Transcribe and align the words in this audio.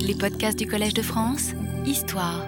Les 0.00 0.14
podcasts 0.14 0.58
du 0.58 0.66
Collège 0.66 0.94
de 0.94 1.02
France, 1.02 1.50
Histoire. 1.86 2.44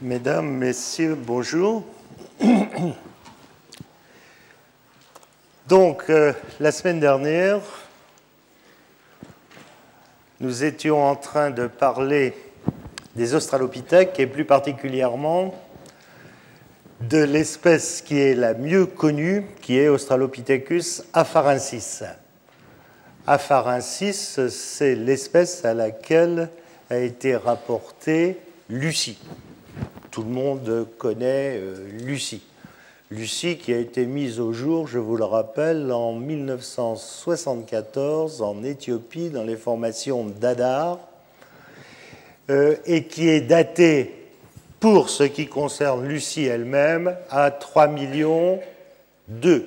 Mesdames, 0.00 0.48
Messieurs, 0.48 1.14
bonjour. 1.14 1.84
Donc, 5.68 6.04
euh, 6.10 6.32
la 6.60 6.72
semaine 6.72 7.00
dernière, 7.00 7.60
nous 10.40 10.64
étions 10.64 11.02
en 11.02 11.16
train 11.16 11.50
de 11.50 11.66
parler 11.66 12.34
des 13.16 13.34
australopithèques 13.34 14.18
et 14.20 14.26
plus 14.26 14.44
particulièrement 14.44 15.54
de 17.00 17.18
l'espèce 17.18 18.02
qui 18.02 18.18
est 18.18 18.34
la 18.34 18.54
mieux 18.54 18.86
connue, 18.86 19.46
qui 19.60 19.78
est 19.78 19.88
Australopithecus 19.88 21.02
afarensis. 21.12 22.02
Afarensis, 23.26 24.38
c'est 24.50 24.94
l'espèce 24.94 25.64
à 25.64 25.72
laquelle 25.72 26.50
a 26.90 26.98
été 26.98 27.36
rapportée 27.36 28.36
Lucie. 28.68 29.16
Tout 30.10 30.24
le 30.24 30.28
monde 30.28 30.86
connaît 30.98 31.58
euh, 31.58 31.88
Lucie. 32.02 32.42
Lucie 33.10 33.56
qui 33.56 33.72
a 33.72 33.78
été 33.78 34.04
mise 34.04 34.40
au 34.40 34.52
jour, 34.52 34.86
je 34.86 34.98
vous 34.98 35.16
le 35.16 35.24
rappelle, 35.24 35.90
en 35.90 36.12
1974 36.12 38.42
en 38.42 38.62
Éthiopie 38.62 39.30
dans 39.30 39.44
les 39.44 39.56
formations 39.56 40.26
d'Adar 40.26 40.98
euh, 42.50 42.76
et 42.84 43.04
qui 43.04 43.30
est 43.30 43.40
datée 43.40 44.14
pour 44.80 45.08
ce 45.08 45.24
qui 45.24 45.46
concerne 45.46 46.06
Lucie 46.06 46.44
elle-même 46.44 47.16
à 47.30 47.50
3 47.50 47.86
millions 47.86 48.60
2, 49.28 49.66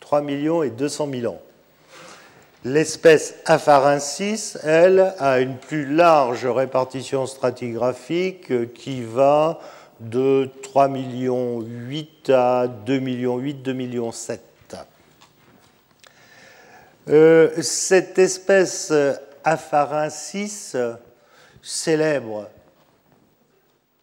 3 0.00 0.22
millions 0.22 0.62
et 0.62 0.70
200 0.70 1.08
000 1.12 1.34
ans. 1.34 1.42
L'espèce 2.64 3.36
Afarensis, 3.44 4.58
elle, 4.64 5.14
a 5.20 5.38
une 5.38 5.58
plus 5.58 5.86
large 5.86 6.44
répartition 6.44 7.24
stratigraphique 7.26 8.72
qui 8.72 9.02
va 9.02 9.60
de 10.00 10.50
3 10.62 10.88
millions 10.88 11.60
8 11.60 12.30
à 12.30 12.66
2 12.66 12.98
millions 12.98 13.38
8, 13.38 13.54
2 13.62 13.72
millions 13.72 14.10
7. 14.10 14.42
Euh, 17.08 17.62
cette 17.62 18.18
espèce 18.18 18.92
Afarensis, 19.44 20.76
célèbre 21.62 22.48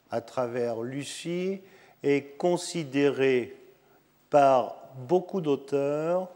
à 0.09 0.21
travers 0.21 0.81
Lucie, 0.81 1.59
est 2.03 2.37
considérée 2.37 3.58
par 4.30 4.77
beaucoup 5.08 5.41
d'auteurs 5.41 6.30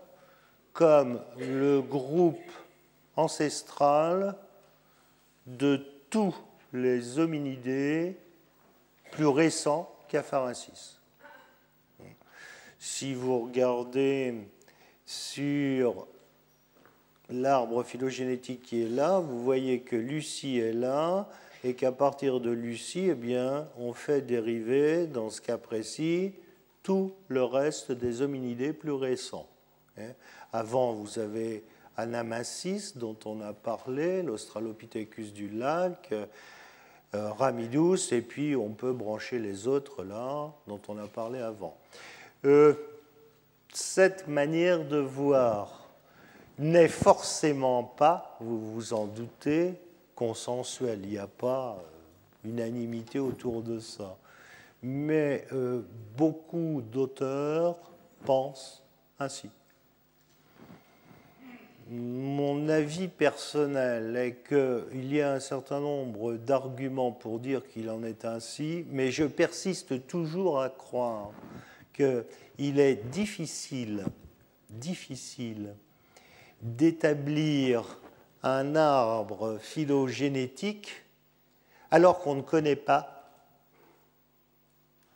comme 0.80 1.20
le 1.38 1.82
groupe 1.82 2.40
ancestral 3.18 4.38
de 5.46 5.86
tous 6.10 6.34
les 6.72 7.20
hominidés 7.20 8.16
plus 9.12 9.28
récents 9.28 9.94
qu'Afarensis. 10.08 11.02
Si 12.78 13.14
vous 13.14 13.42
regardez 13.42 14.36
sur 15.06 16.08
l'arbre 17.30 17.84
phylogénétique 17.84 18.62
qui 18.62 18.84
est 18.84 18.90
là, 18.90 19.20
vous 19.20 19.44
voyez 19.44 19.82
que 19.82 19.98
Lucie 19.98 20.60
est 20.60 20.72
là 20.72 21.28
et 21.66 21.74
qu'à 21.74 21.92
partir 21.92 22.40
de 22.40 22.52
Lucie, 22.52 23.10
eh 23.10 23.40
on 23.78 23.92
fait 23.92 24.22
dériver, 24.22 25.08
dans 25.08 25.30
ce 25.30 25.42
cas 25.42 25.58
précis, 25.58 26.36
tout 26.84 27.14
le 27.28 27.44
reste 27.44 27.92
des 27.92 28.22
hominidés 28.22 28.72
plus 28.72 28.94
récents. 28.94 29.50
Avant, 30.52 30.94
vous 30.94 31.20
avez 31.20 31.64
Anamasis, 32.00 32.98
dont 32.98 33.18
on 33.26 33.42
a 33.42 33.54
parlé, 33.54 34.24
l'Australopithecus 34.24 35.34
du 35.34 35.50
lac, 35.50 36.14
euh, 37.14 37.32
Ramidus, 37.32 38.12
et 38.12 38.22
puis 38.22 38.56
on 38.56 38.70
peut 38.70 38.94
brancher 38.94 39.40
les 39.40 39.68
autres 39.68 40.04
là, 40.04 40.52
dont 40.68 40.80
on 40.88 40.98
a 40.98 41.08
parlé 41.08 41.40
avant. 41.40 41.76
Euh, 42.46 42.74
cette 43.74 44.28
manière 44.28 44.86
de 44.86 44.98
voir 44.98 45.90
n'est 46.58 46.88
forcément 46.88 47.84
pas, 47.84 48.38
vous 48.40 48.74
vous 48.74 48.94
en 48.94 49.06
doutez, 49.06 49.74
consensuelle. 50.16 51.00
Il 51.04 51.10
n'y 51.10 51.18
a 51.18 51.28
pas 51.28 51.80
euh, 51.80 52.50
unanimité 52.50 53.20
autour 53.20 53.62
de 53.62 53.80
ça. 53.80 54.18
Mais 54.82 55.46
beaucoup 56.16 56.82
d'auteurs 56.90 57.76
pensent 58.24 58.82
ainsi. 59.20 59.50
Mon 61.92 62.70
avis 62.70 63.08
personnel 63.08 64.16
est 64.16 64.48
qu'il 64.48 65.12
y 65.12 65.22
a 65.22 65.34
un 65.34 65.40
certain 65.40 65.80
nombre 65.80 66.34
d'arguments 66.34 67.12
pour 67.12 67.40
dire 67.40 67.68
qu'il 67.68 67.90
en 67.90 68.04
est 68.04 68.26
ainsi, 68.26 68.86
mais 68.92 69.10
je 69.10 69.24
persiste 69.24 70.06
toujours 70.06 70.62
à 70.62 70.70
croire 70.70 71.32
qu'il 71.92 72.80
est 72.80 73.10
difficile, 73.10 74.06
difficile 74.70 75.74
d'établir 76.62 77.98
un 78.44 78.76
arbre 78.76 79.58
phylogénétique 79.60 80.92
alors 81.90 82.20
qu'on 82.20 82.36
ne 82.36 82.42
connaît 82.42 82.76
pas 82.76 83.32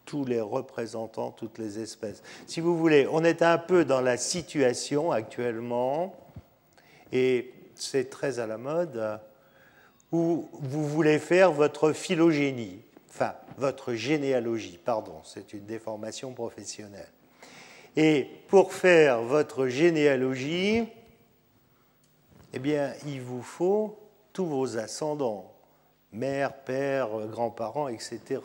tous 0.05 0.25
les 0.25 0.41
représentants, 0.41 1.29
toutes 1.29 1.59
les 1.59 1.77
espèces. 1.77 2.23
Si 2.47 2.61
vous 2.61 2.75
voulez, 2.75 3.07
on 3.11 3.23
est 3.23 3.43
un 3.43 3.59
peu 3.59 3.85
dans 3.85 4.01
la 4.01 4.17
situation 4.17 5.11
actuellement 5.11 6.15
et 7.13 7.53
c'est 7.75 8.09
très 8.09 8.39
à 8.39 8.47
la 8.47 8.57
mode, 8.57 9.19
où 10.11 10.49
vous 10.51 10.87
voulez 10.87 11.19
faire 11.19 11.51
votre 11.51 11.93
phylogénie, 11.93 12.81
enfin 13.07 13.35
votre 13.57 13.93
généalogie, 13.93 14.79
pardon, 14.83 15.21
c'est 15.23 15.53
une 15.53 15.65
déformation 15.65 16.33
professionnelle. 16.33 17.11
Et 17.95 18.27
pour 18.47 18.73
faire 18.73 19.21
votre 19.21 19.67
généalogie, 19.67 20.85
eh 22.51 22.59
bien, 22.59 22.93
il 23.05 23.21
vous 23.21 23.43
faut 23.43 23.99
tous 24.33 24.47
vos 24.47 24.79
ascendants, 24.79 25.53
mère, 26.11 26.53
père, 26.53 27.09
grands-parents, 27.27 27.89
etc. 27.89 28.41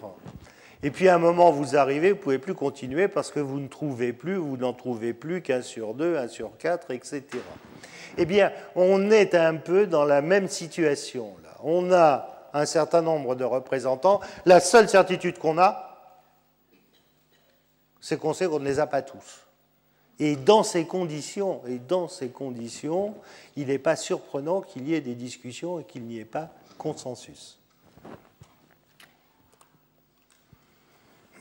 Et 0.83 0.91
puis 0.91 1.09
à 1.09 1.15
un 1.15 1.19
moment, 1.19 1.53
vous 1.53 1.75
arrivez, 1.75 2.11
vous 2.11 2.19
ne 2.19 2.23
pouvez 2.23 2.39
plus 2.39 2.55
continuer 2.55 3.09
parce 3.09 3.31
que 3.31 3.41
vous 3.41 3.61
ne 3.61 3.69
trouvez 3.69 4.13
plus, 4.13 4.37
vous 4.37 4.59
n'en 4.59 4.75
trouvez 4.75 5.15
plus 5.15 5.41
qu'un 5.41 5.63
sur 5.63 5.95
deux, 5.95 6.19
un 6.19 6.29
sur 6.29 6.59
quatre, 6.59 6.91
etc 6.91 7.25
eh 8.17 8.25
bien, 8.25 8.53
on 8.75 9.11
est 9.11 9.35
un 9.35 9.57
peu 9.57 9.87
dans 9.87 10.05
la 10.05 10.23
même 10.23 10.49
situation. 10.49 11.35
Là. 11.43 11.51
On 11.63 11.93
a 11.93 12.49
un 12.53 12.67
certain 12.67 13.03
nombre 13.03 13.35
de 13.35 13.45
représentants. 13.45 14.21
La 14.47 14.61
seule 14.61 14.89
certitude 14.89 15.39
qu'on 15.39 15.59
a, 15.59 15.85
c'est 18.01 18.19
qu'on 18.19 18.33
sait 18.33 18.47
qu'on 18.47 18.61
ne 18.61 18.65
les 18.65 18.81
a 18.81 18.87
pas 18.87 19.03
tous. 19.03 19.45
Et 20.21 20.35
dans 20.35 20.65
ces 20.65 20.85
conditions, 20.85 21.61
il 23.57 23.67
n'est 23.67 23.79
pas 23.79 23.97
surprenant 23.97 24.63
qu'il 24.63 24.89
y 24.89 24.95
ait 24.95 25.01
des 25.01 25.15
discussions 25.15 25.79
et 25.79 25.85
qu'il 25.85 26.03
n'y 26.05 26.19
ait 26.19 26.25
pas 26.25 26.51
consensus. 26.77 27.59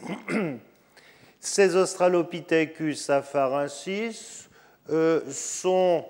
Ces 1.40 1.76
Australopithecus 1.76 3.10
afarensis 3.10 4.48
euh, 4.90 5.22
sont 5.32 6.06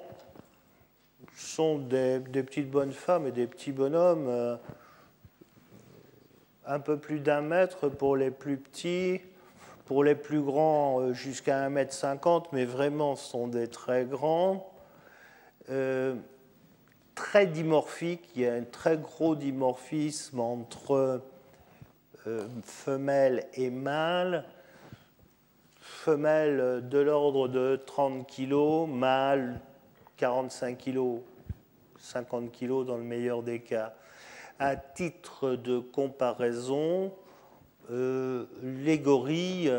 sont 1.37 1.77
des, 1.77 2.19
petites 2.19 2.69
bonnes 2.69 2.91
femmes 2.91 3.27
et 3.27 3.31
des 3.31 3.45
petits 3.45 3.71
bonhommes, 3.71 4.27
euh, 4.27 4.55
un 6.65 6.79
peu 6.79 6.97
plus 6.97 7.19
d'un 7.19 7.41
mètre 7.41 7.89
pour 7.89 8.17
les 8.17 8.31
plus 8.31 8.57
petits, 8.57 9.21
pour 9.85 10.03
les 10.03 10.15
plus 10.15 10.41
grands 10.41 10.99
euh, 10.99 11.13
jusqu'à 11.13 11.63
un 11.63 11.69
mètre 11.69 11.93
cinquante, 11.93 12.51
mais 12.53 12.65
vraiment 12.65 13.15
sont 13.15 13.47
des 13.47 13.67
très 13.67 14.05
grands. 14.05 14.73
Euh, 15.69 16.15
très 17.13 17.45
dimorphiques, 17.45 18.29
il 18.35 18.41
y 18.41 18.47
a 18.47 18.53
un 18.53 18.63
très 18.63 18.97
gros 18.97 19.35
dimorphisme 19.35 20.40
entre 20.40 21.22
femelles 22.63 23.47
et 23.53 23.69
mâles 23.69 24.43
femelle 25.79 26.87
de 26.90 26.99
l'ordre 26.99 27.47
de 27.47 27.81
30 27.85 28.28
kg, 28.28 28.87
mâle 28.90 29.61
45 30.17 30.78
kg, 30.78 31.22
50 31.99 32.52
kg 32.52 32.85
dans 32.85 32.97
le 32.97 33.03
meilleur 33.03 33.43
des 33.43 33.59
cas. 33.59 33.93
À 34.59 34.75
titre 34.75 35.55
de 35.55 35.79
comparaison, 35.79 37.14
euh, 37.91 38.46
les 38.61 38.99
gorilles, 38.99 39.72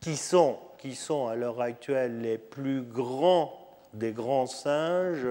qui 0.00 0.16
sont, 0.16 0.58
qui 0.78 0.96
sont 0.96 1.28
à 1.28 1.36
l'heure 1.36 1.60
actuelle 1.60 2.20
les 2.20 2.36
plus 2.36 2.82
grands 2.82 3.56
des 3.94 4.12
grands 4.12 4.46
singes, 4.46 5.28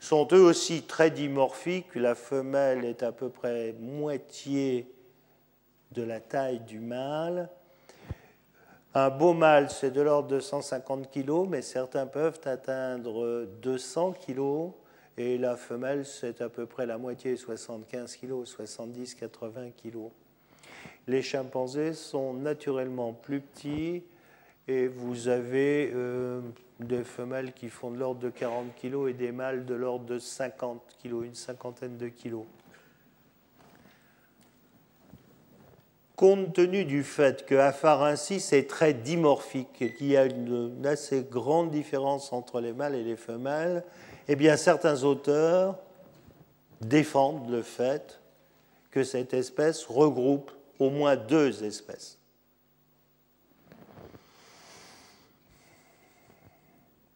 sont 0.00 0.28
eux 0.32 0.42
aussi 0.42 0.82
très 0.82 1.10
dimorphiques. 1.10 1.94
La 1.94 2.14
femelle 2.14 2.84
est 2.84 3.02
à 3.02 3.12
peu 3.12 3.30
près 3.30 3.74
moitié 3.78 4.92
de 5.92 6.02
la 6.02 6.20
taille 6.20 6.60
du 6.60 6.80
mâle. 6.80 7.48
Un 8.96 9.10
beau 9.10 9.32
mâle, 9.32 9.70
c'est 9.70 9.90
de 9.90 10.00
l'ordre 10.00 10.28
de 10.28 10.38
150 10.38 11.10
kg, 11.10 11.48
mais 11.48 11.62
certains 11.62 12.06
peuvent 12.06 12.40
atteindre 12.44 13.44
200 13.60 14.14
kg. 14.24 14.70
et 15.18 15.36
la 15.36 15.56
femelle, 15.56 16.06
c'est 16.06 16.40
à 16.40 16.48
peu 16.48 16.64
près 16.64 16.86
la 16.86 16.96
moitié, 16.96 17.36
75 17.36 18.16
kg, 18.16 18.44
70-80 18.44 19.72
kg. 19.72 19.98
Les 21.08 21.22
chimpanzés 21.22 21.92
sont 21.92 22.34
naturellement 22.34 23.12
plus 23.12 23.40
petits 23.40 24.04
et 24.68 24.86
vous 24.86 25.26
avez 25.26 25.90
euh, 25.92 26.40
des 26.78 27.02
femelles 27.02 27.52
qui 27.52 27.70
font 27.70 27.90
de 27.90 27.98
l'ordre 27.98 28.20
de 28.20 28.30
40 28.30 28.76
kg 28.80 29.08
et 29.08 29.12
des 29.12 29.32
mâles 29.32 29.66
de 29.66 29.74
l'ordre 29.74 30.06
de 30.06 30.20
50 30.20 30.98
kg, 31.02 31.24
une 31.24 31.34
cinquantaine 31.34 31.96
de 31.98 32.06
kilos. 32.06 32.46
Compte 36.16 36.52
tenu 36.52 36.84
du 36.84 37.02
fait 37.02 37.44
que 37.44 37.56
Afarensis 37.56 38.52
est 38.52 38.70
très 38.70 38.94
dimorphique 38.94 39.82
et 39.82 39.92
qu'il 39.92 40.06
y 40.08 40.16
a 40.16 40.26
une 40.26 40.86
assez 40.86 41.22
grande 41.22 41.70
différence 41.72 42.32
entre 42.32 42.60
les 42.60 42.72
mâles 42.72 42.94
et 42.94 43.02
les 43.02 43.16
femelles, 43.16 43.84
eh 44.28 44.36
bien 44.36 44.56
certains 44.56 45.02
auteurs 45.02 45.76
défendent 46.80 47.50
le 47.50 47.62
fait 47.62 48.20
que 48.92 49.02
cette 49.02 49.34
espèce 49.34 49.84
regroupe 49.86 50.52
au 50.78 50.90
moins 50.90 51.16
deux 51.16 51.64
espèces. 51.64 52.18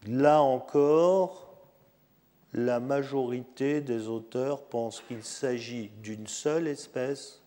Là 0.08 0.42
encore, 0.42 1.48
la 2.54 2.80
majorité 2.80 3.80
des 3.80 4.08
auteurs 4.08 4.62
pensent 4.62 5.02
qu'il 5.06 5.22
s'agit 5.22 5.90
d'une 6.02 6.26
seule 6.26 6.66
espèce 6.66 7.42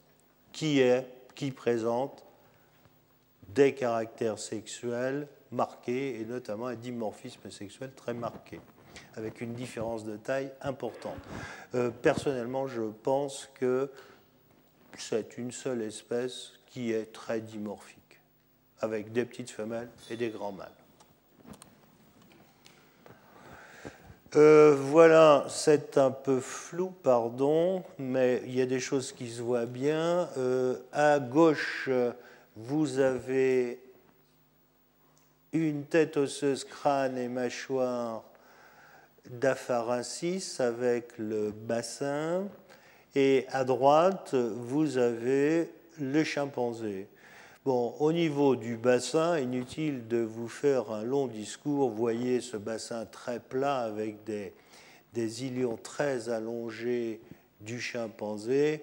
qui, 0.54 0.80
est, 0.80 1.08
qui 1.36 1.52
présente 1.52 2.26
des 3.50 3.74
caractères 3.74 4.40
sexuels 4.40 5.28
marqués 5.52 6.20
et 6.20 6.26
notamment 6.26 6.68
un 6.68 6.76
dimorphisme 6.76 7.52
sexuel 7.52 7.92
très 7.94 8.14
marqué, 8.14 8.60
avec 9.16 9.42
une 9.42 9.54
différence 9.54 10.06
de 10.06 10.18
taille 10.18 10.52
importante. 10.62 11.20
Euh, 11.76 11.90
personnellement, 11.90 12.68
je 12.68 12.82
pense 12.82 13.50
que 13.56 13.92
c'est 14.98 15.38
une 15.38 15.52
seule 15.52 15.82
espèce 15.82 16.54
qui 16.68 16.92
est 16.92 17.12
très 17.12 17.42
dimorphique, 17.42 18.22
avec 18.80 19.12
des 19.12 19.26
petites 19.26 19.52
femelles 19.52 19.90
et 20.10 20.16
des 20.16 20.30
grands 20.30 20.54
mâles. 20.54 20.81
Euh, 24.38 24.74
voilà, 24.78 25.44
c'est 25.50 25.98
un 25.98 26.10
peu 26.10 26.40
flou, 26.40 26.94
pardon, 27.04 27.84
mais 28.00 28.42
il 28.46 28.56
y 28.56 28.62
a 28.62 28.66
des 28.66 28.80
choses 28.80 29.12
qui 29.12 29.30
se 29.30 29.42
voient 29.42 29.66
bien. 29.66 30.30
Euh, 30.38 30.78
à 30.94 31.20
gauche, 31.20 31.90
vous 32.56 33.00
avez 33.00 33.82
une 35.52 35.84
tête 35.84 36.16
osseuse, 36.16 36.64
crâne 36.64 37.18
et 37.18 37.28
mâchoire 37.28 38.24
d'Apharensis 39.30 40.62
avec 40.62 41.18
le 41.18 41.52
bassin. 41.52 42.48
Et 43.14 43.46
à 43.52 43.66
droite, 43.66 44.34
vous 44.34 44.98
avez 44.98 45.70
le 46.00 46.24
chimpanzé. 46.24 47.10
Bon, 47.64 47.94
au 48.00 48.12
niveau 48.12 48.56
du 48.56 48.76
bassin, 48.76 49.38
inutile 49.38 50.08
de 50.08 50.18
vous 50.18 50.48
faire 50.48 50.90
un 50.90 51.04
long 51.04 51.28
discours. 51.28 51.92
Voyez 51.92 52.42
ce 52.42 52.58
bassin 52.58 53.06
très 53.06 53.40
plat 53.40 53.82
avec 53.82 54.24
des, 54.24 55.44
ilions 55.46 55.78
très 55.78 56.30
allongés 56.30 57.22
du 57.60 57.80
chimpanzé 57.80 58.82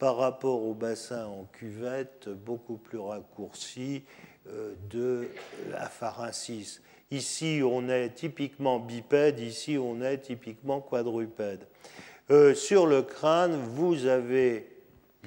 par 0.00 0.16
rapport 0.16 0.64
au 0.64 0.74
bassin 0.74 1.26
en 1.26 1.44
cuvette 1.52 2.28
beaucoup 2.28 2.78
plus 2.78 2.98
raccourci 2.98 4.02
euh, 4.48 4.74
de 4.90 5.28
la 5.70 5.88
pharensis. 5.88 6.80
Ici, 7.12 7.60
on 7.64 7.88
est 7.88 8.08
typiquement 8.08 8.80
bipède, 8.80 9.38
ici, 9.38 9.78
on 9.78 10.02
est 10.02 10.18
typiquement 10.18 10.80
quadrupède. 10.80 11.68
Euh, 12.32 12.56
sur 12.56 12.88
le 12.88 13.02
crâne, 13.02 13.54
vous 13.54 14.06
avez 14.06 14.75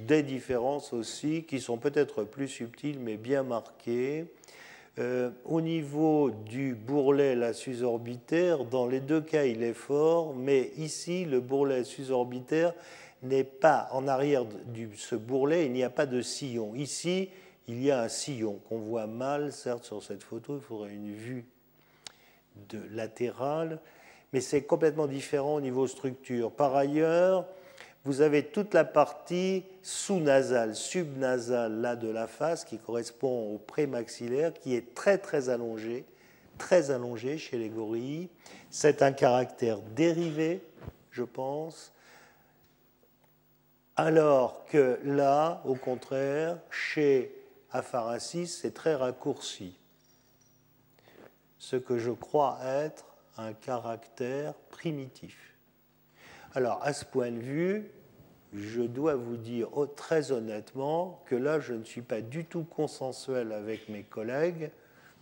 des 0.05 0.23
différences 0.23 0.93
aussi 0.93 1.43
qui 1.43 1.59
sont 1.59 1.77
peut-être 1.77 2.23
plus 2.23 2.47
subtiles 2.47 2.99
mais 2.99 3.17
bien 3.17 3.43
marquées. 3.43 4.25
Euh, 4.97 5.29
au 5.45 5.61
niveau 5.61 6.29
du 6.29 6.75
bourrelet, 6.75 7.35
la 7.35 7.53
susorbitaire, 7.53 8.65
dans 8.65 8.85
les 8.85 8.99
deux 8.99 9.21
cas, 9.21 9.45
il 9.45 9.63
est 9.63 9.73
fort, 9.73 10.35
mais 10.35 10.71
ici, 10.77 11.23
le 11.23 11.39
bourrelet 11.39 11.85
susorbitaire 11.85 12.73
n'est 13.23 13.45
pas 13.45 13.87
en 13.91 14.07
arrière 14.07 14.45
de 14.45 14.87
ce 14.97 15.15
bourrelet, 15.15 15.65
il 15.65 15.71
n'y 15.71 15.83
a 15.83 15.89
pas 15.89 16.05
de 16.05 16.21
sillon. 16.21 16.75
Ici, 16.75 17.29
il 17.67 17.81
y 17.81 17.91
a 17.91 18.01
un 18.01 18.09
sillon 18.09 18.59
qu'on 18.67 18.79
voit 18.79 19.07
mal, 19.07 19.53
certes, 19.53 19.85
sur 19.85 20.03
cette 20.03 20.23
photo, 20.23 20.57
il 20.57 20.61
faudrait 20.61 20.93
une 20.93 21.13
vue 21.13 21.45
de 22.67 22.81
latérale, 22.91 23.79
mais 24.33 24.41
c'est 24.41 24.63
complètement 24.63 25.07
différent 25.07 25.55
au 25.55 25.61
niveau 25.61 25.87
structure. 25.87 26.51
Par 26.51 26.75
ailleurs, 26.75 27.45
vous 28.05 28.21
avez 28.21 28.45
toute 28.45 28.73
la 28.73 28.85
partie 28.85 29.63
sous-nasale, 29.81 30.75
subnasale 30.75 31.81
là 31.81 31.95
de 31.95 32.09
la 32.09 32.27
face 32.27 32.63
qui 32.63 32.77
correspond 32.77 33.53
au 33.53 33.57
prémaxillaire 33.57 34.53
qui 34.53 34.75
est 34.75 34.95
très 34.95 35.17
très 35.17 35.49
allongé, 35.49 36.05
très 36.57 36.91
allongé 36.91 37.37
chez 37.37 37.57
les 37.57 37.69
gorilles. 37.69 38.29
C'est 38.69 39.01
un 39.01 39.11
caractère 39.11 39.81
dérivé, 39.81 40.61
je 41.11 41.23
pense. 41.23 41.91
Alors 43.95 44.63
que 44.65 44.97
là, 45.03 45.61
au 45.65 45.75
contraire, 45.75 46.57
chez 46.69 47.35
Apharasis, 47.71 48.59
c'est 48.61 48.73
très 48.73 48.95
raccourci. 48.95 49.77
Ce 51.57 51.75
que 51.75 51.97
je 51.97 52.11
crois 52.11 52.59
être 52.63 53.05
un 53.35 53.51
caractère 53.51 54.53
primitif. 54.69 55.48
Alors, 56.59 56.81
à 56.83 56.91
ce 56.91 57.05
point 57.05 57.31
de 57.31 57.39
vue, 57.39 57.89
je 58.53 58.81
dois 58.81 59.15
vous 59.15 59.37
dire 59.37 59.69
oh, 59.77 59.85
très 59.85 60.33
honnêtement 60.33 61.23
que 61.25 61.35
là, 61.35 61.61
je 61.61 61.73
ne 61.73 61.85
suis 61.85 62.01
pas 62.01 62.19
du 62.19 62.43
tout 62.43 62.65
consensuel 62.65 63.53
avec 63.53 63.87
mes 63.87 64.03
collègues, 64.03 64.69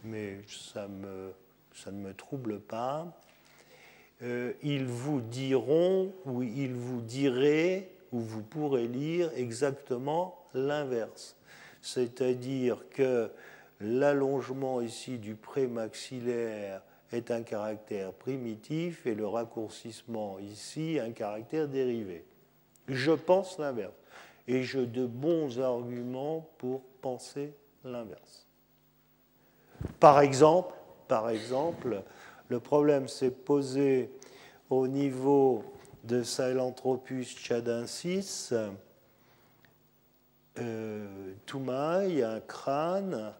mais 0.04 0.40
ça, 0.48 0.88
ne 0.88 1.92
me 1.92 2.14
trouble 2.16 2.60
pas. 2.60 3.06
Euh, 4.24 4.54
ils 4.64 4.88
vous 4.88 5.22
diront 5.22 6.12
ou 6.26 6.42
ils 6.42 6.74
vous 6.74 7.02
diraient 7.02 7.88
ou 8.12 8.20
vous 8.20 8.42
pourrez 8.42 8.88
lire 8.88 9.30
exactement 9.36 10.44
l'inverse. 10.56 11.36
C'est-à-dire 11.84 12.84
que 12.90 13.30
l'allongement 13.80 14.82
ici 14.82 15.20
du 15.20 15.36
prémaxillaire 15.36 16.82
est 17.12 17.32
un 17.32 17.42
caractère 17.42 18.14
primitif 18.14 19.06
et 19.06 19.16
le 19.16 19.28
raccourcissement 19.28 20.40
ici 20.40 21.00
un 21.00 21.12
caractère 21.12 21.68
dérivé. 21.68 22.26
Je 22.88 23.12
pense 23.12 23.58
l'inverse. 23.60 23.94
Et 24.48 24.64
j'ai 24.64 24.86
de 24.86 25.06
bons 25.06 25.60
arguments 25.60 26.50
pour 26.58 26.82
penser 27.02 27.54
l'inverse. 27.84 28.48
Par 30.00 30.22
exemple, 30.22 30.74
par 31.08 31.30
exemple, 31.30 32.04
le 32.50 32.60
problème 32.60 33.08
s'est 33.08 33.32
posé 33.32 34.10
au 34.70 34.88
niveau 34.88 35.64
de 36.04 36.24
Sahelanthropus 36.24 37.38
chadensis, 37.38 38.54
euh, 40.60 41.34
Toumaï, 41.46 42.24
un 42.24 42.40
crâne 42.40 43.34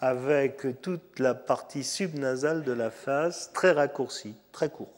avec 0.00 0.80
toute 0.80 1.18
la 1.18 1.34
partie 1.34 1.84
subnasale 1.84 2.64
de 2.64 2.72
la 2.72 2.90
face 2.90 3.52
très 3.52 3.72
raccourcie, 3.72 4.34
très 4.50 4.70
court. 4.70 4.88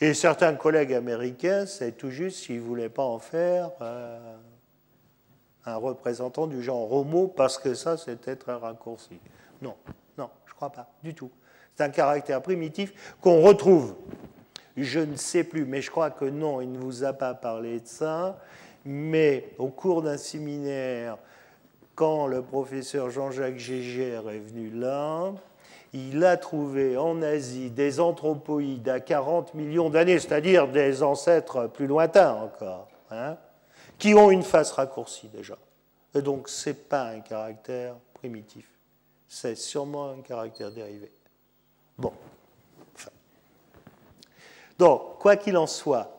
Et 0.00 0.12
certains 0.12 0.54
collègues 0.54 0.92
américains, 0.92 1.66
c'est 1.66 1.92
tout 1.92 2.10
juste 2.10 2.38
s'ils 2.38 2.56
ne 2.56 2.60
voulaient 2.62 2.88
pas 2.90 3.04
en 3.04 3.18
faire 3.18 3.70
euh, 3.80 4.36
un 5.64 5.76
représentant 5.76 6.46
du 6.46 6.62
genre 6.62 6.92
homo 6.92 7.28
parce 7.28 7.58
que 7.58 7.74
ça, 7.74 7.96
c'était 7.96 8.36
très 8.36 8.54
raccourci. 8.54 9.18
Non, 9.62 9.76
non, 10.18 10.28
je 10.44 10.52
ne 10.52 10.56
crois 10.56 10.70
pas, 10.70 10.90
du 11.02 11.14
tout. 11.14 11.30
C'est 11.74 11.84
un 11.84 11.90
caractère 11.90 12.42
primitif 12.42 13.16
qu'on 13.20 13.40
retrouve. 13.40 13.94
Je 14.76 15.00
ne 15.00 15.16
sais 15.16 15.44
plus, 15.44 15.64
mais 15.64 15.80
je 15.80 15.90
crois 15.90 16.10
que 16.10 16.24
non, 16.24 16.60
il 16.60 16.70
ne 16.70 16.78
vous 16.78 17.04
a 17.04 17.12
pas 17.12 17.32
parlé 17.32 17.80
de 17.80 17.86
ça. 17.86 18.40
Mais 18.84 19.54
au 19.58 19.68
cours 19.68 20.02
d'un 20.02 20.18
séminaire 20.18 21.16
quand 21.94 22.26
le 22.26 22.42
professeur 22.42 23.10
Jean-Jacques 23.10 23.58
Gégère 23.58 24.28
est 24.30 24.38
venu 24.38 24.70
là, 24.70 25.32
il 25.92 26.24
a 26.24 26.36
trouvé 26.36 26.96
en 26.96 27.22
Asie 27.22 27.70
des 27.70 28.00
anthropoïdes 28.00 28.88
à 28.88 29.00
40 29.00 29.54
millions 29.54 29.90
d'années, 29.90 30.18
c'est-à-dire 30.18 30.66
des 30.68 31.02
ancêtres 31.02 31.68
plus 31.68 31.86
lointains 31.86 32.34
encore, 32.34 32.88
hein, 33.10 33.36
qui 33.98 34.14
ont 34.14 34.30
une 34.30 34.42
face 34.42 34.72
raccourcie 34.72 35.28
déjà. 35.28 35.56
Et 36.14 36.22
donc, 36.22 36.48
ce 36.48 36.70
n'est 36.70 36.74
pas 36.74 37.04
un 37.04 37.20
caractère 37.20 37.94
primitif, 38.14 38.66
c'est 39.28 39.54
sûrement 39.54 40.10
un 40.10 40.20
caractère 40.20 40.72
dérivé. 40.72 41.12
Bon. 41.96 42.12
Donc, 44.76 45.18
quoi 45.20 45.36
qu'il 45.36 45.56
en 45.56 45.68
soit, 45.68 46.10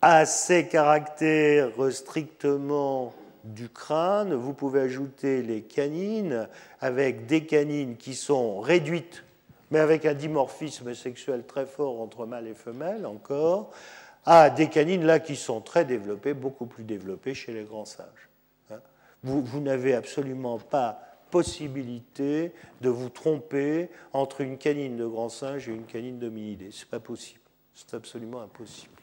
à 0.00 0.24
ces 0.24 0.66
caractères 0.66 1.70
strictement 1.90 3.12
du 3.44 3.68
crâne, 3.68 4.34
vous 4.34 4.54
pouvez 4.54 4.80
ajouter 4.80 5.42
les 5.42 5.62
canines 5.62 6.48
avec 6.80 7.26
des 7.26 7.44
canines 7.46 7.96
qui 7.96 8.14
sont 8.14 8.60
réduites 8.60 9.24
mais 9.72 9.78
avec 9.78 10.04
un 10.04 10.12
dimorphisme 10.12 10.94
sexuel 10.94 11.44
très 11.46 11.64
fort 11.64 12.00
entre 12.02 12.26
mâle 12.26 12.46
et 12.46 12.54
femelle 12.54 13.06
encore, 13.06 13.70
à 14.26 14.50
des 14.50 14.68
canines 14.68 15.04
là 15.04 15.18
qui 15.18 15.34
sont 15.34 15.62
très 15.62 15.86
développées, 15.86 16.34
beaucoup 16.34 16.66
plus 16.66 16.84
développées 16.84 17.32
chez 17.32 17.54
les 17.54 17.64
grands 17.64 17.86
singes. 17.86 18.28
Hein. 18.70 18.80
Vous, 19.22 19.42
vous 19.42 19.60
n'avez 19.60 19.94
absolument 19.94 20.58
pas 20.58 21.00
possibilité 21.30 22.52
de 22.82 22.90
vous 22.90 23.08
tromper 23.08 23.88
entre 24.12 24.42
une 24.42 24.58
canine 24.58 24.98
de 24.98 25.06
grand 25.06 25.30
singe 25.30 25.70
et 25.70 25.72
une 25.72 25.86
canine 25.86 26.18
d'hominidé. 26.18 26.70
Ce 26.70 26.84
n'est 26.84 26.90
pas 26.90 27.00
possible. 27.00 27.40
C'est 27.74 27.94
absolument 27.94 28.42
impossible. 28.42 29.01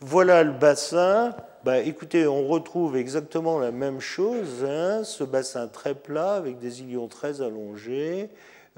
Voilà 0.00 0.44
le 0.44 0.52
bassin. 0.52 1.34
Bah, 1.64 1.78
écoutez, 1.78 2.26
on 2.26 2.46
retrouve 2.46 2.98
exactement 2.98 3.58
la 3.58 3.70
même 3.70 3.98
chose, 3.98 4.62
hein. 4.62 5.02
ce 5.04 5.24
bassin 5.24 5.68
très 5.68 5.94
plat 5.94 6.34
avec 6.34 6.58
des 6.58 6.82
ilions 6.82 7.08
très 7.08 7.40
allongés, 7.40 8.28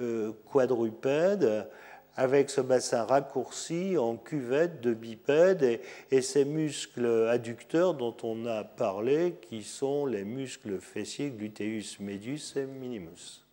euh, 0.00 0.30
quadrupèdes, 0.52 1.68
avec 2.14 2.50
ce 2.50 2.60
bassin 2.60 3.02
raccourci 3.02 3.98
en 3.98 4.16
cuvette 4.16 4.80
de 4.80 4.94
bipède 4.94 5.80
et, 6.12 6.22
ces 6.22 6.44
muscles 6.44 7.28
adducteurs 7.28 7.94
dont 7.94 8.16
on 8.22 8.46
a 8.46 8.62
parlé, 8.62 9.34
qui 9.42 9.64
sont 9.64 10.06
les 10.06 10.24
muscles 10.24 10.78
fessiers 10.78 11.30
gluteus 11.30 11.98
medius 11.98 12.54
et 12.54 12.64
minimus. 12.64 13.47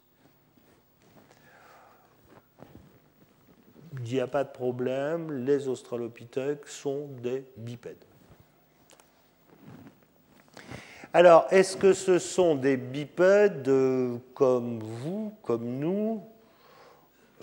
Il 4.04 4.14
n'y 4.14 4.20
a 4.20 4.28
pas 4.28 4.44
de 4.44 4.52
problème, 4.52 5.46
les 5.46 5.68
australopithèques 5.68 6.68
sont 6.68 7.08
des 7.22 7.46
bipèdes. 7.58 8.04
Alors, 11.14 11.48
est-ce 11.50 11.78
que 11.78 11.94
ce 11.94 12.20
sont 12.20 12.56
des 12.56 12.76
bipèdes 12.76 13.68
euh, 13.70 14.18
comme 14.34 14.80
vous, 14.80 15.34
comme 15.42 15.80
nous? 15.80 16.22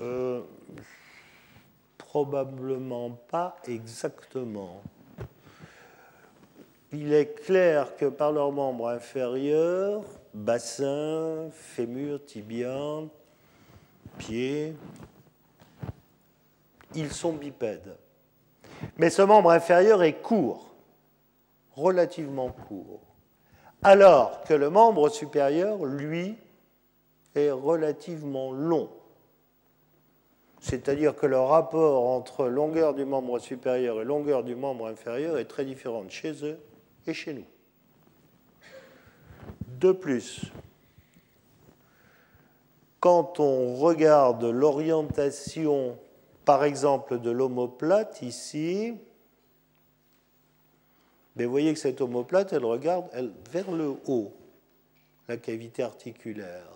Euh, 0.00 0.42
Probablement 2.12 3.08
pas 3.30 3.56
exactement. 3.66 4.82
Il 6.92 7.14
est 7.14 7.42
clair 7.42 7.96
que 7.96 8.04
par 8.04 8.32
leurs 8.32 8.52
membres 8.52 8.90
inférieurs, 8.90 10.02
bassin, 10.34 11.48
fémur, 11.52 12.22
tibia, 12.26 12.76
pied, 14.18 14.74
ils 16.94 17.12
sont 17.12 17.32
bipèdes. 17.32 17.96
Mais 18.96 19.10
ce 19.10 19.22
membre 19.22 19.50
inférieur 19.50 20.02
est 20.02 20.20
court, 20.20 20.74
relativement 21.74 22.50
court, 22.50 23.00
alors 23.82 24.42
que 24.42 24.54
le 24.54 24.70
membre 24.70 25.08
supérieur, 25.08 25.84
lui, 25.84 26.36
est 27.34 27.50
relativement 27.50 28.52
long. 28.52 28.90
C'est-à-dire 30.60 31.16
que 31.16 31.26
le 31.26 31.40
rapport 31.40 32.08
entre 32.08 32.46
longueur 32.46 32.94
du 32.94 33.04
membre 33.04 33.40
supérieur 33.40 34.00
et 34.00 34.04
longueur 34.04 34.44
du 34.44 34.54
membre 34.54 34.86
inférieur 34.86 35.38
est 35.38 35.46
très 35.46 35.64
différent 35.64 36.04
chez 36.08 36.44
eux 36.44 36.60
et 37.06 37.14
chez 37.14 37.34
nous. 37.34 37.44
De 39.80 39.90
plus, 39.90 40.52
quand 43.00 43.40
on 43.40 43.74
regarde 43.74 44.44
l'orientation 44.44 45.98
par 46.44 46.64
exemple 46.64 47.20
de 47.20 47.30
l'omoplate 47.30 48.22
ici, 48.22 48.94
mais 51.36 51.44
vous 51.44 51.50
voyez 51.50 51.72
que 51.72 51.78
cette 51.78 52.00
omoplate, 52.00 52.52
elle 52.52 52.64
regarde 52.64 53.06
vers 53.50 53.70
le 53.70 53.94
haut, 54.06 54.32
la 55.28 55.36
cavité 55.36 55.82
articulaire. 55.82 56.66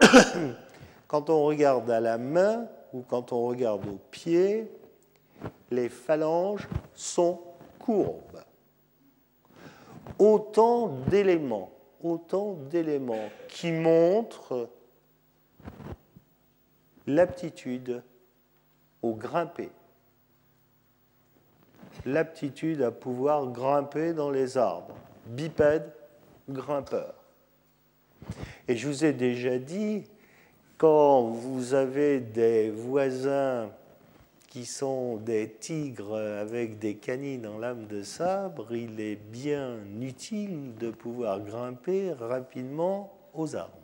quand 1.08 1.30
on 1.30 1.44
regarde 1.44 1.90
à 1.90 2.00
la 2.00 2.18
main 2.18 2.68
ou 2.92 3.02
quand 3.02 3.32
on 3.32 3.46
regarde 3.46 3.86
au 3.86 3.98
pied, 4.10 4.70
les 5.70 5.88
phalanges 5.88 6.68
sont 6.94 7.40
courbes. 7.78 8.42
Autant 10.18 10.88
d'éléments, 11.08 11.70
autant 12.02 12.54
d'éléments 12.70 13.30
qui 13.48 13.72
montrent 13.72 14.68
l'aptitude 17.06 18.02
au 19.02 19.14
grimper. 19.14 19.70
L'aptitude 22.06 22.82
à 22.82 22.90
pouvoir 22.90 23.48
grimper 23.48 24.14
dans 24.14 24.30
les 24.30 24.56
arbres. 24.56 24.96
Bipède, 25.26 25.92
grimpeur. 26.48 27.14
Et 28.68 28.76
je 28.76 28.88
vous 28.88 29.04
ai 29.04 29.12
déjà 29.12 29.58
dit, 29.58 30.04
quand 30.78 31.22
vous 31.22 31.74
avez 31.74 32.20
des 32.20 32.70
voisins 32.70 33.70
qui 34.48 34.64
sont 34.66 35.16
des 35.16 35.50
tigres 35.50 36.16
avec 36.16 36.78
des 36.78 36.96
canines 36.96 37.46
en 37.46 37.58
lame 37.58 37.86
de 37.86 38.02
sabre, 38.02 38.74
il 38.74 39.00
est 39.00 39.16
bien 39.16 39.76
utile 40.00 40.74
de 40.78 40.90
pouvoir 40.90 41.40
grimper 41.40 42.12
rapidement 42.12 43.12
aux 43.34 43.56
arbres 43.56 43.82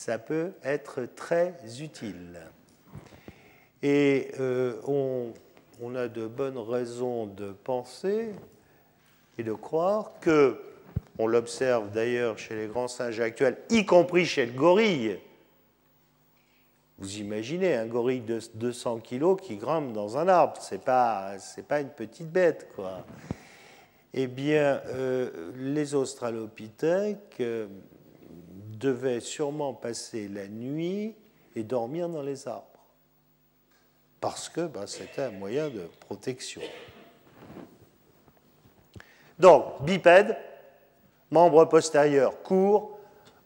ça 0.00 0.18
peut 0.18 0.52
être 0.64 1.04
très 1.14 1.54
utile. 1.78 2.40
Et 3.82 4.30
euh, 4.40 4.80
on, 4.86 5.94
a 5.94 6.08
de 6.08 6.26
bonnes 6.26 6.56
raisons 6.56 7.26
de 7.26 7.52
penser 7.52 8.30
et 9.36 9.42
de 9.42 9.52
croire 9.52 10.12
que, 10.22 10.58
on 11.18 11.26
l'observe 11.26 11.90
d'ailleurs 11.90 12.38
chez 12.38 12.56
les 12.56 12.66
grands 12.66 12.88
singes 12.88 13.20
actuels, 13.20 13.58
y 13.68 13.84
compris 13.84 14.24
chez 14.24 14.46
le 14.46 14.52
gorille, 14.52 15.18
vous 16.96 17.18
imaginez 17.18 17.74
un 17.74 17.84
gorille 17.84 18.22
de 18.22 18.40
200 18.54 19.00
kg 19.00 19.36
qui 19.36 19.56
grimpe 19.58 19.92
dans 19.92 20.16
un 20.16 20.28
arbre, 20.28 20.62
ce 20.62 20.76
n'est 20.76 20.80
pas, 20.80 21.34
pas 21.68 21.80
une 21.82 21.90
petite 21.90 22.32
bête, 22.32 22.70
quoi. 22.74 23.04
Eh 24.14 24.28
bien, 24.28 24.80
euh, 24.86 25.52
les 25.56 25.94
australopithèques, 25.94 27.36
euh, 27.40 27.66
devait 28.80 29.20
sûrement 29.20 29.74
passer 29.74 30.26
la 30.26 30.48
nuit 30.48 31.14
et 31.54 31.62
dormir 31.62 32.08
dans 32.08 32.22
les 32.22 32.48
arbres, 32.48 32.66
parce 34.20 34.48
que 34.48 34.66
ben, 34.66 34.86
c'était 34.86 35.22
un 35.22 35.30
moyen 35.30 35.68
de 35.68 35.88
protection. 36.00 36.62
Donc, 39.38 39.82
bipède, 39.82 40.36
membre 41.30 41.64
postérieur 41.66 42.42
court, 42.42 42.98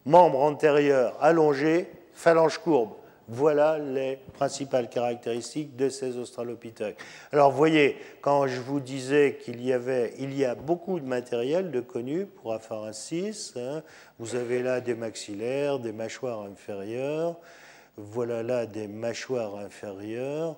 membre 0.05 0.39
antérieur 0.39 1.15
allongé, 1.21 1.89
phalange 2.13 2.57
courbe. 2.57 2.95
Voilà 3.27 3.79
les 3.79 4.19
principales 4.33 4.87
caractéristiques 4.87 5.75
de 5.75 5.89
ces 5.89 6.17
australopithèques. 6.17 6.97
Alors 7.31 7.49
vous 7.49 7.57
voyez, 7.57 7.97
quand 8.21 8.45
je 8.45 8.61
vous 8.61 8.79
disais 8.79 9.39
qu'il 9.43 9.65
y 9.65 9.73
avait, 9.73 10.13
il 10.19 10.37
y 10.37 10.45
a 10.45 10.53
beaucoup 10.53 10.99
de 10.99 11.07
matériel 11.07 11.71
de 11.71 11.81
connu 11.81 12.27
pour 12.27 12.53
Afarensis, 12.53 13.53
hein, 13.55 13.81
vous 14.19 14.35
avez 14.35 14.61
là 14.61 14.79
des 14.79 14.93
maxillaires, 14.93 15.79
des 15.79 15.91
mâchoires 15.91 16.41
inférieures, 16.41 17.35
voilà 17.97 18.43
là 18.43 18.67
des 18.67 18.87
mâchoires 18.87 19.55
inférieures. 19.55 20.55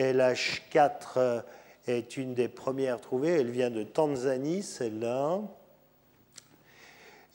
LH4 0.00 1.44
est 1.86 2.16
une 2.16 2.34
des 2.34 2.48
premières 2.48 3.00
trouvées, 3.00 3.40
elle 3.40 3.50
vient 3.50 3.70
de 3.70 3.84
Tanzanie, 3.84 4.64
celle-là. 4.64 5.40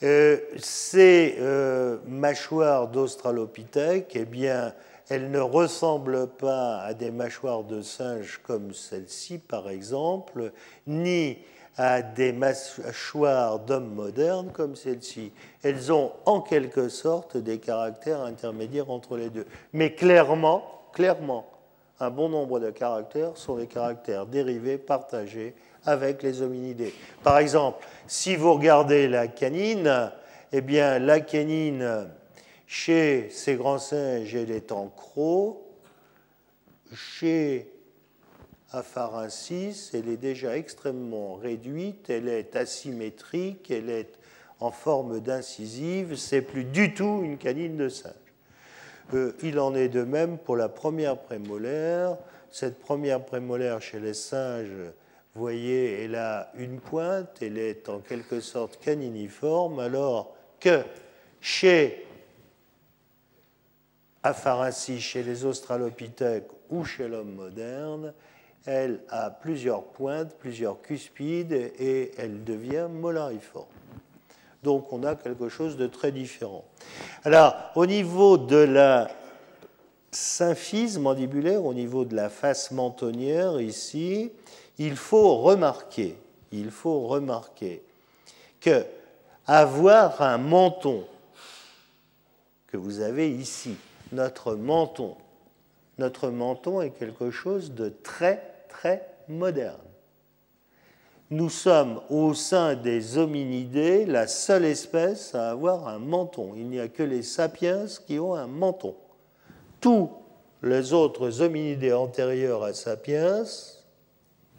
Euh, 0.04 0.38
ces 0.58 1.36
euh, 1.40 1.98
mâchoires 2.08 2.90
d'Australopithèque, 2.90 4.12
eh 4.16 4.26
bien, 4.26 4.74
elles 5.10 5.32
ne 5.32 5.40
ressemblent 5.40 6.28
pas 6.28 6.80
à 6.80 6.94
des 6.94 7.10
mâchoires 7.10 7.64
de 7.64 7.82
singe 7.82 8.42
comme 8.44 8.74
celle-ci, 8.74 9.38
par 9.38 9.70
exemple, 9.70 10.52
ni 10.88 11.38
à 11.78 12.02
des 12.02 12.34
mâchoires 12.34 13.60
d'hommes 13.60 13.94
modernes 13.94 14.52
comme 14.52 14.76
celle-ci. 14.76 15.32
Elles 15.64 15.92
ont 15.94 16.12
en 16.26 16.42
quelque 16.42 16.90
sorte 16.90 17.38
des 17.38 17.60
caractères 17.60 18.22
intermédiaires 18.22 18.92
entre 18.92 19.16
les 19.16 19.30
deux. 19.30 19.46
Mais 19.72 19.96
clairement, 19.96 20.64
clairement, 20.92 21.48
un 22.00 22.10
bon 22.10 22.28
nombre 22.28 22.60
de 22.60 22.72
caractères 22.72 23.38
sont 23.38 23.56
les 23.56 23.68
caractères 23.68 24.26
dérivés 24.26 24.78
partagés 24.78 25.56
avec 25.86 26.24
les 26.24 26.42
hominidés. 26.42 26.94
Par 27.24 27.38
exemple, 27.38 27.86
si 28.08 28.36
vous 28.36 28.54
regardez 28.54 29.08
la 29.08 29.28
canine, 29.28 30.12
eh 30.52 30.62
bien, 30.62 31.00
la 31.00 31.20
canine, 31.20 32.08
chez 32.68 33.30
ces 33.30 33.56
grands 33.56 33.80
singes, 33.80 34.36
elle 34.36 34.52
est 34.52 34.72
en 34.72 34.88
croc. 34.88 35.60
Chez 36.94 37.72
Apharensis, 38.72 39.92
elle 39.94 40.10
est 40.10 40.18
déjà 40.18 40.58
extrêmement 40.58 41.36
réduite, 41.36 42.10
elle 42.10 42.28
est 42.28 42.56
asymétrique, 42.56 43.70
elle 43.72 43.90
est 43.90 44.20
en 44.60 44.72
forme 44.72 45.20
d'incisive, 45.20 46.16
c'est 46.16 46.42
plus 46.42 46.64
du 46.64 46.94
tout 46.94 47.22
une 47.24 47.38
canine 47.38 47.78
de 47.78 47.90
singe. 47.90 48.14
Euh, 49.14 49.34
il 49.44 49.60
en 49.60 49.76
est 49.76 49.90
de 49.90 50.04
même 50.04 50.38
pour 50.38 50.56
la 50.56 50.70
première 50.70 51.18
prémolaire. 51.18 52.18
Cette 52.52 52.80
première 52.80 53.24
prémolaire 53.24 53.82
chez 53.82 54.00
les 54.00 54.14
singes 54.14 54.92
vous 55.36 55.42
voyez, 55.42 56.04
elle 56.04 56.16
a 56.16 56.52
une 56.56 56.80
pointe, 56.80 57.42
elle 57.42 57.58
est 57.58 57.90
en 57.90 58.00
quelque 58.00 58.40
sorte 58.40 58.80
caniniforme, 58.80 59.80
alors 59.80 60.36
que 60.60 60.84
Chez 61.46 62.06
Afarensis, 64.24 65.02
chez 65.02 65.24
les 65.24 65.44
Australopithèques 65.44 66.48
ou 66.70 66.86
chez 66.86 67.10
l'homme 67.10 67.36
moderne, 67.36 68.14
elle 68.66 69.02
a 69.10 69.30
plusieurs 69.30 69.84
pointes, 69.84 70.34
plusieurs 70.40 70.82
cuspides 70.82 71.52
et 71.52 72.12
elle 72.18 72.46
devient 72.46 72.88
molariforme. 72.90 73.66
Donc 74.64 74.94
on 74.94 75.04
a 75.04 75.16
quelque 75.16 75.50
chose 75.50 75.76
de 75.76 75.86
très 75.88 76.14
différent. 76.14 76.64
Alors, 77.26 77.56
au 77.76 77.86
niveau 77.86 78.38
de 78.38 78.56
la 78.56 79.10
symphyse 80.12 80.98
mandibulaire, 80.98 81.66
au 81.66 81.74
niveau 81.74 82.06
de 82.06 82.16
la 82.16 82.30
face 82.30 82.72
mentonnière 82.72 83.60
ici, 83.60 84.32
il 84.78 84.96
faut 84.96 85.38
remarquer, 85.38 86.18
il 86.52 86.72
faut 86.72 87.08
remarquer 87.08 87.84
que 88.60 88.86
avoir 89.46 90.22
un 90.22 90.38
menton 90.38 91.06
que 92.68 92.78
vous 92.78 93.02
avez 93.02 93.30
ici, 93.30 93.76
notre 94.12 94.56
menton, 94.56 95.16
notre 95.98 96.30
menton 96.30 96.82
est 96.82 96.92
quelque 96.92 97.30
chose 97.30 97.72
de 97.74 97.90
très 97.90 98.42
très 98.70 99.08
moderne. 99.28 99.78
Nous 101.30 101.50
sommes 101.50 102.02
au 102.10 102.34
sein 102.34 102.76
des 102.76 103.18
hominidés 103.18 104.06
la 104.06 104.28
seule 104.28 104.66
espèce 104.66 105.34
à 105.34 105.52
avoir 105.52 105.88
un 105.88 105.98
menton. 105.98 106.54
Il 106.56 106.68
n'y 106.70 106.80
a 106.80 106.88
que 106.88 107.02
les 107.02 107.24
sapiens 107.24 107.86
qui 108.06 108.20
ont 108.20 108.36
un 108.36 108.48
menton. 108.48 108.96
Tous 109.82 110.12
les 110.62 110.94
autres 110.94 111.42
hominidés 111.42 111.94
antérieurs 111.94 112.64
à 112.64 112.74
sapiens, 112.74 113.44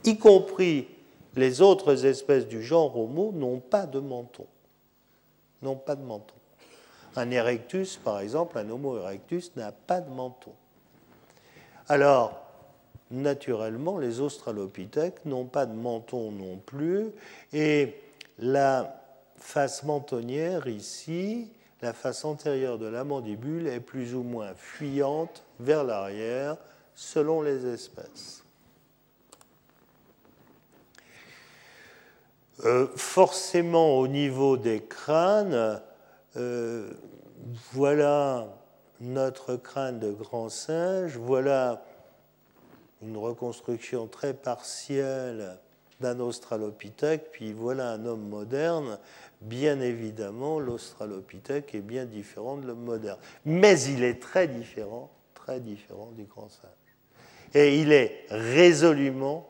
y 0.05 0.19
compris 0.19 0.89
les 1.37 1.61
autres 1.61 2.07
espèces 2.07 2.47
du 2.47 2.63
genre 2.63 2.97
Homo, 2.99 3.33
n'ont 3.33 3.59
pas 3.59 3.87
de 3.87 3.99
menton. 3.99 4.47
N'ont 5.63 5.77
pas 5.77 5.97
de 5.97 6.03
menton. 6.03 6.35
Un 7.17 7.31
erectus, 7.31 7.97
par 7.97 8.21
exemple, 8.21 8.59
un 8.59 8.69
Homo 8.71 8.99
erectus 8.99 9.53
n'a 9.57 9.73
pas 9.73 10.01
de 10.01 10.11
menton. 10.11 10.53
Alors, 11.89 12.41
naturellement, 13.11 13.99
les 13.99 14.21
australopithèques 14.21 15.25
n'ont 15.25 15.45
pas 15.45 15.67
de 15.67 15.75
menton 15.75 16.31
non 16.31 16.57
plus, 16.57 17.11
et 17.53 17.95
la 18.39 19.01
face 19.37 19.83
mentonnière 19.83 20.67
ici, 20.67 21.51
la 21.83 21.93
face 21.93 22.25
antérieure 22.25 22.79
de 22.79 22.87
la 22.87 23.05
mandibule 23.05 23.67
est 23.67 23.81
plus 23.81 24.15
ou 24.15 24.23
moins 24.23 24.55
fuyante 24.55 25.43
vers 25.61 25.85
l'arrière 25.85 26.57
selon 26.95 27.43
les 27.43 27.67
espèces. 27.67 28.44
Euh, 32.65 32.87
forcément, 32.97 33.99
au 33.99 34.07
niveau 34.07 34.57
des 34.57 34.81
crânes, 34.81 35.83
euh, 36.37 36.91
voilà 37.73 38.47
notre 39.01 39.57
crâne 39.57 39.99
de 39.99 40.13
grand 40.13 40.49
singe, 40.49 41.17
voilà 41.17 41.85
une 43.03 43.17
reconstruction 43.17 44.07
très 44.07 44.35
partielle 44.35 45.59
d'un 46.01 46.21
australopithèque, 46.21 47.31
puis 47.33 47.53
voilà 47.53 47.91
un 47.91 48.05
homme 48.07 48.29
moderne. 48.29 48.99
Bien 49.41 49.81
évidemment, 49.81 50.59
l'australopithèque 50.59 51.75
est 51.75 51.81
bien 51.81 52.05
différent 52.05 52.57
de 52.57 52.67
l'homme 52.67 52.85
moderne. 52.85 53.19
Mais 53.45 53.81
il 53.83 54.03
est 54.03 54.21
très 54.21 54.49
différent, 54.49 55.11
très 55.35 55.61
différent 55.61 56.13
du 56.17 56.25
grand 56.25 56.49
singe. 56.49 56.71
Et 57.53 57.81
il 57.81 57.93
est 57.93 58.27
résolument 58.31 59.49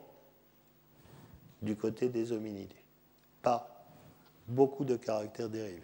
du 1.63 1.77
côté 1.77 2.09
des 2.09 2.33
hominidés, 2.33 2.84
pas 3.45 3.69
beaucoup 4.49 4.85
de 4.85 4.97
caractères 4.97 5.49
dérivés. 5.49 5.81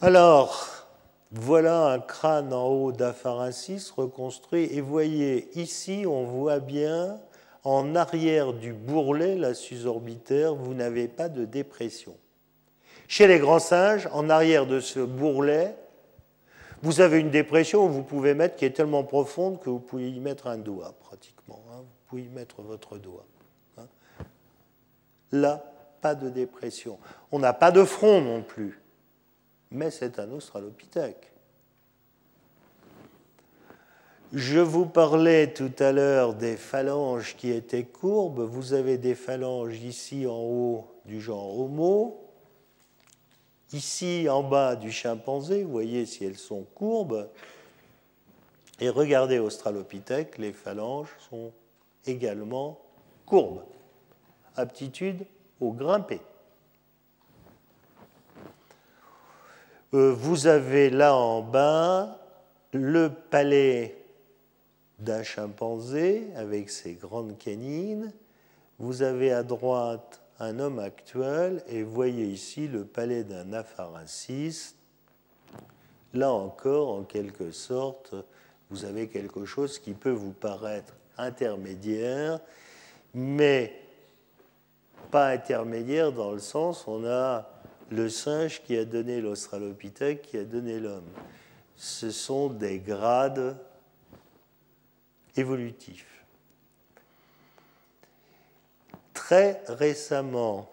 Alors, 0.00 0.86
voilà 1.30 1.86
un 1.92 2.00
crâne 2.00 2.52
en 2.52 2.66
haut 2.66 2.92
d'Apharensis 2.92 3.90
reconstruit 3.90 4.64
et 4.72 4.80
voyez 4.80 5.48
ici, 5.58 6.04
on 6.06 6.24
voit 6.24 6.60
bien 6.60 7.18
en 7.64 7.94
arrière 7.96 8.52
du 8.52 8.72
bourrelet, 8.72 9.36
la 9.36 9.54
susorbitaire, 9.54 10.54
vous 10.54 10.74
n'avez 10.74 11.08
pas 11.08 11.28
de 11.28 11.44
dépression. 11.44 12.16
Chez 13.08 13.26
les 13.26 13.38
grands 13.38 13.58
singes, 13.58 14.08
en 14.12 14.30
arrière 14.30 14.66
de 14.66 14.80
ce 14.80 15.00
bourrelet, 15.00 15.76
vous 16.82 17.00
avez 17.00 17.20
une 17.20 17.30
dépression 17.30 17.88
vous 17.88 18.02
pouvez 18.02 18.34
mettre 18.34 18.56
qui 18.56 18.64
est 18.64 18.70
tellement 18.70 19.04
profonde 19.04 19.60
que 19.60 19.70
vous 19.70 19.80
pouvez 19.80 20.10
y 20.10 20.20
mettre 20.20 20.46
un 20.46 20.58
doigt 20.58 20.94
pratiquement. 21.00 21.62
Hein. 21.72 21.80
Vous 21.80 22.08
pouvez 22.08 22.22
y 22.22 22.28
mettre 22.28 22.62
votre 22.62 22.98
doigt. 22.98 23.26
Hein. 23.78 23.86
Là, 25.32 25.72
pas 26.00 26.14
de 26.14 26.28
dépression. 26.28 26.98
On 27.32 27.38
n'a 27.38 27.52
pas 27.52 27.70
de 27.70 27.84
front 27.84 28.20
non 28.20 28.42
plus 28.42 28.80
mais 29.70 29.90
c'est 29.90 30.18
un 30.18 30.30
australopithèque. 30.30 31.32
Je 34.32 34.58
vous 34.58 34.86
parlais 34.86 35.52
tout 35.52 35.72
à 35.78 35.92
l'heure 35.92 36.34
des 36.34 36.56
phalanges 36.56 37.36
qui 37.36 37.50
étaient 37.50 37.84
courbes. 37.84 38.40
Vous 38.40 38.74
avez 38.74 38.98
des 38.98 39.14
phalanges 39.14 39.80
ici 39.80 40.26
en 40.26 40.38
haut 40.38 40.86
du 41.04 41.20
genre 41.20 41.58
Homo, 41.58 42.25
ici 43.72 44.28
en 44.28 44.42
bas 44.42 44.76
du 44.76 44.90
chimpanzé, 44.92 45.64
vous 45.64 45.72
voyez 45.72 46.06
si 46.06 46.24
elles 46.24 46.38
sont 46.38 46.64
courbes. 46.74 47.28
Et 48.80 48.88
regardez 48.88 49.38
Australopithèque, 49.38 50.38
les 50.38 50.52
phalanges 50.52 51.08
sont 51.30 51.52
également 52.06 52.78
courbes. 53.24 53.62
Aptitude 54.56 55.26
au 55.60 55.72
grimper. 55.72 56.20
Euh, 59.94 60.12
vous 60.12 60.46
avez 60.46 60.90
là 60.90 61.14
en 61.14 61.42
bas 61.42 62.18
le 62.72 63.10
palais 63.10 63.96
d'un 64.98 65.22
chimpanzé 65.22 66.28
avec 66.36 66.70
ses 66.70 66.94
grandes 66.94 67.38
canines. 67.38 68.12
Vous 68.78 69.02
avez 69.02 69.32
à 69.32 69.42
droite 69.42 70.20
un 70.38 70.58
homme 70.58 70.78
actuel 70.78 71.62
et 71.68 71.82
voyez 71.82 72.26
ici 72.26 72.68
le 72.68 72.84
palais 72.84 73.24
d'un 73.24 73.52
apharensis. 73.52 74.76
Là 76.12 76.32
encore, 76.32 76.90
en 76.90 77.04
quelque 77.04 77.50
sorte, 77.50 78.14
vous 78.70 78.84
avez 78.84 79.08
quelque 79.08 79.44
chose 79.44 79.78
qui 79.78 79.92
peut 79.92 80.10
vous 80.10 80.32
paraître 80.32 80.94
intermédiaire, 81.18 82.40
mais 83.14 83.80
pas 85.10 85.28
intermédiaire 85.28 86.12
dans 86.12 86.32
le 86.32 86.38
sens 86.38 86.86
on 86.86 87.04
a 87.06 87.48
le 87.90 88.08
singe 88.08 88.62
qui 88.64 88.76
a 88.76 88.84
donné 88.84 89.20
l'Australopithèque, 89.20 90.22
qui 90.22 90.38
a 90.38 90.44
donné 90.44 90.80
l'homme. 90.80 91.08
Ce 91.76 92.10
sont 92.10 92.48
des 92.48 92.80
grades 92.80 93.56
évolutifs. 95.36 96.15
Très 99.26 99.60
récemment, 99.66 100.70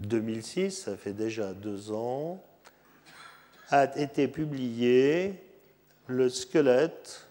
2006, 0.00 0.82
ça 0.82 0.98
fait 0.98 1.14
déjà 1.14 1.54
deux 1.54 1.92
ans, 1.92 2.44
a 3.70 3.84
été 3.98 4.28
publié 4.28 5.42
le 6.08 6.28
squelette 6.28 7.26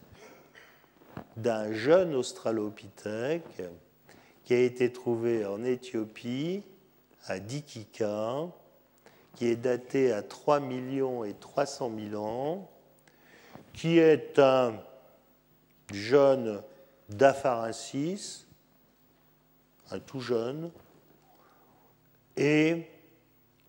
d'un 1.37 1.71
jeune 1.71 2.15
australopithèque 2.15 3.61
qui 4.43 4.55
a 4.55 4.59
été 4.59 4.91
trouvé 4.91 5.45
en 5.45 5.63
Éthiopie 5.63 6.63
à 7.27 7.37
Dikika, 7.37 8.47
qui 9.35 9.45
est 9.45 9.55
daté 9.55 10.13
à 10.13 10.23
3 10.23 10.61
millions 10.61 11.23
et 11.23 11.35
300 11.35 11.91
000 12.09 12.25
ans, 12.25 12.71
qui 13.71 13.99
est 13.99 14.39
un 14.39 14.73
jeune 15.91 16.63
d'Apharensis, 17.09 18.47
un 19.93 19.99
tout 19.99 20.19
jeune, 20.19 20.71
et 22.35 22.87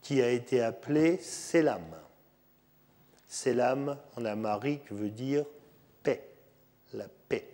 qui 0.00 0.22
a 0.22 0.30
été 0.30 0.62
appelé 0.62 1.18
Selam. 1.18 1.84
Selam 3.28 3.96
en 4.16 4.24
amérique 4.24 4.90
veut 4.90 5.10
dire 5.10 5.44
paix, 6.02 6.26
la 6.92 7.06
paix. 7.28 7.46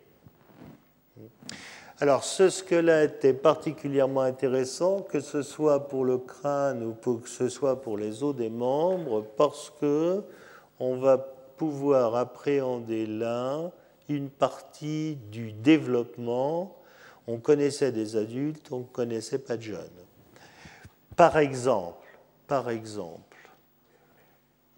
Alors 1.98 2.24
ce 2.24 2.48
squelette 2.48 3.24
est 3.24 3.34
particulièrement 3.34 4.22
intéressant, 4.22 5.02
que 5.02 5.20
ce 5.20 5.42
soit 5.42 5.88
pour 5.88 6.04
le 6.04 6.18
crâne 6.18 6.82
ou 6.82 6.94
que 6.94 7.28
ce 7.28 7.48
soit 7.48 7.82
pour 7.82 7.98
les 7.98 8.22
os 8.22 8.34
des 8.34 8.50
membres, 8.50 9.26
parce 9.36 9.70
que 9.80 10.22
on 10.78 10.96
va 10.96 11.18
pouvoir 11.18 12.14
appréhender 12.14 13.06
là 13.06 13.70
une 14.08 14.30
partie 14.30 15.16
du 15.30 15.52
développement. 15.52 16.79
On 17.26 17.38
connaissait 17.38 17.92
des 17.92 18.16
adultes, 18.16 18.72
on 18.72 18.80
ne 18.80 18.84
connaissait 18.84 19.38
pas 19.38 19.56
de 19.56 19.62
jeunes. 19.62 19.88
Par 21.16 21.38
exemple, 21.38 22.06
par 22.46 22.70
exemple, 22.70 23.36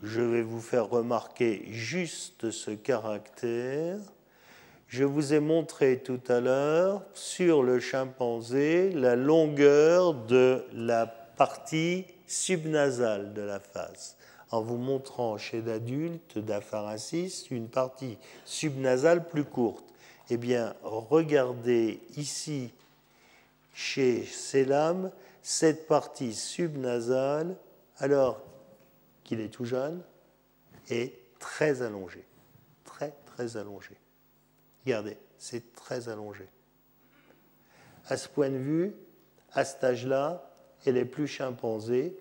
je 0.03 0.21
vais 0.21 0.43
vous 0.43 0.61
faire 0.61 0.89
remarquer 0.89 1.65
juste 1.71 2.51
ce 2.51 2.71
caractère 2.73 3.99
je 4.93 5.05
vous 5.05 5.33
ai 5.33 5.41
montré 5.41 6.01
tout 6.01 6.21
à 6.29 6.41
l'heure 6.41 7.01
sur 7.15 7.63
le 7.63 7.81
chimpanzé 7.81 8.91
la 8.91 9.17
longueur 9.17 10.13
de 10.13 10.67
la 10.75 11.07
partie 11.07 12.05
subnasale 12.27 13.33
de 13.33 13.41
la 13.41 13.59
face, 13.59 14.19
en 14.51 14.61
vous 14.61 14.77
montrant 14.77 15.39
chez 15.39 15.63
l'adulte 15.63 16.37
d'apharensis 16.37 17.47
une 17.51 17.69
partie 17.69 18.19
subnasale 18.45 19.27
plus 19.27 19.45
courte. 19.45 19.92
Eh 20.31 20.37
bien, 20.37 20.75
regardez 20.83 22.01
ici 22.17 22.73
chez 23.75 24.25
Selam 24.25 25.11
cette 25.43 25.87
partie 25.87 26.35
subnasale, 26.35 27.57
alors 27.99 28.41
qu'il 29.25 29.41
est 29.41 29.49
tout 29.49 29.65
jeune, 29.65 30.03
est 30.89 31.15
très 31.39 31.83
allongée. 31.83 32.25
Très, 32.85 33.13
très 33.27 33.57
allongée. 33.57 33.97
Regardez, 34.85 35.17
c'est 35.39 35.75
très 35.75 36.09
allongé. 36.09 36.49
À 38.07 38.17
ce 38.17 38.29
point 38.29 38.51
de 38.51 38.57
vue, 38.57 38.95
à 39.53 39.65
cet 39.65 39.83
âge-là, 39.85 40.51
elle 40.85 40.97
est 40.97 41.05
plus 41.05 41.27
chimpanzé 41.27 42.17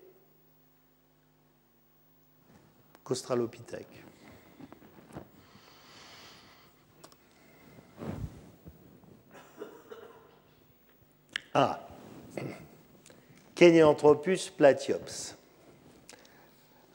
qu'australopithèque. 3.04 4.04
Ah, 11.54 11.80
Kenyanthropus 13.56 14.50
platyops. 14.50 15.36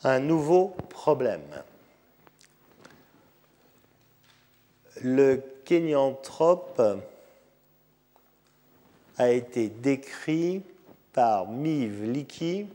Un 0.03 0.21
nouveau 0.21 0.69
problème. 0.89 1.63
Le 5.03 5.43
Kenyanthrope 5.65 6.83
a 9.19 9.31
été 9.31 9.69
décrit 9.69 10.63
par 11.13 11.49
Miv 11.49 12.05
Liki 12.05 12.67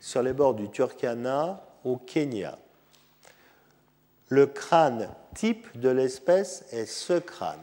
sur 0.00 0.22
les 0.22 0.32
bords 0.32 0.54
du 0.54 0.68
Turkana 0.70 1.62
au 1.84 1.96
Kenya. 1.96 2.58
Le 4.28 4.46
crâne 4.46 5.08
type 5.34 5.78
de 5.78 5.88
l'espèce 5.88 6.64
est 6.72 6.86
ce 6.86 7.18
crâne, 7.18 7.58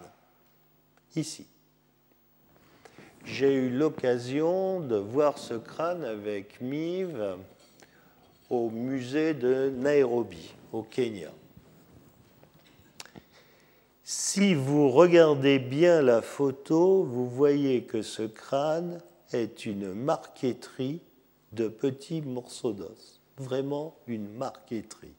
J'ai 3.26 3.54
eu 3.54 3.70
l'occasion 3.70 4.80
de 4.80 4.96
voir 4.96 5.38
ce 5.38 5.56
crâne 5.56 6.04
avec 6.04 6.62
Miv 6.62 7.38
au 8.50 8.70
musée 8.70 9.34
de 9.34 9.70
Nairobi, 9.70 10.54
au 10.72 10.84
Kenya. 10.84 11.32
Si 14.04 14.54
vous 14.54 14.90
regardez 14.90 15.60
bien 15.60 16.02
la 16.02 16.22
photo, 16.22 17.04
vous 17.04 17.28
voyez 17.28 17.84
que 17.84 18.02
ce 18.02 18.24
crâne 18.24 19.02
est 19.34 19.66
une 19.66 19.94
marqueterie 19.94 21.02
de 21.52 21.68
petits 21.68 22.22
morceaux 22.22 22.74
d'os. 22.74 23.22
Vraiment 23.38 23.96
une 24.08 24.30
marqueterie. 24.30 25.16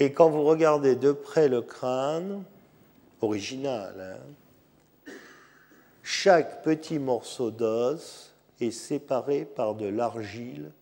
Et 0.00 0.12
quand 0.12 0.30
vous 0.30 0.44
regardez 0.44 0.94
de 0.94 1.12
près 1.12 1.48
le 1.48 1.60
crâne, 1.60 2.44
original, 3.20 4.18
hein, 5.06 5.12
chaque 6.02 6.62
petit 6.62 6.98
morceau 6.98 7.50
d'os 7.50 8.34
est 8.60 8.70
séparé 8.70 9.44
par 9.44 9.74
de 9.74 9.86
l'argile 9.86 10.72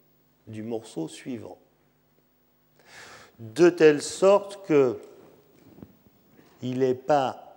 du 0.46 0.62
morceau 0.62 1.08
suivant. 1.08 1.58
De 3.38 3.70
telle 3.70 4.02
sorte 4.02 4.64
que 4.66 4.98
il 6.62 6.78
n'est 6.78 6.94
pas 6.94 7.56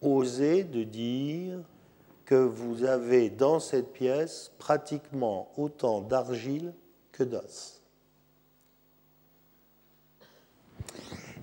osé 0.00 0.64
de 0.64 0.84
dire 0.84 1.58
que 2.24 2.34
vous 2.34 2.84
avez 2.84 3.30
dans 3.30 3.58
cette 3.60 3.92
pièce 3.92 4.52
pratiquement 4.58 5.50
autant 5.56 6.00
d'argile 6.00 6.74
que 7.12 7.24
d'os. 7.24 7.83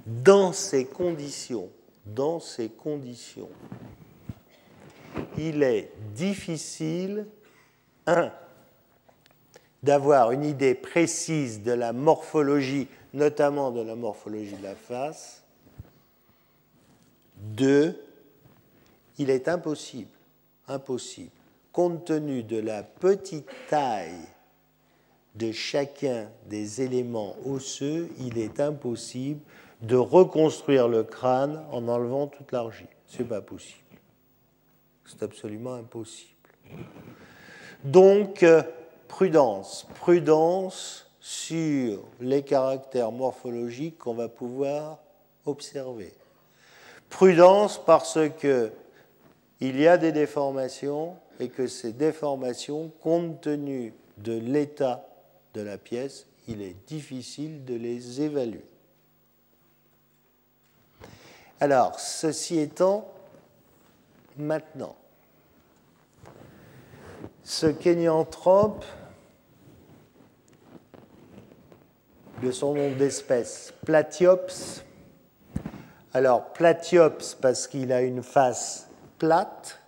Dans 0.05 0.51
ces 0.53 0.85
conditions, 0.85 1.69
dans 2.05 2.39
ces 2.39 2.69
conditions, 2.69 3.49
il 5.37 5.63
est 5.63 5.91
difficile, 6.15 7.27
un, 8.07 8.31
d'avoir 9.83 10.31
une 10.31 10.43
idée 10.43 10.75
précise 10.75 11.61
de 11.63 11.71
la 11.71 11.93
morphologie, 11.93 12.87
notamment 13.13 13.71
de 13.71 13.81
la 13.81 13.95
morphologie 13.95 14.55
de 14.55 14.63
la 14.63 14.75
face. 14.75 15.43
Deux, 17.37 17.99
il 19.17 19.29
est 19.29 19.47
impossible, 19.47 20.11
impossible, 20.67 21.31
compte 21.71 22.05
tenu 22.05 22.43
de 22.43 22.57
la 22.57 22.83
petite 22.83 23.49
taille 23.69 24.27
de 25.35 25.51
chacun 25.51 26.29
des 26.47 26.81
éléments 26.81 27.35
osseux, 27.45 28.09
il 28.19 28.37
est 28.37 28.59
impossible 28.59 29.39
de 29.81 29.95
reconstruire 29.95 30.87
le 30.87 31.03
crâne 31.03 31.63
en 31.71 31.87
enlevant 31.87 32.27
toute 32.27 32.51
l'argile. 32.51 32.87
Ce 33.07 33.21
n'est 33.21 33.27
pas 33.27 33.41
possible. 33.41 33.79
C'est 35.05 35.23
absolument 35.23 35.73
impossible. 35.73 36.31
Donc, 37.83 38.43
euh, 38.43 38.61
prudence, 39.07 39.87
prudence 39.95 41.11
sur 41.19 42.03
les 42.19 42.43
caractères 42.43 43.11
morphologiques 43.11 43.97
qu'on 43.97 44.13
va 44.13 44.29
pouvoir 44.29 44.99
observer. 45.45 46.13
Prudence 47.09 47.81
parce 47.83 48.19
que 48.39 48.71
il 49.59 49.79
y 49.79 49.87
a 49.87 49.97
des 49.97 50.11
déformations 50.11 51.17
et 51.39 51.49
que 51.49 51.67
ces 51.67 51.93
déformations, 51.93 52.91
compte 53.01 53.41
tenu 53.41 53.93
de 54.17 54.33
l'état 54.33 55.07
de 55.53 55.61
la 55.61 55.77
pièce, 55.77 56.25
il 56.47 56.61
est 56.61 56.75
difficile 56.87 57.63
de 57.65 57.75
les 57.75 58.21
évaluer. 58.21 58.65
Alors, 61.61 61.99
ceci 61.99 62.57
étant, 62.57 63.07
maintenant, 64.35 64.95
ce 67.43 67.67
kénianthrope 67.67 68.83
de 72.41 72.51
son 72.51 72.73
nom 72.73 72.91
d'espèce, 72.95 73.75
Platyops. 73.85 74.81
Alors, 76.15 76.51
Platyops 76.51 77.35
parce 77.39 77.67
qu'il 77.67 77.93
a 77.93 78.01
une 78.01 78.23
face 78.23 78.89
plate. 79.19 79.79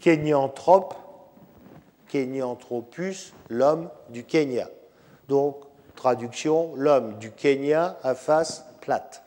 Kenyanthrope, 0.00 0.94
Kenyanthropus, 2.08 3.34
l'homme 3.50 3.90
du 4.08 4.24
Kenya. 4.24 4.70
Donc, 5.28 5.58
traduction, 5.94 6.74
l'homme 6.74 7.18
du 7.18 7.32
Kenya 7.32 7.98
à 8.02 8.14
face 8.14 8.64
plate. 8.80 9.23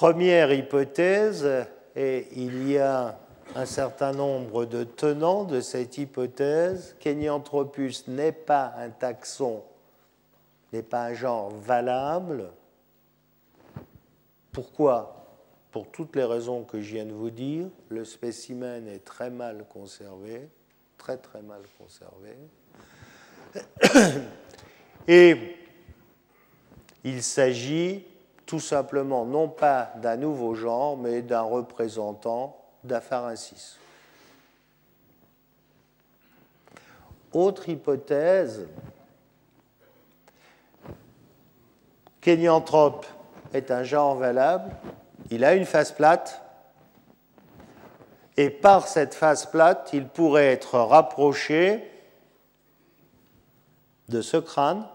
Première 0.00 0.50
hypothèse, 0.50 1.46
et 1.94 2.28
il 2.32 2.70
y 2.70 2.78
a 2.78 3.18
un 3.54 3.66
certain 3.66 4.12
nombre 4.12 4.64
de 4.64 4.82
tenants 4.82 5.44
de 5.44 5.60
cette 5.60 5.98
hypothèse. 5.98 6.96
Kenyanthropus 7.00 8.08
n'est 8.08 8.32
pas 8.32 8.72
un 8.78 8.88
taxon, 8.88 9.62
n'est 10.72 10.82
pas 10.82 11.02
un 11.02 11.12
genre 11.12 11.50
valable. 11.50 12.50
Pourquoi? 14.52 15.26
Pour 15.70 15.86
toutes 15.88 16.16
les 16.16 16.24
raisons 16.24 16.64
que 16.64 16.80
je 16.80 16.94
viens 16.94 17.04
de 17.04 17.12
vous 17.12 17.28
dire, 17.28 17.66
le 17.90 18.06
spécimen 18.06 18.88
est 18.88 19.04
très 19.04 19.28
mal 19.28 19.66
conservé, 19.68 20.48
très 20.96 21.18
très 21.18 21.42
mal 21.42 21.60
conservé. 21.78 22.38
Et 25.06 25.58
il 27.04 27.22
s'agit 27.22 28.06
tout 28.50 28.58
simplement 28.58 29.24
non 29.24 29.48
pas 29.48 29.92
d'un 29.98 30.16
nouveau 30.16 30.56
genre, 30.56 30.96
mais 30.96 31.22
d'un 31.22 31.42
représentant 31.42 32.56
d'Apharensis. 32.82 33.78
Autre 37.32 37.68
hypothèse, 37.68 38.66
Kenyanthrope 42.20 43.06
est 43.54 43.70
un 43.70 43.84
genre 43.84 44.16
valable, 44.16 44.72
il 45.30 45.44
a 45.44 45.54
une 45.54 45.64
face 45.64 45.92
plate, 45.92 46.42
et 48.36 48.50
par 48.50 48.88
cette 48.88 49.14
face 49.14 49.46
plate, 49.46 49.90
il 49.92 50.08
pourrait 50.08 50.50
être 50.50 50.76
rapproché 50.76 51.88
de 54.08 54.20
ce 54.20 54.38
crâne, 54.38 54.88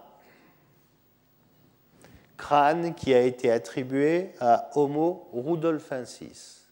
crâne 2.36 2.94
qui 2.94 3.14
a 3.14 3.20
été 3.22 3.50
attribué 3.50 4.30
à 4.40 4.70
Homo 4.74 5.28
rudolfensis. 5.32 6.66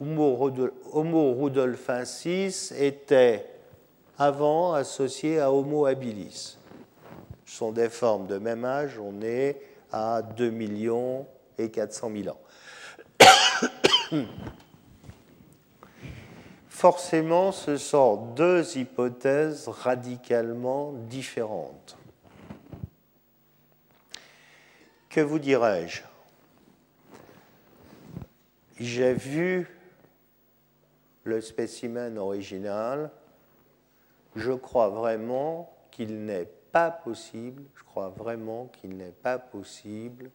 Homo 0.00 1.32
rudolfensis 1.34 2.72
était 2.72 3.46
avant 4.18 4.74
associé 4.74 5.40
à 5.40 5.50
Homo 5.50 5.86
habilis. 5.86 6.56
Ce 7.46 7.56
sont 7.56 7.72
des 7.72 7.88
formes 7.88 8.26
de 8.26 8.38
même 8.38 8.64
âge, 8.64 8.98
on 8.98 9.20
est 9.22 9.60
à 9.92 10.22
2 10.22 10.50
millions 10.50 11.26
et 11.58 11.70
400 11.70 12.10
000 12.22 12.36
ans. 12.36 12.40
Forcément, 16.68 17.52
ce 17.52 17.76
sont 17.76 18.16
deux 18.34 18.76
hypothèses 18.76 19.68
radicalement 19.68 20.92
différentes. 21.08 21.96
Que 25.14 25.20
vous 25.20 25.38
dirais-je? 25.38 26.02
J'ai 28.80 29.14
vu 29.14 29.68
le 31.22 31.40
spécimen 31.40 32.18
original. 32.18 33.12
Je 34.34 34.50
crois 34.50 34.88
vraiment 34.88 35.72
qu'il 35.92 36.24
n'est 36.24 36.50
pas 36.72 36.90
possible, 36.90 37.62
je 37.76 37.84
crois 37.84 38.08
vraiment 38.08 38.66
qu'il 38.66 38.96
n'est 38.96 39.12
pas 39.12 39.38
possible 39.38 40.32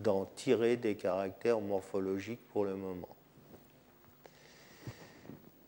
d'en 0.00 0.24
tirer 0.24 0.76
des 0.76 0.96
caractères 0.96 1.60
morphologiques 1.60 2.44
pour 2.48 2.64
le 2.64 2.74
moment. 2.74 3.14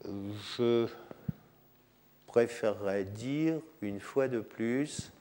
Je 0.05 0.89
préférerais 2.27 3.05
dire 3.05 3.61
une 3.83 4.01
fois 4.01 4.27
de 4.27 4.41
plus 4.41 5.13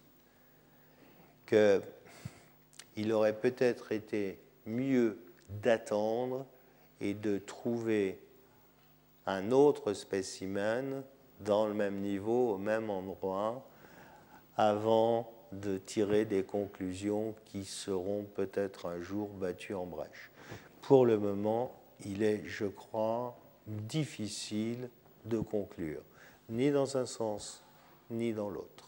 qu'il 2.98 3.14
aurait 3.14 3.40
peut-être 3.40 3.92
été 3.92 4.40
mieux 4.66 5.20
d'attendre 5.62 6.48
et 7.00 7.14
de 7.14 7.38
trouver 7.38 8.20
un 9.28 9.52
autre 9.52 9.94
spécimen 9.94 11.04
dans 11.42 11.68
le 11.68 11.76
même 11.76 12.00
niveau, 12.00 12.54
au 12.54 12.58
même 12.58 12.90
endroit, 12.90 13.70
avant 14.56 15.32
de 15.52 15.78
tirer 15.78 16.26
des 16.26 16.42
conclusions 16.42 17.36
qui 17.46 17.66
seront 17.66 18.24
peut-être 18.24 18.88
un 18.88 19.00
jour 19.00 19.28
battues 19.28 19.76
en 19.76 19.86
brèche. 19.86 20.32
Pour 20.82 21.06
le 21.06 21.20
moment, 21.20 21.80
il 22.04 22.24
est, 22.24 22.42
je 22.46 22.66
crois, 22.66 23.38
difficile 23.68 24.90
de 25.24 25.40
conclure, 25.40 26.02
ni 26.50 26.72
dans 26.72 26.98
un 26.98 27.06
sens, 27.06 27.64
ni 28.10 28.34
dans 28.34 28.50
l'autre. 28.50 28.87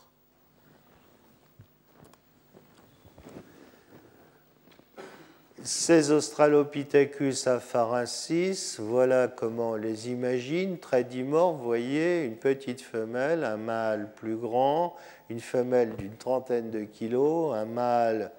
Ces 5.64 6.12
Australopithecus 6.12 7.46
afarensis, 7.48 8.78
voilà 8.80 9.28
comment 9.28 9.72
on 9.72 9.76
les 9.76 10.10
imagine, 10.10 10.78
très 10.78 11.04
dimorphes, 11.04 11.58
vous 11.58 11.66
voyez, 11.66 12.24
une 12.24 12.38
petite 12.38 12.80
femelle, 12.80 13.44
un 13.44 13.58
mâle 13.58 14.14
plus 14.16 14.38
grand, 14.38 14.96
une 15.30 15.42
femelle 15.42 15.96
d'une 15.98 16.16
trentaine 16.16 16.72
de 16.72 16.86
kilos, 16.86 17.54
un 17.54 17.66
mâle 17.66 18.32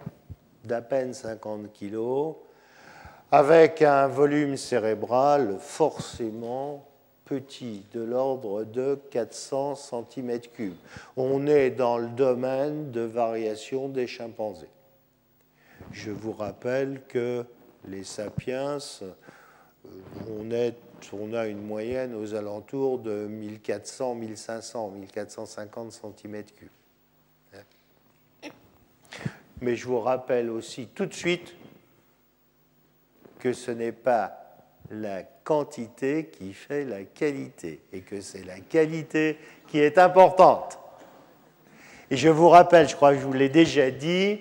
d'à 0.64 0.80
peine 0.80 1.12
50 1.12 1.70
kilos, 1.72 2.36
avec 3.30 3.82
un 3.82 4.06
volume 4.06 4.56
cérébral 4.56 5.58
forcément 5.60 6.86
petit, 7.26 7.84
de 7.92 8.00
l'ordre 8.02 8.64
de 8.64 8.98
400 9.10 9.74
cm3. 9.74 10.70
On 11.18 11.46
est 11.46 11.70
dans 11.70 11.98
le 11.98 12.08
domaine 12.08 12.90
de 12.90 13.02
variation 13.02 13.90
des 13.90 14.06
chimpanzés. 14.06 14.70
Je 15.92 16.12
vous 16.12 16.32
rappelle 16.32 17.02
que 17.08 17.44
les 17.88 18.04
sapiens, 18.04 18.78
euh, 19.02 19.12
on, 21.12 21.32
a 21.32 21.46
une 21.46 21.62
moyenne 21.62 22.14
aux 22.14 22.34
alentours 22.34 23.00
de 23.00 23.26
1400, 23.26 24.14
1500, 24.14 24.90
1450 24.90 25.92
cm3. 25.92 26.44
Mais 29.62 29.76
je 29.76 29.86
vous 29.86 30.00
rappelle 30.00 30.48
aussi 30.48 30.86
tout 30.94 31.06
de 31.06 31.12
suite 31.12 31.54
que 33.40 33.52
ce 33.52 33.70
n'est 33.70 33.92
pas 33.92 34.36
la 34.90 35.22
quantité 35.22 36.26
qui 36.26 36.52
fait 36.52 36.84
la 36.84 37.04
qualité 37.04 37.80
et 37.92 38.00
que 38.00 38.20
c'est 38.20 38.44
la 38.44 38.60
qualité 38.60 39.38
qui 39.66 39.78
est 39.78 39.98
importante. 39.98 40.78
Et 42.10 42.16
je 42.16 42.28
vous 42.28 42.48
rappelle, 42.48 42.88
je 42.88 42.96
crois 42.96 43.12
que 43.12 43.20
je 43.20 43.26
vous 43.26 43.32
l'ai 43.32 43.48
déjà 43.48 43.90
dit, 43.90 44.38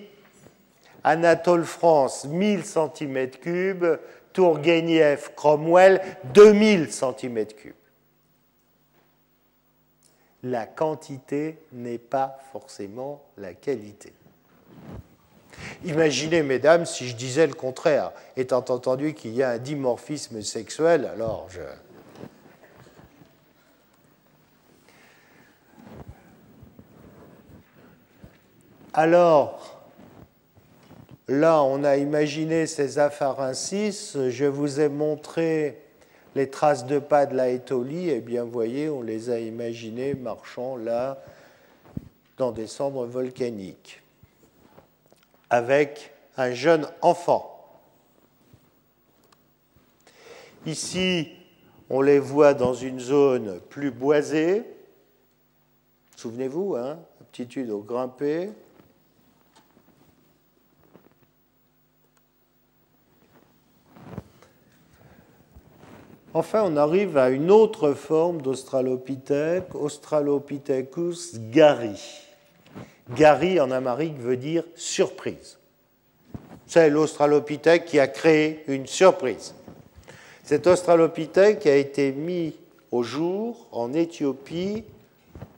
Anatole 1.04 1.64
France 1.64 2.26
1000 2.26 2.60
cm3, 2.60 3.98
Tourguenieff, 4.32 5.34
Cromwell 5.34 6.00
2000 6.34 6.86
cm3. 6.86 7.72
La 10.42 10.66
quantité 10.66 11.58
n'est 11.72 11.98
pas 11.98 12.38
forcément 12.52 13.22
la 13.36 13.52
qualité. 13.54 14.12
Imaginez, 15.84 16.42
mesdames, 16.42 16.86
si 16.86 17.08
je 17.08 17.16
disais 17.16 17.46
le 17.46 17.54
contraire, 17.54 18.12
étant 18.36 18.64
entendu 18.68 19.14
qu'il 19.14 19.34
y 19.34 19.42
a 19.42 19.50
un 19.50 19.58
dimorphisme 19.58 20.40
sexuel, 20.42 21.06
alors 21.06 21.48
je... 21.50 21.60
Alors, 28.92 29.69
Là, 31.30 31.62
on 31.62 31.84
a 31.84 31.96
imaginé 31.96 32.66
ces 32.66 32.98
apharensis. 32.98 34.16
Je 34.30 34.46
vous 34.46 34.80
ai 34.80 34.88
montré 34.88 35.80
les 36.34 36.50
traces 36.50 36.86
de 36.86 36.98
pas 36.98 37.24
de 37.24 37.36
la 37.36 37.50
étolie. 37.50 38.10
Eh 38.10 38.18
bien, 38.18 38.42
vous 38.42 38.50
voyez, 38.50 38.88
on 38.88 39.00
les 39.00 39.30
a 39.30 39.38
imaginées 39.38 40.14
marchant 40.14 40.76
là 40.76 41.22
dans 42.36 42.50
des 42.50 42.66
cendres 42.66 43.06
volcaniques 43.06 44.02
avec 45.50 46.12
un 46.36 46.50
jeune 46.50 46.88
enfant. 47.00 47.64
Ici, 50.66 51.28
on 51.90 52.00
les 52.00 52.18
voit 52.18 52.54
dans 52.54 52.74
une 52.74 52.98
zone 52.98 53.60
plus 53.68 53.92
boisée. 53.92 54.64
Souvenez-vous, 56.16 56.74
hein, 56.74 56.98
aptitude 57.20 57.70
au 57.70 57.82
grimper. 57.82 58.50
Enfin, 66.32 66.62
on 66.64 66.76
arrive 66.76 67.16
à 67.16 67.30
une 67.30 67.50
autre 67.50 67.92
forme 67.92 68.40
d'Australopithèque, 68.40 69.74
Australopithecus 69.74 71.40
gary. 71.50 72.00
Gary 73.16 73.58
en 73.58 73.72
amérique 73.72 74.16
veut 74.18 74.36
dire 74.36 74.62
surprise. 74.76 75.58
C'est 76.66 76.88
l'Australopithèque 76.88 77.84
qui 77.84 77.98
a 77.98 78.06
créé 78.06 78.62
une 78.68 78.86
surprise. 78.86 79.56
Cet 80.44 80.68
Australopithèque 80.68 81.66
a 81.66 81.74
été 81.74 82.12
mis 82.12 82.54
au 82.92 83.02
jour 83.02 83.66
en 83.72 83.92
Éthiopie 83.92 84.84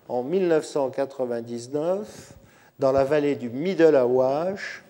en 0.09 0.23
1999 0.23 2.33
dans 2.79 2.93
la 2.93 3.05
vallée 3.05 3.37
du 3.37 3.51
Middle 3.51 3.95
Awash 3.95 4.82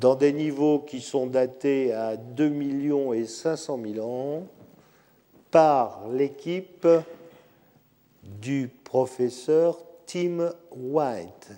dans 0.00 0.14
des 0.14 0.32
niveaux 0.32 0.78
qui 0.78 1.00
sont 1.00 1.26
datés 1.26 1.92
à 1.92 2.16
2 2.16 2.48
millions 2.48 3.12
et 3.12 3.26
500 3.26 3.78
000 3.94 4.06
ans 4.06 4.46
par 5.50 6.08
l'équipe 6.08 6.88
du 8.22 8.70
professeur 8.82 9.78
Tim 10.06 10.52
White. 10.74 11.50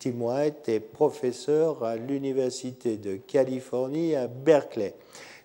Tim 0.00 0.20
White 0.20 0.68
est 0.68 0.80
professeur 0.80 1.84
à 1.84 1.94
l'Université 1.94 2.96
de 2.96 3.14
Californie 3.14 4.16
à 4.16 4.26
Berkeley. 4.26 4.94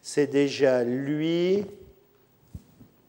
C'est 0.01 0.27
déjà 0.27 0.83
lui 0.83 1.65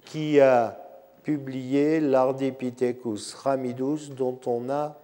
qui 0.05 0.39
a 0.39 0.77
publié 1.23 2.01
l'Ardipithecus 2.01 3.33
ramidus 3.35 4.11
dont 4.11 4.39
on 4.45 4.69
a 4.69 4.99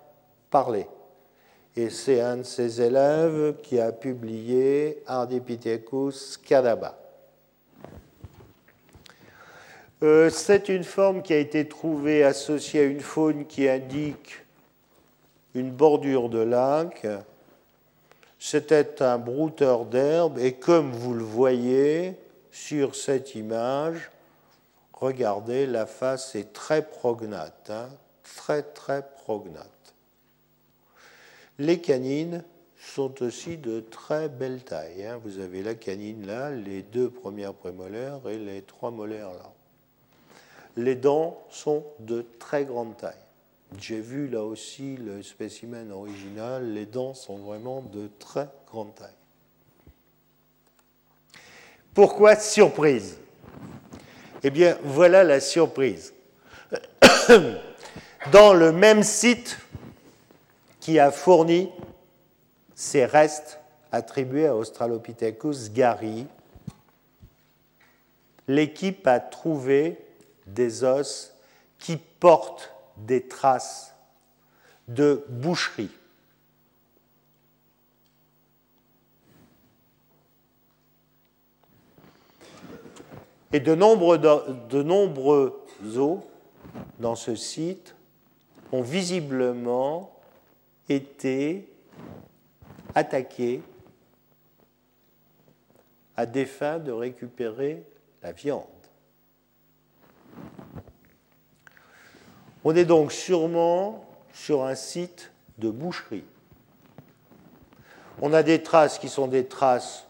parlé 0.50 0.86
et 1.76 1.90
c'est 1.90 2.22
un 2.22 2.38
de 2.38 2.42
ses 2.42 2.80
élèves 2.80 3.56
qui 3.62 3.78
a 3.78 3.92
publié 3.92 5.02
Ardipithecus 5.06 6.38
cadaba. 6.38 6.98
Euh, 10.02 10.30
c'est 10.30 10.70
une 10.70 10.84
forme 10.84 11.22
qui 11.22 11.34
a 11.34 11.38
été 11.38 11.68
trouvée 11.68 12.24
associée 12.24 12.80
à 12.80 12.84
une 12.84 13.00
faune 13.00 13.46
qui 13.46 13.68
indique 13.68 14.44
une 15.54 15.70
bordure 15.70 16.30
de 16.30 16.38
lac. 16.38 17.06
C'était 18.38 19.02
un 19.02 19.18
brouteur 19.18 19.84
d'herbe 19.84 20.38
et 20.38 20.54
comme 20.54 20.92
vous 20.92 21.14
le 21.14 21.24
voyez 21.24 22.14
sur 22.50 22.94
cette 22.94 23.34
image, 23.34 24.10
regardez, 24.94 25.66
la 25.66 25.84
face 25.84 26.34
est 26.34 26.54
très 26.54 26.82
prognate, 26.82 27.70
hein, 27.70 27.88
très 28.22 28.62
très 28.62 29.02
prognate 29.24 29.75
les 31.58 31.80
canines 31.80 32.44
sont 32.78 33.22
aussi 33.22 33.56
de 33.56 33.80
très 33.80 34.28
belle 34.28 34.62
taille. 34.62 35.04
Hein. 35.04 35.20
Vous 35.24 35.38
avez 35.38 35.62
la 35.62 35.74
canine 35.74 36.26
là, 36.26 36.50
les 36.50 36.82
deux 36.82 37.10
premières 37.10 37.54
prémolaires 37.54 38.20
et 38.28 38.38
les 38.38 38.62
trois 38.62 38.90
molaires 38.90 39.32
là. 39.32 39.52
Les 40.76 40.94
dents 40.94 41.42
sont 41.48 41.84
de 42.00 42.26
très 42.38 42.64
grande 42.64 42.96
taille. 42.98 43.14
J'ai 43.78 44.00
vu 44.00 44.28
là 44.28 44.44
aussi 44.44 44.96
le 44.96 45.22
spécimen 45.22 45.90
original, 45.90 46.72
les 46.72 46.86
dents 46.86 47.14
sont 47.14 47.38
vraiment 47.38 47.80
de 47.80 48.08
très 48.18 48.48
grande 48.66 48.94
taille. 48.94 49.08
Pourquoi 51.94 52.36
surprise? 52.36 53.18
Eh 54.42 54.50
bien, 54.50 54.76
voilà 54.84 55.24
la 55.24 55.40
surprise. 55.40 56.12
Dans 58.32 58.52
le 58.52 58.70
même 58.70 59.02
site 59.02 59.58
qui 60.86 61.00
a 61.00 61.10
fourni 61.10 61.68
ces 62.76 63.06
restes 63.06 63.58
attribués 63.90 64.46
à 64.46 64.54
Australopithecus 64.54 65.72
gary, 65.72 66.28
l'équipe 68.46 69.04
a 69.08 69.18
trouvé 69.18 69.98
des 70.46 70.84
os 70.84 71.34
qui 71.80 71.96
portent 71.96 72.72
des 72.98 73.26
traces 73.26 73.96
de 74.86 75.24
boucherie. 75.28 75.90
Et 83.52 83.58
de 83.58 83.74
nombreux, 83.74 84.18
de 84.18 84.82
nombreux 84.84 85.64
os 85.96 86.20
dans 87.00 87.16
ce 87.16 87.34
site 87.34 87.96
ont 88.70 88.82
visiblement 88.82 90.15
été 90.88 91.68
attaqués 92.94 93.62
à 96.16 96.26
des 96.26 96.46
fins 96.46 96.78
de 96.78 96.92
récupérer 96.92 97.82
la 98.22 98.32
viande. 98.32 98.64
On 102.64 102.74
est 102.74 102.84
donc 102.84 103.12
sûrement 103.12 104.04
sur 104.32 104.64
un 104.64 104.74
site 104.74 105.30
de 105.58 105.70
boucherie. 105.70 106.24
On 108.20 108.32
a 108.32 108.42
des 108.42 108.62
traces 108.62 108.98
qui 108.98 109.08
sont 109.08 109.28
des 109.28 109.46
traces 109.46 110.06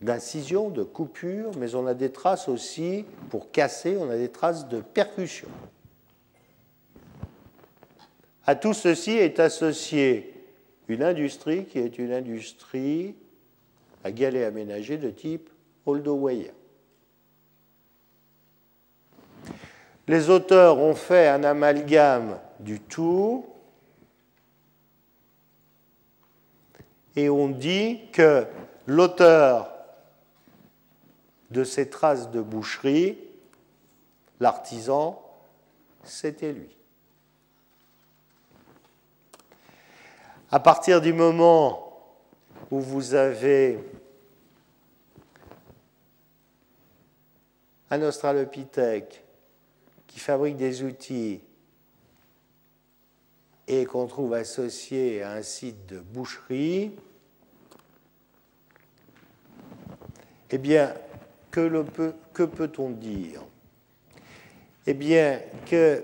d'incision, 0.00 0.70
de 0.70 0.82
coupure, 0.82 1.50
mais 1.58 1.74
on 1.74 1.86
a 1.86 1.94
des 1.94 2.12
traces 2.12 2.48
aussi, 2.48 3.04
pour 3.30 3.50
casser, 3.50 3.96
on 3.98 4.10
a 4.10 4.16
des 4.16 4.30
traces 4.30 4.68
de 4.68 4.80
percussion. 4.80 5.48
À 8.46 8.54
tout 8.54 8.74
ceci 8.74 9.12
est 9.12 9.38
associée 9.38 10.34
une 10.88 11.02
industrie 11.02 11.66
qui 11.66 11.78
est 11.78 11.98
une 11.98 12.12
industrie 12.12 13.14
à 14.02 14.10
galets 14.10 14.46
aménagés 14.46 14.98
de 14.98 15.10
type 15.10 15.48
Holdoway. 15.86 16.52
Les 20.08 20.30
auteurs 20.30 20.78
ont 20.78 20.96
fait 20.96 21.28
un 21.28 21.44
amalgame 21.44 22.40
du 22.58 22.80
tout 22.80 23.46
et 27.14 27.28
on 27.28 27.48
dit 27.48 28.00
que 28.12 28.46
l'auteur 28.86 29.72
de 31.50 31.62
ces 31.62 31.88
traces 31.88 32.30
de 32.30 32.40
boucherie, 32.40 33.18
l'artisan, 34.40 35.22
c'était 36.02 36.52
lui. 36.52 36.79
À 40.52 40.58
partir 40.58 41.00
du 41.00 41.12
moment 41.12 41.96
où 42.72 42.80
vous 42.80 43.14
avez 43.14 43.78
un 47.88 48.02
australopithèque 48.02 49.22
qui 50.08 50.18
fabrique 50.18 50.56
des 50.56 50.82
outils 50.82 51.40
et 53.68 53.84
qu'on 53.84 54.08
trouve 54.08 54.34
associé 54.34 55.22
à 55.22 55.34
un 55.34 55.42
site 55.42 55.86
de 55.86 56.00
boucherie, 56.00 56.96
eh 60.50 60.58
bien, 60.58 60.92
que, 61.52 61.84
que 62.34 62.42
peut-on 62.42 62.90
dire? 62.90 63.44
Eh 64.84 64.94
bien, 64.94 65.40
que 65.66 66.02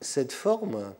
cette 0.00 0.32
forme 0.32 0.94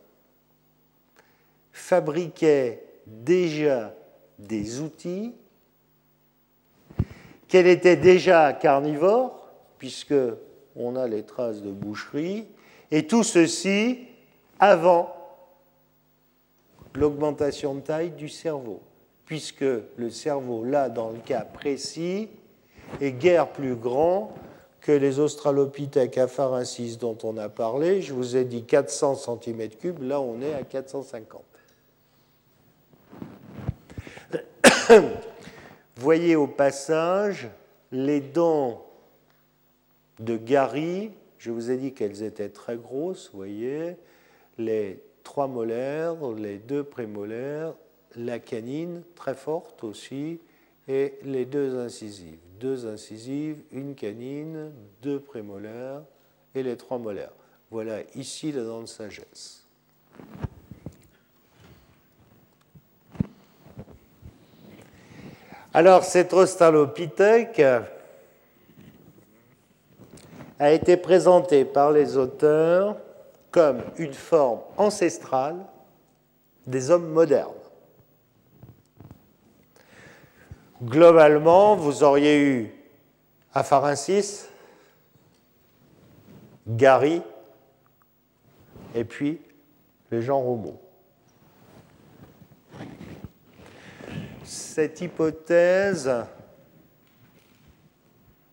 fabriquait 1.75 2.85
déjà 3.07 3.93
des 4.39 4.81
outils, 4.81 5.35
qu'elle 7.49 7.67
était 7.67 7.97
déjà 7.97 8.53
carnivore, 8.53 9.51
puisque 9.77 10.15
on 10.77 10.97
a 10.97 11.07
les 11.07 11.25
traces 11.25 11.61
de 11.63 11.71
boucherie, 11.71 12.47
et 12.91 13.07
tout 13.07 13.25
ceci 13.25 13.99
avant 14.61 15.15
l'augmentation 16.95 17.75
de 17.75 17.81
taille 17.81 18.13
du 18.13 18.29
cerveau, 18.29 18.81
puisque 19.27 19.65
le 19.97 20.11
cerveau, 20.11 20.65
là, 20.65 20.89
dans 20.89 21.11
le 21.11 21.19
cas 21.19 21.43
précis, 21.43 22.29
est 23.01 23.13
guère 23.13 23.51
plus 23.51 23.75
grand 23.75 24.33
que 24.81 24.93
les 24.93 25.19
australopithèques 25.19 26.19
afarensis 26.19 26.99
dont 26.99 27.19
on 27.25 27.37
a 27.37 27.49
parlé. 27.49 28.01
Je 28.01 28.13
vous 28.13 28.37
ai 28.37 28.45
dit 28.45 28.63
400 28.63 29.15
cm3, 29.15 30.01
là 30.03 30.21
on 30.21 30.41
est 30.41 30.55
à 30.55 30.63
450. 30.63 31.43
Voyez 35.97 36.37
au 36.37 36.47
passage 36.47 37.49
les 37.93 38.21
dents 38.21 38.85
de 40.19 40.37
Gary, 40.37 41.11
je 41.39 41.51
vous 41.51 41.71
ai 41.71 41.77
dit 41.77 41.93
qu'elles 41.93 42.23
étaient 42.23 42.49
très 42.49 42.77
grosses, 42.77 43.31
voyez, 43.33 43.97
les 44.59 45.03
trois 45.23 45.47
molaires, 45.47 46.17
les 46.37 46.59
deux 46.59 46.85
prémolaires, 46.85 47.75
la 48.17 48.39
canine 48.39 49.03
très 49.15 49.35
forte 49.35 49.85
aussi, 49.85 50.39
et 50.87 51.15
les 51.23 51.47
deux 51.47 51.79
incisives. 51.79 52.39
Deux 52.61 52.87
incisives, 52.87 53.59
une 53.73 53.95
canine, 53.95 54.73
deux 55.03 55.19
prémolaires 55.19 56.03
et 56.55 56.63
les 56.63 56.77
trois 56.77 56.99
molaires. 56.99 57.33
Voilà 57.71 58.01
ici 58.15 58.53
la 58.53 58.63
dent 58.65 58.83
de 58.83 58.87
sagesse. 58.87 59.67
Alors 65.77 66.05
cet 66.05 66.33
Australopithèque 66.33 67.61
a 70.61 70.71
été 70.71 70.97
présenté 70.97 71.65
par 71.65 71.91
les 71.91 72.17
auteurs 72.17 72.97
comme 73.51 73.83
une 73.99 74.15
forme 74.15 74.61
ancestrale 74.77 75.57
des 76.65 76.93
hommes 76.93 77.11
modernes. 77.11 77.51
Globalement, 80.81 81.75
vous 81.75 82.05
auriez 82.05 82.41
eu 82.41 82.75
Afarensis, 83.53 84.49
Gary, 86.69 87.21
et 88.95 89.05
puis 89.05 89.41
les 90.13 90.23
gens 90.23 90.41
robots. 90.41 90.84
Cette 94.75 95.01
hypothèse 95.03 96.11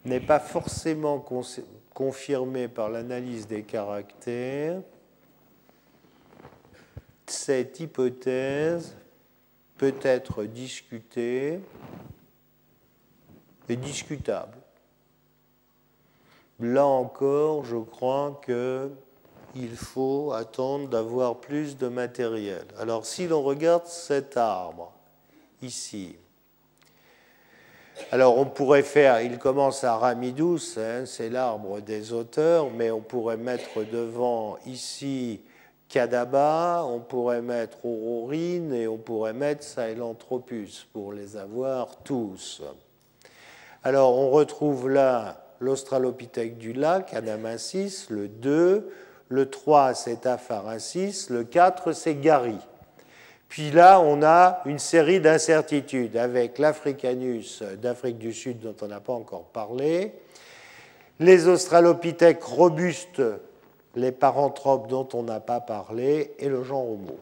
n'est 0.05 0.19
pas 0.19 0.39
forcément 0.39 1.25
confirmé 1.95 2.67
par 2.67 2.89
l'analyse 2.89 3.47
des 3.47 3.63
caractères, 3.63 4.83
cette 7.25 7.79
hypothèse 7.79 8.95
peut 9.77 9.95
être 10.03 10.43
discutée 10.43 11.59
et 13.67 13.75
discutable. 13.75 14.59
Là 16.59 16.85
encore, 16.85 17.65
je 17.65 17.77
crois 17.77 18.39
qu'il 18.45 19.75
faut 19.75 20.33
attendre 20.33 20.87
d'avoir 20.87 21.41
plus 21.41 21.77
de 21.79 21.87
matériel. 21.87 22.67
Alors 22.77 23.07
si 23.07 23.27
l'on 23.27 23.41
regarde 23.41 23.87
cet 23.87 24.37
arbre 24.37 24.93
ici, 25.61 26.15
alors 28.11 28.37
on 28.37 28.45
pourrait 28.45 28.83
faire, 28.83 29.21
il 29.21 29.37
commence 29.37 29.83
à 29.83 29.95
Ramidus, 29.95 30.77
hein, 30.77 31.05
c'est 31.05 31.29
l'arbre 31.29 31.81
des 31.81 32.13
auteurs, 32.13 32.69
mais 32.71 32.91
on 32.91 33.01
pourrait 33.01 33.37
mettre 33.37 33.83
devant 33.83 34.57
ici 34.65 35.41
Kadaba, 35.87 36.83
on 36.85 36.99
pourrait 36.99 37.41
mettre 37.41 37.85
Aurorine 37.85 38.73
et 38.73 38.87
on 38.87 38.97
pourrait 38.97 39.33
mettre 39.33 39.63
Sahelanthropus 39.63 40.87
pour 40.93 41.13
les 41.13 41.37
avoir 41.37 41.97
tous. 41.97 42.61
Alors 43.83 44.17
on 44.17 44.29
retrouve 44.29 44.89
là 44.89 45.43
l'Australopithèque 45.59 46.57
du 46.57 46.73
lac, 46.73 47.13
Adamassis, 47.13 48.07
le 48.09 48.27
2, 48.27 48.91
le 49.29 49.49
3 49.49 49.93
c'est 49.93 50.25
Afarensis, 50.25 51.27
le 51.29 51.43
4 51.43 51.93
c'est 51.93 52.15
Gary. 52.15 52.57
Puis 53.51 53.69
là, 53.69 53.99
on 53.99 54.23
a 54.23 54.61
une 54.63 54.79
série 54.79 55.19
d'incertitudes 55.19 56.15
avec 56.15 56.57
l'Africanus 56.57 57.61
d'Afrique 57.61 58.17
du 58.17 58.31
Sud 58.31 58.61
dont 58.61 58.77
on 58.81 58.87
n'a 58.87 59.01
pas 59.01 59.11
encore 59.11 59.43
parlé, 59.43 60.13
les 61.19 61.49
australopithèques 61.49 62.41
robustes, 62.45 63.21
les 63.97 64.13
paranthropes 64.13 64.87
dont 64.87 65.09
on 65.11 65.23
n'a 65.23 65.41
pas 65.41 65.59
parlé, 65.59 66.33
et 66.39 66.47
le 66.47 66.63
genre 66.63 66.91
Homo. 66.91 67.19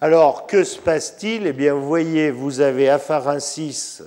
Alors, 0.00 0.46
que 0.46 0.62
se 0.62 0.78
passe-t-il? 0.78 1.48
Eh 1.48 1.52
bien, 1.52 1.74
vous 1.74 1.88
voyez, 1.88 2.30
vous 2.30 2.60
avez 2.60 2.88
Afarensis, 2.88 4.04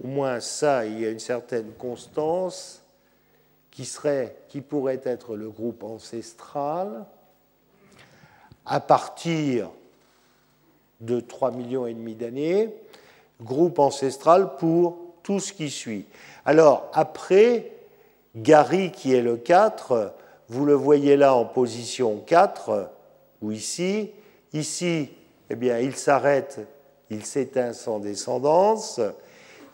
au 0.00 0.06
moins 0.06 0.38
ça, 0.38 0.86
il 0.86 1.00
y 1.00 1.06
a 1.06 1.10
une 1.10 1.18
certaine 1.18 1.72
constance, 1.72 2.84
qui, 3.72 4.60
pourrait 4.60 5.00
être 5.04 5.34
le 5.34 5.50
groupe 5.50 5.82
ancestral 5.82 7.04
à 8.66 8.80
partir 8.80 9.70
de 11.00 11.20
3 11.20 11.50
millions 11.50 11.86
et 11.86 11.94
demi 11.94 12.14
d'années, 12.14 12.74
groupe 13.42 13.78
ancestral 13.78 14.56
pour 14.56 14.96
tout 15.22 15.40
ce 15.40 15.52
qui 15.52 15.70
suit. 15.70 16.06
Alors 16.44 16.90
après, 16.92 17.72
Gary 18.34 18.92
qui 18.92 19.14
est 19.14 19.22
le 19.22 19.36
4, 19.36 20.14
vous 20.48 20.64
le 20.64 20.74
voyez 20.74 21.16
là 21.16 21.34
en 21.34 21.44
position 21.44 22.22
4, 22.26 22.90
ou 23.42 23.52
ici, 23.52 24.10
ici, 24.52 25.10
eh 25.50 25.54
bien, 25.54 25.78
il 25.78 25.94
s'arrête, 25.96 26.60
il 27.10 27.24
s'éteint 27.24 27.72
sans 27.72 27.98
descendance. 27.98 29.00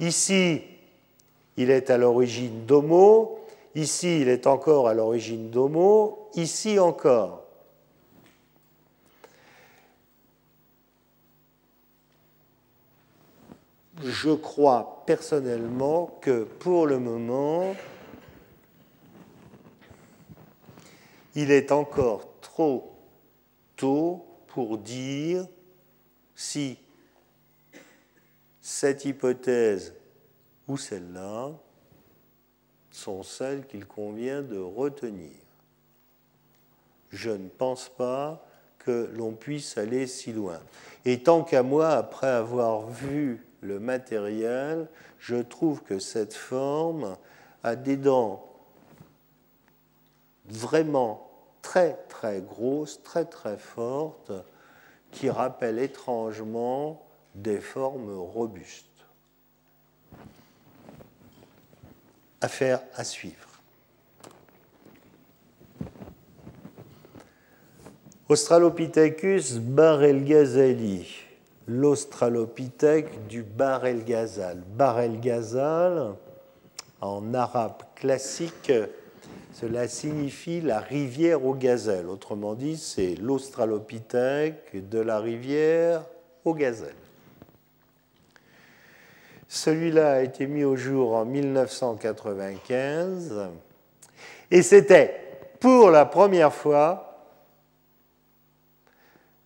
Ici, 0.00 0.62
il 1.56 1.70
est 1.70 1.90
à 1.90 1.98
l'origine 1.98 2.66
d'Homo. 2.66 3.38
Ici, 3.74 4.20
il 4.20 4.28
est 4.28 4.46
encore 4.46 4.88
à 4.88 4.94
l'origine 4.94 5.50
d'Homo. 5.50 6.28
Ici 6.34 6.78
encore. 6.78 7.41
Je 14.00 14.30
crois 14.30 15.02
personnellement 15.06 16.18
que 16.20 16.44
pour 16.44 16.86
le 16.86 16.98
moment, 16.98 17.74
il 21.34 21.50
est 21.50 21.72
encore 21.72 22.28
trop 22.40 22.96
tôt 23.76 24.24
pour 24.48 24.78
dire 24.78 25.46
si 26.34 26.78
cette 28.60 29.04
hypothèse 29.04 29.94
ou 30.68 30.76
celle-là 30.76 31.50
sont 32.90 33.22
celles 33.22 33.66
qu'il 33.66 33.86
convient 33.86 34.42
de 34.42 34.58
retenir. 34.58 35.32
Je 37.10 37.30
ne 37.30 37.48
pense 37.48 37.88
pas 37.88 38.46
que 38.78 39.10
l'on 39.14 39.32
puisse 39.32 39.78
aller 39.78 40.06
si 40.06 40.32
loin. 40.32 40.60
Et 41.04 41.22
tant 41.22 41.44
qu'à 41.44 41.62
moi, 41.62 41.90
après 41.90 42.28
avoir 42.28 42.88
vu 42.88 43.44
le 43.62 43.78
matériel, 43.78 44.88
je 45.18 45.36
trouve 45.36 45.82
que 45.82 45.98
cette 45.98 46.34
forme 46.34 47.16
a 47.62 47.76
des 47.76 47.96
dents 47.96 48.44
vraiment 50.46 51.30
très 51.62 51.94
très 52.08 52.40
grosses, 52.40 53.02
très 53.02 53.24
très 53.24 53.56
fortes, 53.56 54.32
qui 55.12 55.30
rappellent 55.30 55.78
étrangement 55.78 57.06
des 57.34 57.60
formes 57.60 58.12
robustes. 58.12 58.86
Affaire 62.40 62.82
à 62.94 63.04
suivre. 63.04 63.48
Australopithecus 68.28 69.58
barelgazali 69.58 71.31
l'Australopithèque 71.66 73.26
du 73.28 73.42
Bar 73.42 73.86
el 73.86 74.04
Ghazal. 74.04 74.62
Bar 74.76 75.00
el 75.00 75.20
Ghazal, 75.20 76.14
en 77.00 77.34
arabe 77.34 77.82
classique, 77.94 78.72
cela 79.52 79.86
signifie 79.86 80.60
la 80.60 80.80
rivière 80.80 81.44
aux 81.44 81.54
gazelles. 81.54 82.08
Autrement 82.08 82.54
dit, 82.54 82.76
c'est 82.76 83.14
l'Australopithèque 83.16 84.88
de 84.88 84.98
la 84.98 85.20
rivière 85.20 86.02
aux 86.44 86.54
gazelles. 86.54 86.96
Celui-là 89.46 90.14
a 90.14 90.22
été 90.22 90.46
mis 90.46 90.64
au 90.64 90.76
jour 90.76 91.14
en 91.14 91.26
1995 91.26 93.50
et 94.50 94.62
c'était 94.62 95.20
pour 95.60 95.90
la 95.90 96.06
première 96.06 96.54
fois 96.54 97.28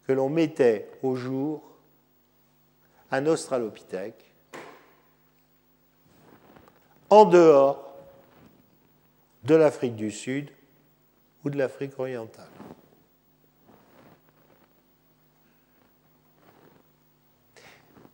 que 0.06 0.12
l'on 0.12 0.28
mettait 0.28 0.88
au 1.02 1.16
jour 1.16 1.65
un 3.16 3.26
australopithèque 3.26 4.24
en 7.08 7.24
dehors 7.24 7.94
de 9.44 9.54
l'Afrique 9.54 9.96
du 9.96 10.10
Sud 10.10 10.50
ou 11.44 11.50
de 11.50 11.56
l'Afrique 11.56 11.98
orientale. 11.98 12.50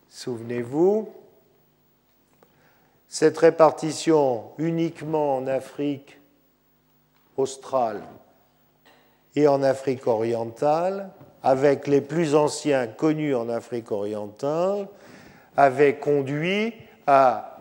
Souvenez-vous, 0.09 1.13
cette 3.09 3.39
répartition 3.39 4.53
uniquement 4.59 5.37
en 5.37 5.49
Afrique 5.49 6.21
australe 7.37 8.03
et 9.35 9.49
en 9.49 9.65
Afrique 9.65 10.07
orientale 10.07 11.11
avec 11.43 11.87
les 11.87 12.01
plus 12.01 12.35
anciens 12.35 12.87
connus 12.87 13.35
en 13.35 13.49
Afrique 13.49 13.91
orientale, 13.91 14.87
avait 15.57 15.97
conduit 15.97 16.75
à 17.07 17.57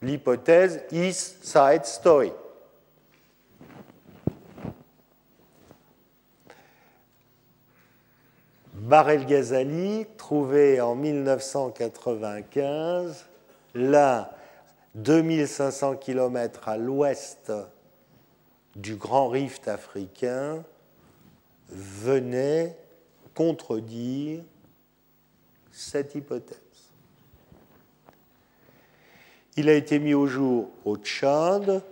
l'hypothèse 0.00 0.80
East 0.92 1.44
Side 1.44 1.84
Story. 1.84 2.32
Barel 8.74 9.26
Ghazali, 9.26 10.06
trouvé 10.18 10.80
en 10.80 10.96
1995, 10.96 13.26
là, 13.74 14.32
2500 14.96 15.96
km 15.96 16.68
à 16.68 16.76
l'ouest 16.76 17.50
du 18.76 18.96
grand 18.96 19.28
rift 19.28 19.68
africain, 19.68 20.62
venait 21.70 22.76
contredire 23.34 24.42
cette 25.70 26.14
hypothèse. 26.14 26.58
Il 29.56 29.68
a 29.68 29.74
été 29.74 29.98
mis 29.98 30.14
au 30.14 30.26
jour 30.26 30.70
au 30.84 30.96
Tchad, 30.96 31.82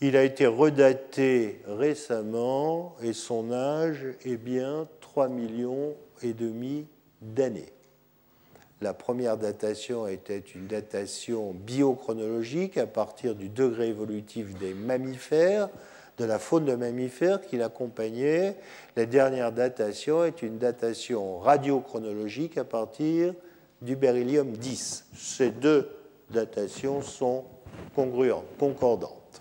il 0.00 0.16
a 0.16 0.24
été 0.24 0.46
redaté 0.46 1.60
récemment 1.66 2.96
et 3.02 3.12
son 3.12 3.52
âge 3.52 4.06
est 4.24 4.36
bien 4.36 4.88
3 5.00 5.28
millions 5.28 5.94
et 6.22 6.32
demi 6.32 6.86
d'années. 7.20 7.72
La 8.80 8.94
première 8.94 9.36
datation 9.36 10.06
était 10.06 10.38
une 10.38 10.66
datation 10.66 11.52
biochronologique 11.52 12.78
à 12.78 12.86
partir 12.86 13.34
du 13.34 13.50
degré 13.50 13.88
évolutif 13.88 14.56
des 14.58 14.72
mammifères, 14.72 15.68
de 16.20 16.26
la 16.26 16.38
faune 16.38 16.66
de 16.66 16.74
mammifères 16.74 17.40
qui 17.40 17.56
l'accompagnait. 17.56 18.56
La 18.94 19.06
dernière 19.06 19.52
datation 19.52 20.22
est 20.22 20.42
une 20.42 20.58
datation 20.58 21.38
radiochronologique 21.38 22.58
à 22.58 22.64
partir 22.64 23.32
du 23.80 23.96
beryllium 23.96 24.52
10. 24.52 25.06
Ces 25.16 25.50
deux 25.50 25.88
datations 26.28 27.00
sont 27.00 27.46
congruentes, 27.94 28.44
concordantes. 28.58 29.40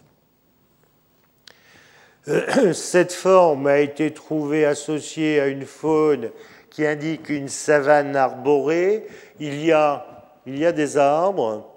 Euh, 2.30 2.74
cette 2.74 3.12
forme 3.12 3.68
a 3.68 3.80
été 3.80 4.14
trouvée 4.14 4.64
associée 4.64 5.42
à 5.42 5.48
une 5.48 5.66
faune 5.66 6.32
qui 6.70 6.86
indique 6.86 7.28
une 7.28 7.50
savane 7.50 8.16
arborée. 8.16 9.06
Il 9.42 9.66
y 9.66 9.74
a, 9.74 10.34
il 10.46 10.58
y 10.58 10.66
a 10.66 10.72
des 10.72 10.96
arbres 10.96 11.70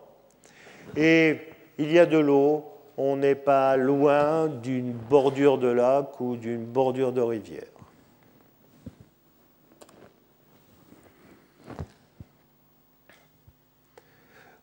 et 0.96 1.38
il 1.78 1.90
y 1.90 1.98
a 1.98 2.06
de 2.06 2.18
l'eau 2.18 2.71
on 2.96 3.16
n'est 3.16 3.34
pas 3.34 3.76
loin 3.76 4.48
d'une 4.48 4.92
bordure 4.92 5.58
de 5.58 5.68
lac 5.68 6.20
ou 6.20 6.36
d'une 6.36 6.64
bordure 6.64 7.12
de 7.12 7.20
rivière. 7.20 7.64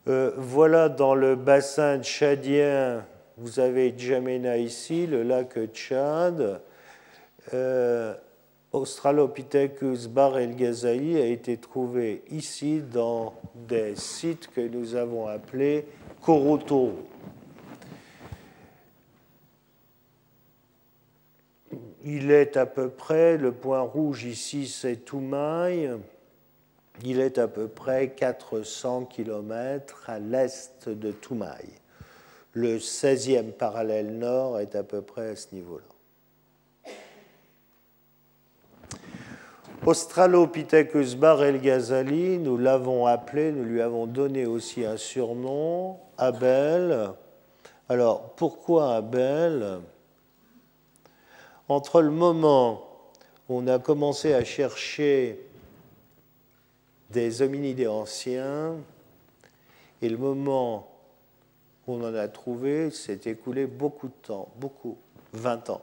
Euh, 0.07 0.31
voilà 0.37 0.89
dans 0.89 1.13
le 1.13 1.35
bassin 1.35 2.01
tchadien, 2.01 3.05
vous 3.37 3.59
avez 3.59 3.93
Djamena 3.95 4.57
ici, 4.57 5.05
le 5.05 5.23
lac 5.23 5.57
Tchad. 5.71 6.61
Euh, 7.53 8.15
Australopithecus 8.71 10.07
bar 10.07 10.37
el 10.37 10.55
Ghazali 10.55 11.17
a 11.17 11.25
été 11.25 11.57
trouvé 11.57 12.21
ici 12.29 12.81
dans 12.81 13.33
des 13.55 13.95
sites 13.95 14.47
que 14.53 14.61
nous 14.61 14.95
avons 14.95 15.25
appelés 15.25 15.87
Korotoro. 16.21 16.93
Il 22.15 22.31
est 22.31 22.57
à 22.57 22.65
peu 22.65 22.89
près, 22.89 23.37
le 23.37 23.51
point 23.51 23.81
rouge 23.81 24.23
ici 24.23 24.67
c'est 24.67 25.05
Toumaï, 25.05 25.91
il 27.03 27.19
est 27.19 27.37
à 27.37 27.47
peu 27.47 27.67
près 27.67 28.09
400 28.09 29.05
km 29.05 30.03
à 30.07 30.19
l'est 30.19 30.89
de 30.89 31.11
Toumaï. 31.11 31.65
Le 32.53 32.77
16e 32.77 33.51
parallèle 33.51 34.17
nord 34.17 34.59
est 34.59 34.75
à 34.75 34.83
peu 34.83 35.01
près 35.01 35.29
à 35.29 35.35
ce 35.35 35.53
niveau-là. 35.53 35.83
Australopithecus 39.85 41.15
Bar 41.15 41.43
el 41.43 41.61
Ghazali, 41.61 42.37
nous 42.37 42.57
l'avons 42.57 43.05
appelé, 43.05 43.51
nous 43.51 43.63
lui 43.63 43.81
avons 43.81 44.07
donné 44.07 44.45
aussi 44.45 44.83
un 44.83 44.97
surnom, 44.97 45.97
Abel. 46.17 47.11
Alors, 47.87 48.33
pourquoi 48.35 48.95
Abel? 48.95 49.79
Entre 51.69 52.01
le 52.01 52.09
moment 52.09 52.83
où 53.47 53.59
on 53.59 53.67
a 53.67 53.77
commencé 53.77 54.33
à 54.33 54.43
chercher 54.43 55.39
des 57.11 57.43
hominidés 57.43 57.87
anciens 57.87 58.75
et 60.01 60.09
le 60.09 60.17
moment 60.17 60.89
où 61.85 61.93
on 61.93 62.03
en 62.03 62.15
a 62.15 62.27
trouvé, 62.27 62.89
s'est 62.89 63.21
écoulé 63.25 63.67
beaucoup 63.67 64.07
de 64.07 64.13
temps, 64.27 64.49
beaucoup, 64.57 64.97
20 65.33 65.69
ans. 65.69 65.81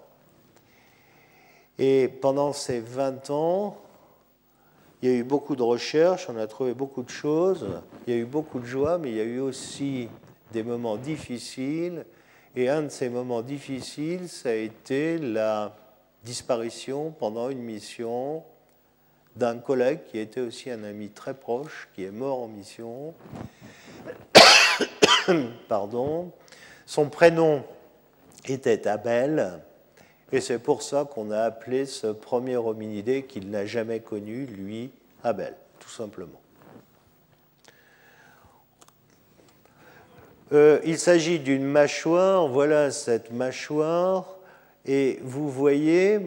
Et 1.78 2.08
pendant 2.08 2.52
ces 2.52 2.80
20 2.80 3.30
ans, 3.30 3.76
il 5.02 5.10
y 5.10 5.12
a 5.12 5.16
eu 5.16 5.24
beaucoup 5.24 5.54
de 5.54 5.62
recherches, 5.62 6.28
on 6.28 6.36
a 6.36 6.48
trouvé 6.48 6.74
beaucoup 6.74 7.02
de 7.02 7.10
choses, 7.10 7.64
il 8.06 8.14
y 8.14 8.16
a 8.16 8.20
eu 8.20 8.24
beaucoup 8.24 8.58
de 8.58 8.64
joie, 8.64 8.98
mais 8.98 9.10
il 9.10 9.16
y 9.16 9.20
a 9.20 9.24
eu 9.24 9.40
aussi 9.40 10.08
des 10.52 10.64
moments 10.64 10.96
difficiles. 10.96 12.04
Et 12.58 12.70
un 12.70 12.84
de 12.84 12.88
ces 12.88 13.10
moments 13.10 13.42
difficiles, 13.42 14.30
ça 14.30 14.48
a 14.48 14.52
été 14.54 15.18
la 15.18 15.76
disparition 16.24 17.10
pendant 17.10 17.50
une 17.50 17.60
mission 17.60 18.42
d'un 19.36 19.58
collègue 19.58 20.00
qui 20.10 20.18
était 20.18 20.40
aussi 20.40 20.70
un 20.70 20.82
ami 20.82 21.10
très 21.10 21.34
proche, 21.34 21.90
qui 21.94 22.04
est 22.04 22.10
mort 22.10 22.40
en 22.40 22.48
mission. 22.48 23.12
Pardon. 25.68 26.32
Son 26.86 27.10
prénom 27.10 27.62
était 28.46 28.88
Abel, 28.88 29.60
et 30.32 30.40
c'est 30.40 30.58
pour 30.58 30.80
ça 30.80 31.04
qu'on 31.04 31.30
a 31.30 31.42
appelé 31.42 31.84
ce 31.84 32.06
premier 32.06 32.56
hominidé 32.56 33.24
qu'il 33.24 33.50
n'a 33.50 33.66
jamais 33.66 34.00
connu, 34.00 34.46
lui, 34.46 34.90
Abel, 35.22 35.54
tout 35.78 35.90
simplement. 35.90 36.40
Euh, 40.52 40.78
il 40.84 40.98
s'agit 40.98 41.40
d'une 41.40 41.64
mâchoire, 41.64 42.46
voilà 42.46 42.92
cette 42.92 43.32
mâchoire, 43.32 44.36
et 44.84 45.18
vous 45.22 45.50
voyez, 45.50 46.20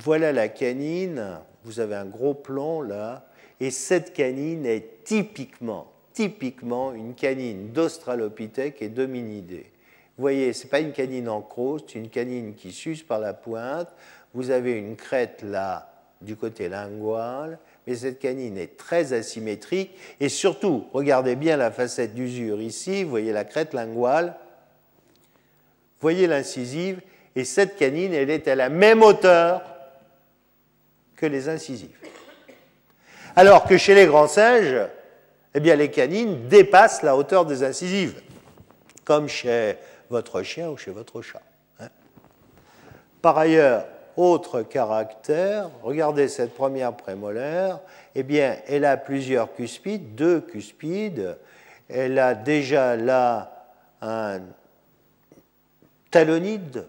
voilà 0.00 0.32
la 0.32 0.48
canine, 0.48 1.38
vous 1.64 1.80
avez 1.80 1.94
un 1.94 2.06
gros 2.06 2.32
plan 2.32 2.80
là, 2.80 3.26
et 3.60 3.70
cette 3.70 4.14
canine 4.14 4.64
est 4.64 5.04
typiquement, 5.04 5.92
typiquement 6.14 6.92
une 6.94 7.14
canine 7.14 7.72
d'Australopithèque 7.72 8.80
et 8.80 8.88
d'hominidé. 8.88 9.70
Vous 10.16 10.22
voyez, 10.22 10.54
ce 10.54 10.64
n'est 10.64 10.70
pas 10.70 10.80
une 10.80 10.92
canine 10.92 11.28
en 11.28 11.42
crosse, 11.42 11.82
c'est 11.88 11.98
une 11.98 12.08
canine 12.08 12.54
qui 12.54 12.72
suce 12.72 13.02
par 13.02 13.18
la 13.18 13.34
pointe. 13.34 13.88
Vous 14.32 14.50
avez 14.50 14.72
une 14.72 14.96
crête 14.96 15.42
là 15.42 15.92
du 16.22 16.36
côté 16.36 16.70
lingual, 16.70 17.58
mais 17.86 17.94
cette 17.94 18.18
canine 18.18 18.58
est 18.58 18.76
très 18.76 19.12
asymétrique. 19.12 19.96
Et 20.20 20.28
surtout, 20.28 20.86
regardez 20.92 21.36
bien 21.36 21.56
la 21.56 21.70
facette 21.70 22.14
d'usure 22.14 22.60
ici, 22.60 23.04
vous 23.04 23.10
voyez 23.10 23.32
la 23.32 23.44
crête 23.44 23.74
linguale, 23.74 24.36
voyez 26.00 26.26
l'incisive, 26.26 27.00
et 27.34 27.44
cette 27.44 27.76
canine, 27.76 28.12
elle 28.12 28.30
est 28.30 28.48
à 28.48 28.54
la 28.54 28.68
même 28.68 29.02
hauteur 29.02 29.62
que 31.16 31.26
les 31.26 31.48
incisives. 31.48 31.96
Alors 33.36 33.64
que 33.64 33.76
chez 33.76 33.94
les 33.94 34.06
grands 34.06 34.28
singes, 34.28 34.88
eh 35.54 35.60
bien, 35.60 35.76
les 35.76 35.90
canines 35.90 36.48
dépassent 36.48 37.02
la 37.02 37.16
hauteur 37.16 37.44
des 37.46 37.62
incisives, 37.62 38.22
comme 39.04 39.28
chez 39.28 39.76
votre 40.10 40.42
chien 40.42 40.70
ou 40.70 40.76
chez 40.76 40.90
votre 40.90 41.22
chat. 41.22 41.42
Hein. 41.80 41.88
Par 43.20 43.38
ailleurs, 43.38 43.86
autre 44.16 44.62
caractère, 44.62 45.70
regardez 45.82 46.28
cette 46.28 46.54
première 46.54 46.94
prémolaire, 46.94 47.80
eh 48.14 48.22
bien, 48.22 48.56
elle 48.66 48.84
a 48.84 48.96
plusieurs 48.96 49.54
cuspides, 49.54 50.14
deux 50.14 50.40
cuspides. 50.40 51.36
Elle 51.88 52.18
a 52.18 52.34
déjà 52.34 52.96
là 52.96 53.66
un 54.00 54.40
talonide. 56.10 56.86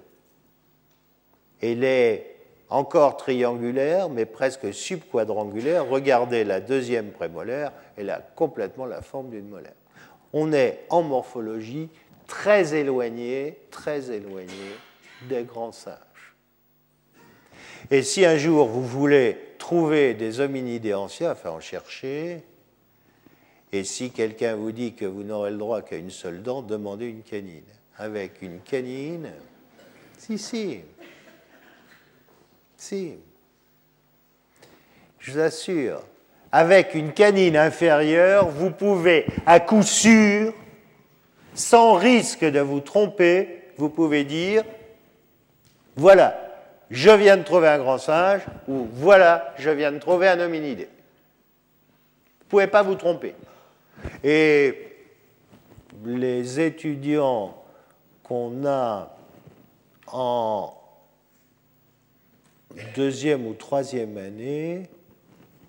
Elle 1.61 1.83
est 1.83 2.37
encore 2.69 3.17
triangulaire, 3.17 4.09
mais 4.09 4.25
presque 4.25 4.73
subquadrangulaire. 4.73 5.87
Regardez 5.87 6.43
la 6.43 6.61
deuxième 6.61 7.11
prémolaire, 7.11 7.71
elle 7.97 8.09
a 8.09 8.21
complètement 8.35 8.85
la 8.85 9.01
forme 9.01 9.29
d'une 9.29 9.47
molaire. 9.47 9.73
On 10.33 10.53
est 10.53 10.85
en 10.89 11.01
morphologie 11.03 11.89
très 12.27 12.73
éloigné, 12.73 13.57
très 13.71 14.11
éloigné 14.11 14.75
des 15.29 15.43
grands 15.43 15.71
singes. 15.71 16.06
Et 17.89 18.03
si 18.03 18.25
un 18.25 18.37
jour 18.37 18.67
vous 18.67 18.85
voulez 18.85 19.37
trouver 19.57 20.13
des 20.13 20.39
hominidés 20.39 20.93
anciens, 20.93 21.31
enfin 21.31 21.51
en 21.51 21.59
chercher, 21.59 22.43
et 23.71 23.83
si 23.83 24.11
quelqu'un 24.11 24.55
vous 24.55 24.71
dit 24.71 24.93
que 24.93 25.05
vous 25.05 25.23
n'aurez 25.23 25.51
le 25.51 25.57
droit 25.57 25.81
qu'à 25.81 25.97
une 25.97 26.09
seule 26.09 26.41
dent, 26.41 26.61
demandez 26.61 27.07
une 27.07 27.23
canine. 27.23 27.63
Avec 27.97 28.41
une 28.41 28.59
canine, 28.59 29.29
si, 30.17 30.37
si, 30.37 30.79
si, 32.75 33.15
je 35.19 35.31
vous 35.31 35.39
assure, 35.39 36.03
avec 36.51 36.93
une 36.93 37.11
canine 37.11 37.57
inférieure, 37.57 38.47
vous 38.49 38.71
pouvez 38.71 39.25
à 39.45 39.59
coup 39.59 39.83
sûr 39.83 40.53
sans 41.53 41.95
risque 41.95 42.45
de 42.45 42.59
vous 42.59 42.81
tromper, 42.81 43.63
vous 43.77 43.89
pouvez 43.89 44.23
dire, 44.23 44.63
voilà, 45.95 46.46
je 46.89 47.09
viens 47.09 47.37
de 47.37 47.43
trouver 47.43 47.67
un 47.67 47.79
grand 47.79 47.97
singe, 47.97 48.41
ou 48.67 48.87
voilà, 48.93 49.53
je 49.57 49.69
viens 49.69 49.91
de 49.91 49.99
trouver 49.99 50.27
un 50.29 50.39
hominidé. 50.39 50.85
Vous 50.85 52.45
ne 52.45 52.49
pouvez 52.49 52.67
pas 52.67 52.81
vous 52.81 52.95
tromper. 52.95 53.35
Et 54.23 54.95
les 56.05 56.59
étudiants 56.59 57.55
qu'on 58.23 58.65
a 58.65 59.15
en 60.07 60.73
deuxième 62.95 63.45
ou 63.47 63.53
troisième 63.53 64.17
année 64.17 64.89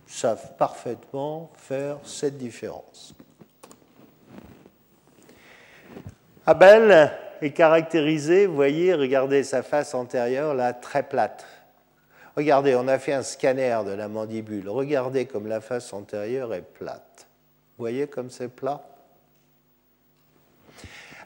savent 0.07 0.55
parfaitement 0.57 1.51
faire 1.57 1.99
cette 2.05 2.39
différence. 2.39 3.15
Abel 6.47 7.13
est 7.43 7.51
caractérisé, 7.51 8.47
vous 8.47 8.55
voyez, 8.55 8.95
regardez 8.95 9.43
sa 9.43 9.63
face 9.63 9.95
antérieure, 9.95 10.55
là, 10.55 10.73
très 10.73 11.03
plate. 11.03 11.47
Regardez, 12.37 12.75
on 12.75 12.87
a 12.89 12.99
fait 12.99 13.13
un 13.13 13.23
scanner 13.23 13.79
de 13.85 13.93
la 13.93 14.09
mandibule. 14.09 14.69
Regardez 14.69 15.27
comme 15.27 15.49
la 15.49 15.61
face 15.61 15.93
antérieure 15.93 16.55
est 16.55 16.63
plate. 16.63 17.27
Vous 17.77 17.83
voyez 17.83 18.07
comme 18.07 18.31
c'est 18.31 18.49
plat? 18.49 18.85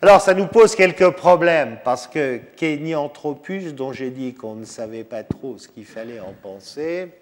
Alors, 0.01 0.21
ça 0.21 0.35
nous 0.35 0.47
pose 0.47 0.75
quelques 0.75 1.11
problèmes, 1.11 1.79
parce 1.85 2.07
que 2.07 2.39
Kenyanthropus, 2.57 3.75
dont 3.75 3.93
j'ai 3.93 4.11
dit 4.11 4.35
qu'on 4.35 4.55
ne 4.55 4.65
savait 4.65 5.05
pas 5.05 5.23
trop 5.23 5.59
ce 5.59 5.69
qu'il 5.69 5.85
fallait 5.85 6.21
en 6.21 6.33
penser, 6.33 7.13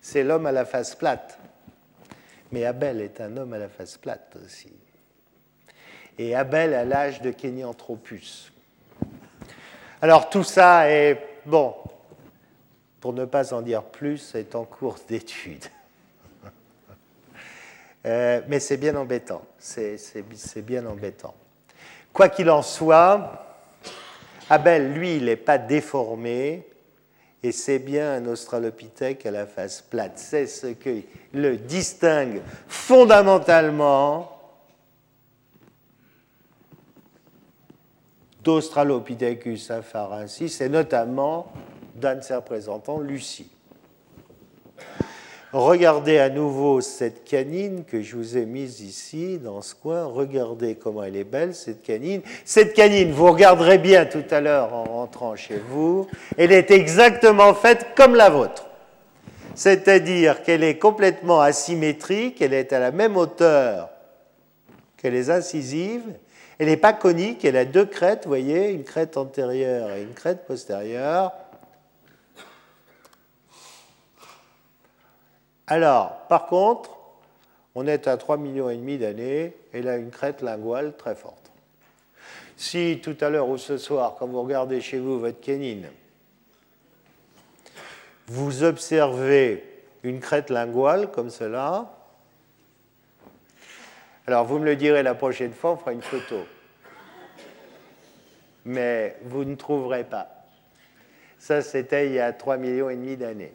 c'est 0.00 0.22
l'homme 0.22 0.46
à 0.46 0.52
la 0.52 0.64
face 0.64 0.94
plate. 0.94 1.38
Mais 2.52 2.64
Abel 2.64 3.00
est 3.00 3.20
un 3.20 3.36
homme 3.36 3.52
à 3.52 3.58
la 3.58 3.68
face 3.68 3.96
plate 3.96 4.36
aussi 4.44 4.72
et 6.18 6.34
Abel 6.34 6.74
à 6.74 6.84
l'âge 6.84 7.20
de 7.22 7.30
Kenyanthropus. 7.30 8.52
Alors 10.00 10.28
tout 10.28 10.44
ça 10.44 10.90
est, 10.90 11.18
bon, 11.46 11.74
pour 13.00 13.12
ne 13.12 13.24
pas 13.24 13.54
en 13.54 13.62
dire 13.62 13.82
plus, 13.82 14.34
est 14.34 14.54
en 14.54 14.64
cours 14.64 14.96
d'étude. 15.08 15.64
Euh, 18.06 18.42
mais 18.48 18.60
c'est 18.60 18.76
bien 18.76 18.94
embêtant, 18.96 19.40
c'est 19.58 19.96
bien 20.58 20.84
embêtant. 20.84 21.34
Quoi 22.12 22.28
qu'il 22.28 22.50
en 22.50 22.60
soit, 22.60 23.46
Abel, 24.50 24.92
lui, 24.92 25.16
il 25.16 25.24
n'est 25.24 25.36
pas 25.36 25.56
déformé, 25.56 26.68
et 27.42 27.50
c'est 27.50 27.78
bien 27.78 28.12
un 28.12 28.26
australopithèque 28.26 29.24
à 29.24 29.30
la 29.30 29.46
face 29.46 29.80
plate. 29.80 30.18
C'est 30.18 30.46
ce 30.46 30.66
qui 30.66 31.06
le 31.32 31.56
distingue 31.56 32.42
fondamentalement 32.68 34.33
d'Australopithecus 38.44 39.70
afarensis 39.70 40.60
et 40.60 40.68
notamment 40.68 41.52
d'un 41.96 42.16
de 42.16 42.20
ses 42.20 42.34
représentants, 42.34 43.00
Lucie. 43.00 43.50
regardez 45.52 46.18
à 46.18 46.28
nouveau 46.28 46.80
cette 46.80 47.24
canine 47.24 47.84
que 47.84 48.02
je 48.02 48.16
vous 48.16 48.36
ai 48.36 48.44
mise 48.44 48.80
ici, 48.80 49.38
dans 49.38 49.62
ce 49.62 49.74
coin. 49.74 50.04
Regardez 50.04 50.74
comment 50.74 51.02
elle 51.04 51.16
est 51.16 51.24
belle, 51.24 51.54
cette 51.54 51.82
canine. 51.82 52.20
Cette 52.44 52.74
canine, 52.74 53.12
vous 53.12 53.32
regarderez 53.32 53.78
bien 53.78 54.04
tout 54.04 54.24
à 54.30 54.40
l'heure 54.40 54.74
en 54.74 54.84
rentrant 54.84 55.36
chez 55.36 55.60
vous, 55.70 56.06
elle 56.36 56.52
est 56.52 56.70
exactement 56.70 57.54
faite 57.54 57.88
comme 57.96 58.14
la 58.14 58.28
vôtre. 58.30 58.66
C'est-à-dire 59.54 60.42
qu'elle 60.42 60.64
est 60.64 60.78
complètement 60.78 61.40
asymétrique, 61.40 62.42
elle 62.42 62.54
est 62.54 62.72
à 62.72 62.80
la 62.80 62.90
même 62.90 63.16
hauteur 63.16 63.90
que 64.96 65.06
les 65.06 65.30
incisives, 65.30 66.12
elle 66.58 66.68
n'est 66.68 66.76
pas 66.76 66.92
conique, 66.92 67.44
elle 67.44 67.56
a 67.56 67.64
deux 67.64 67.86
crêtes, 67.86 68.24
vous 68.24 68.30
voyez, 68.30 68.70
une 68.70 68.84
crête 68.84 69.16
antérieure 69.16 69.90
et 69.90 70.02
une 70.02 70.14
crête 70.14 70.46
postérieure. 70.46 71.32
Alors, 75.66 76.26
par 76.28 76.46
contre, 76.46 76.90
on 77.74 77.86
est 77.86 78.06
à 78.06 78.16
3,5 78.16 78.38
millions 78.38 78.70
et 78.70 78.76
demi 78.76 78.98
d'années, 78.98 79.56
elle 79.72 79.88
a 79.88 79.96
une 79.96 80.10
crête 80.10 80.42
linguale 80.42 80.96
très 80.96 81.14
forte. 81.14 81.50
Si 82.56 83.00
tout 83.02 83.16
à 83.20 83.30
l'heure 83.30 83.48
ou 83.48 83.58
ce 83.58 83.78
soir, 83.78 84.14
quand 84.18 84.26
vous 84.26 84.42
regardez 84.42 84.80
chez 84.80 84.98
vous 84.98 85.18
votre 85.18 85.40
canine, 85.40 85.88
vous 88.26 88.62
observez 88.62 89.64
une 90.02 90.20
crête 90.20 90.50
linguale 90.50 91.10
comme 91.10 91.30
cela, 91.30 91.90
alors 94.26 94.44
vous 94.44 94.58
me 94.58 94.64
le 94.64 94.76
direz 94.76 95.02
la 95.02 95.14
prochaine 95.14 95.52
fois, 95.52 95.72
on 95.72 95.76
fera 95.76 95.92
une 95.92 96.02
photo. 96.02 96.36
Mais 98.64 99.16
vous 99.22 99.44
ne 99.44 99.54
trouverez 99.54 100.04
pas. 100.04 100.28
Ça, 101.38 101.60
c'était 101.60 102.06
il 102.06 102.14
y 102.14 102.20
a 102.20 102.32
3,5 102.32 102.56
millions 102.58 102.88
et 102.88 102.96
demi 102.96 103.16
d'années. 103.16 103.52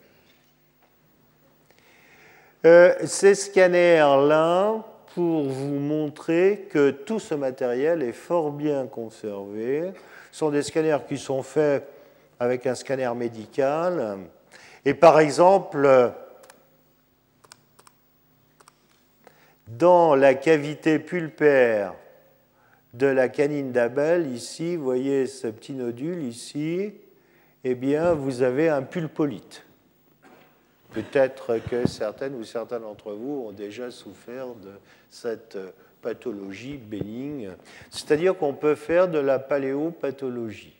Euh, 2.65 2.93
ces 3.05 3.33
scanners-là, 3.33 4.83
pour 5.15 5.49
vous 5.49 5.79
montrer 5.79 6.67
que 6.69 6.91
tout 6.91 7.19
ce 7.19 7.33
matériel 7.33 8.03
est 8.03 8.11
fort 8.11 8.51
bien 8.51 8.85
conservé, 8.85 9.91
sont 10.31 10.51
des 10.51 10.61
scanners 10.61 10.99
qui 11.07 11.17
sont 11.17 11.41
faits 11.41 11.87
avec 12.39 12.67
un 12.67 12.75
scanner 12.75 13.11
médical. 13.15 14.19
Et 14.85 14.93
par 14.93 15.19
exemple, 15.19 16.13
dans 19.77 20.15
la 20.15 20.33
cavité 20.33 20.99
pulpaire 20.99 21.93
de 22.93 23.05
la 23.05 23.29
canine 23.29 23.71
d'Abel, 23.71 24.27
ici, 24.27 24.75
vous 24.75 24.83
voyez 24.83 25.27
ce 25.27 25.47
petit 25.47 25.73
nodule 25.73 26.23
ici, 26.23 26.93
eh 27.63 27.75
bien, 27.75 28.13
vous 28.13 28.41
avez 28.41 28.69
un 28.69 28.81
pulpolite. 28.81 29.63
Peut-être 30.91 31.59
que 31.69 31.87
certaines 31.87 32.33
ou 32.33 32.43
certains 32.43 32.79
d'entre 32.79 33.11
vous 33.11 33.45
ont 33.47 33.51
déjà 33.51 33.91
souffert 33.91 34.47
de 34.55 34.71
cette 35.09 35.57
pathologie 36.01 36.77
bénigne. 36.77 37.51
C'est-à-dire 37.91 38.35
qu'on 38.35 38.53
peut 38.53 38.75
faire 38.75 39.07
de 39.07 39.19
la 39.19 39.37
paléopathologie. 39.37 40.75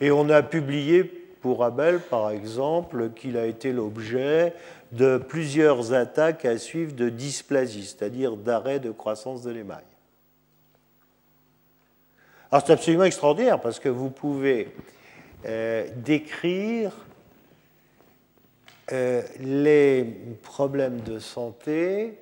Et 0.00 0.12
on 0.12 0.30
a 0.30 0.42
publié 0.42 1.02
pour 1.40 1.64
Abel, 1.64 1.98
par 1.98 2.30
exemple, 2.30 3.10
qu'il 3.10 3.36
a 3.36 3.46
été 3.46 3.72
l'objet 3.72 4.54
de 4.92 5.18
plusieurs 5.18 5.92
attaques 5.92 6.44
à 6.44 6.58
suivre 6.58 6.92
de 6.94 7.08
dysplasie, 7.08 7.84
c'est-à-dire 7.84 8.36
d'arrêt 8.36 8.80
de 8.80 8.90
croissance 8.90 9.42
de 9.42 9.50
l'émail. 9.50 9.84
Alors 12.50 12.64
c'est 12.66 12.72
absolument 12.72 13.04
extraordinaire 13.04 13.60
parce 13.60 13.78
que 13.78 13.88
vous 13.88 14.10
pouvez 14.10 14.68
euh, 15.46 15.86
décrire 15.96 16.92
euh, 18.92 19.22
les 19.40 20.04
problèmes 20.42 21.00
de 21.00 21.18
santé 21.18 22.18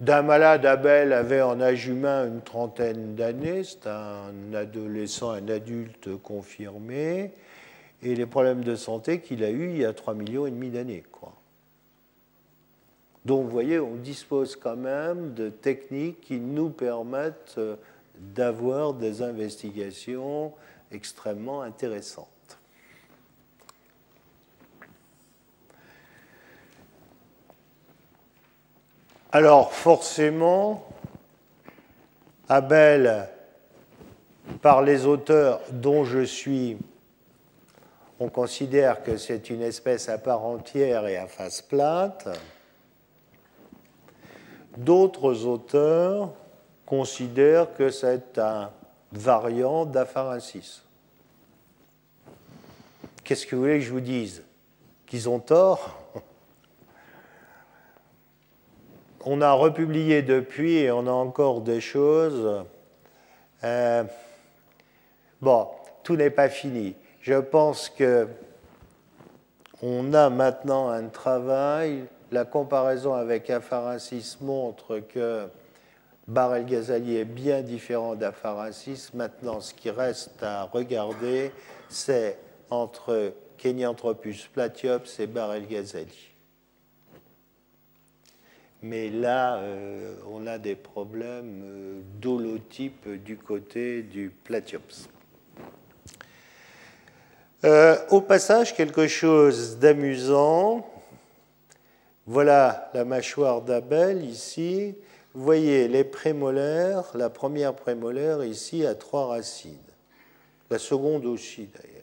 d'un 0.00 0.22
malade, 0.22 0.64
Abel 0.64 1.12
avait 1.12 1.42
en 1.42 1.60
âge 1.60 1.88
humain 1.88 2.28
une 2.28 2.40
trentaine 2.40 3.16
d'années, 3.16 3.64
c'est 3.64 3.88
un 3.88 4.54
adolescent, 4.54 5.30
un 5.30 5.48
adulte 5.48 6.16
confirmé, 6.22 7.32
et 8.00 8.14
les 8.14 8.26
problèmes 8.26 8.62
de 8.62 8.76
santé 8.76 9.20
qu'il 9.20 9.42
a 9.42 9.50
eus 9.50 9.70
il 9.70 9.78
y 9.78 9.84
a 9.84 9.92
3 9.92 10.14
millions 10.14 10.46
et 10.46 10.52
demi 10.52 10.70
d'années. 10.70 11.02
Quoi. 11.10 11.32
Donc 13.24 13.44
vous 13.44 13.50
voyez, 13.50 13.78
on 13.78 13.94
dispose 13.94 14.56
quand 14.56 14.76
même 14.76 15.34
de 15.34 15.48
techniques 15.48 16.20
qui 16.20 16.38
nous 16.38 16.70
permettent 16.70 17.56
euh, 17.58 17.76
d'avoir 18.14 18.94
des 18.94 19.22
investigations 19.22 20.52
extrêmement 20.90 21.62
intéressantes. 21.62 22.26
Alors 29.30 29.74
forcément, 29.74 30.86
Abel, 32.48 33.28
par 34.62 34.80
les 34.80 35.04
auteurs 35.04 35.60
dont 35.70 36.04
je 36.04 36.24
suis, 36.24 36.78
on 38.18 38.30
considère 38.30 39.02
que 39.02 39.18
c'est 39.18 39.50
une 39.50 39.60
espèce 39.60 40.08
à 40.08 40.16
part 40.16 40.44
entière 40.44 41.06
et 41.06 41.18
à 41.18 41.26
face 41.26 41.60
plate. 41.60 42.26
D'autres 44.78 45.44
auteurs 45.44 46.30
considèrent 46.86 47.74
que 47.74 47.90
c'est 47.90 48.38
un 48.38 48.70
variant 49.10 49.84
d'Apharensis. 49.84 50.84
Qu'est-ce 53.24 53.44
que 53.44 53.56
vous 53.56 53.62
voulez 53.62 53.80
que 53.80 53.84
je 53.84 53.90
vous 53.90 54.00
dise? 54.00 54.44
Qu'ils 55.04 55.28
ont 55.28 55.40
tort? 55.40 55.96
On 59.24 59.40
a 59.40 59.50
republié 59.50 60.22
depuis 60.22 60.76
et 60.76 60.92
on 60.92 61.08
a 61.08 61.10
encore 61.10 61.62
des 61.62 61.80
choses. 61.80 62.64
Euh, 63.64 64.04
bon, 65.40 65.66
tout 66.04 66.14
n'est 66.14 66.30
pas 66.30 66.48
fini. 66.48 66.94
Je 67.20 67.34
pense 67.34 67.88
que 67.88 68.28
on 69.82 70.14
a 70.14 70.30
maintenant 70.30 70.88
un 70.88 71.08
travail. 71.08 72.04
La 72.30 72.44
comparaison 72.44 73.14
avec 73.14 73.48
Afarensis 73.48 74.36
montre 74.40 74.98
que 74.98 75.48
Bar 76.26 76.56
el 76.56 76.66
Ghazali 76.66 77.16
est 77.16 77.24
bien 77.24 77.62
différent 77.62 78.14
d'Afarensis. 78.14 79.10
Maintenant, 79.14 79.60
ce 79.60 79.72
qui 79.72 79.88
reste 79.88 80.42
à 80.42 80.64
regarder, 80.64 81.52
c'est 81.88 82.36
entre 82.68 83.32
Kenyanthropus 83.56 84.46
platyops 84.52 85.20
et 85.20 85.26
Bar 85.26 85.54
el 85.54 85.66
Ghazali. 85.66 86.34
Mais 88.82 89.08
là, 89.08 89.56
euh, 89.56 90.14
on 90.30 90.46
a 90.46 90.58
des 90.58 90.76
problèmes 90.76 91.62
euh, 91.64 92.00
d'holotype 92.20 93.08
du 93.24 93.38
côté 93.38 94.02
du 94.02 94.30
platyops. 94.44 95.08
Euh, 97.64 97.96
au 98.10 98.20
passage, 98.20 98.76
quelque 98.76 99.08
chose 99.08 99.78
d'amusant. 99.78 100.86
Voilà 102.30 102.90
la 102.92 103.06
mâchoire 103.06 103.62
d'Abel 103.62 104.22
ici. 104.22 104.94
Vous 105.32 105.42
voyez 105.42 105.88
les 105.88 106.04
prémolaires, 106.04 107.04
la 107.14 107.30
première 107.30 107.72
prémolaire 107.74 108.44
ici 108.44 108.84
a 108.84 108.94
trois 108.94 109.28
racines. 109.28 109.72
La 110.68 110.78
seconde 110.78 111.24
aussi 111.24 111.70
d'ailleurs 111.74 111.98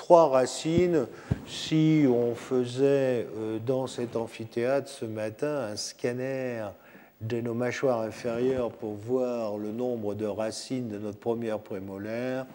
trois 0.00 0.30
racines. 0.30 1.06
Si 1.46 2.06
on 2.08 2.34
faisait 2.34 3.28
euh, 3.36 3.58
dans 3.58 3.86
cet 3.86 4.16
amphithéâtre 4.16 4.88
ce 4.88 5.04
matin 5.04 5.68
un 5.70 5.76
scanner 5.76 6.64
de 7.20 7.42
nos 7.42 7.52
mâchoires 7.52 8.00
inférieures 8.00 8.70
pour 8.70 8.94
voir 8.94 9.58
le 9.58 9.70
nombre 9.70 10.14
de 10.14 10.24
racines 10.24 10.88
de 10.88 10.96
notre 10.96 11.18
première 11.18 11.58
prémolaire, 11.58 12.46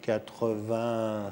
80, 0.00 1.30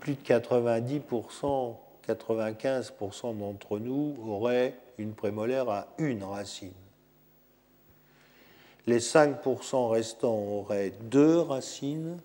plus 0.00 0.14
de 0.14 0.20
90%, 0.20 1.76
95% 2.06 3.38
d'entre 3.38 3.78
nous 3.78 4.16
auraient 4.26 4.74
une 4.98 5.12
prémolaire 5.12 5.68
à 5.68 5.88
une 5.98 6.24
racine. 6.24 6.72
Les 8.86 8.98
5% 8.98 9.90
restants 9.90 10.38
auraient 10.38 10.92
deux 11.02 11.38
racines 11.38 12.18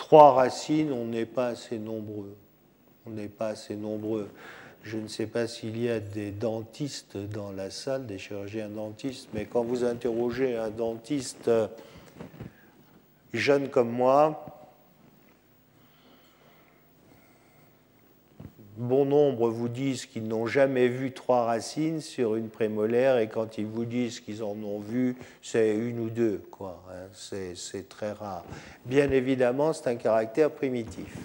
trois 0.00 0.32
racines, 0.32 0.92
on 0.92 1.04
n'est 1.04 1.26
pas 1.26 1.48
assez 1.48 1.78
nombreux. 1.78 2.34
On 3.06 3.10
n'est 3.10 3.28
pas 3.28 3.48
assez 3.48 3.76
nombreux. 3.76 4.28
Je 4.82 4.96
ne 4.96 5.06
sais 5.06 5.26
pas 5.26 5.46
s'il 5.46 5.80
y 5.80 5.90
a 5.90 6.00
des 6.00 6.32
dentistes 6.32 7.16
dans 7.16 7.52
la 7.52 7.70
salle, 7.70 8.06
des 8.06 8.18
chirurgiens 8.18 8.68
dentistes, 8.68 9.28
mais 9.34 9.44
quand 9.44 9.62
vous 9.62 9.84
interrogez 9.84 10.56
un 10.56 10.70
dentiste 10.70 11.50
jeune 13.34 13.68
comme 13.68 13.90
moi, 13.90 14.59
bon 18.76 19.04
nombre 19.04 19.48
vous 19.50 19.68
disent 19.68 20.06
qu'ils 20.06 20.26
n'ont 20.26 20.46
jamais 20.46 20.88
vu 20.88 21.12
trois 21.12 21.44
racines 21.44 22.00
sur 22.00 22.36
une 22.36 22.48
prémolaire 22.48 23.18
et 23.18 23.28
quand 23.28 23.58
ils 23.58 23.66
vous 23.66 23.84
disent 23.84 24.20
qu'ils 24.20 24.42
en 24.42 24.56
ont 24.62 24.80
vu, 24.80 25.16
c'est 25.42 25.74
une 25.74 26.00
ou 26.00 26.10
deux. 26.10 26.42
Quoi, 26.50 26.82
hein. 26.90 27.08
c'est 27.12 27.88
très 27.88 28.12
rare. 28.12 28.44
Bien 28.86 29.10
évidemment, 29.10 29.72
c'est 29.72 29.88
un 29.88 29.96
caractère 29.96 30.50
primitif. 30.50 31.16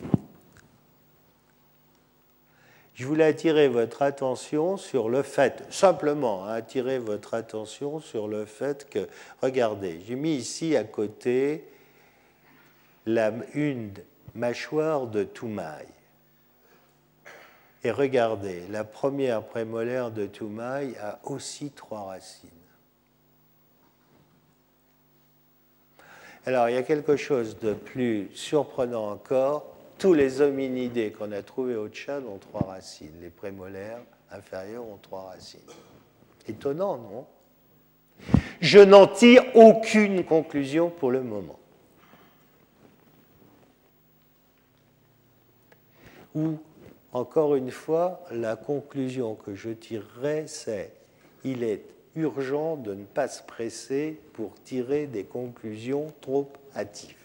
je 2.96 3.06
voulais 3.06 3.26
attirer 3.26 3.68
votre 3.68 4.02
attention 4.02 4.78
sur 4.78 5.10
le 5.10 5.22
fait, 5.22 5.64
simplement 5.70 6.46
hein, 6.46 6.54
attirer 6.54 6.98
votre 6.98 7.34
attention 7.34 8.00
sur 8.00 8.30
le 8.30 8.46
fait 8.46 8.90
que, 8.90 9.08
regardez, 9.42 10.00
j'ai 10.08 10.16
mis 10.16 10.36
ici 10.36 10.78
à 10.78 10.86
côté 10.86 11.66
la, 13.06 13.34
une 13.54 13.92
mâchoire 14.34 15.08
de 15.08 15.26
Toumaï. 15.26 15.86
Et 17.86 17.92
regardez, 17.92 18.64
la 18.72 18.84
première 18.84 19.44
prémolaire 19.44 20.10
de 20.10 20.26
Toumaï 20.26 20.96
a 21.00 21.20
aussi 21.24 21.70
trois 21.70 22.06
racines. 22.06 22.50
Alors, 26.48 26.68
il 26.68 26.74
y 26.74 26.78
a 26.80 26.82
quelque 26.82 27.16
chose 27.16 27.60
de 27.60 27.76
plus 27.76 28.32
surprenant 28.34 29.12
encore. 29.12 29.68
Tous 30.00 30.16
les 30.16 30.42
hominidés 30.42 31.12
qu'on 31.12 31.32
a 31.32 31.44
trouvés 31.44 31.76
au 31.76 31.88
Tchad 31.88 32.26
ont 32.26 32.40
trois 32.40 32.66
racines. 32.68 33.22
Les 33.22 33.30
prémolaires 33.30 34.02
inférieurs 34.32 34.84
ont 34.84 34.98
trois 35.00 35.26
racines. 35.26 35.60
Étonnant, 36.48 36.98
non? 36.98 37.28
Je 38.62 38.80
n'en 38.80 39.06
tire 39.06 39.44
aucune 39.54 40.26
conclusion 40.26 40.90
pour 40.90 41.12
le 41.12 41.22
moment. 41.22 41.60
Encore 47.16 47.56
une 47.56 47.72
fois, 47.72 48.22
la 48.30 48.58
conclusion 48.58 49.36
que 49.36 49.56
je 49.56 49.70
tirerai, 49.70 50.48
c'est 50.48 50.92
il 51.46 51.64
est 51.64 51.86
urgent 52.14 52.76
de 52.76 52.94
ne 52.94 53.06
pas 53.06 53.30
se 53.30 53.42
presser 53.42 54.20
pour 54.34 54.54
tirer 54.66 55.08
des 55.08 55.24
conclusions 55.24 56.14
trop 56.20 56.52
hâtives. 56.76 57.16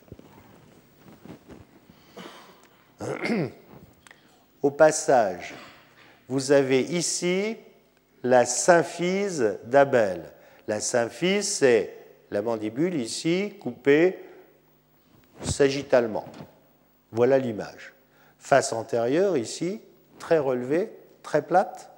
Au 4.63 4.71
passage, 4.71 5.55
vous 6.29 6.53
avez 6.53 6.83
ici 6.83 7.57
la 8.23 8.47
symphyse 8.47 9.59
d'Abel. 9.65 10.23
La 10.69 10.79
symphyse, 10.79 11.49
c'est 11.49 11.97
la 12.31 12.43
mandibule 12.43 12.95
ici 12.95 13.55
coupée 13.59 14.21
sagittalement. 15.43 16.27
Voilà 17.11 17.39
l'image. 17.39 17.93
Face 18.41 18.73
antérieure 18.73 19.37
ici, 19.37 19.81
très 20.19 20.39
relevée, 20.39 20.91
très 21.23 21.43
plate. 21.43 21.93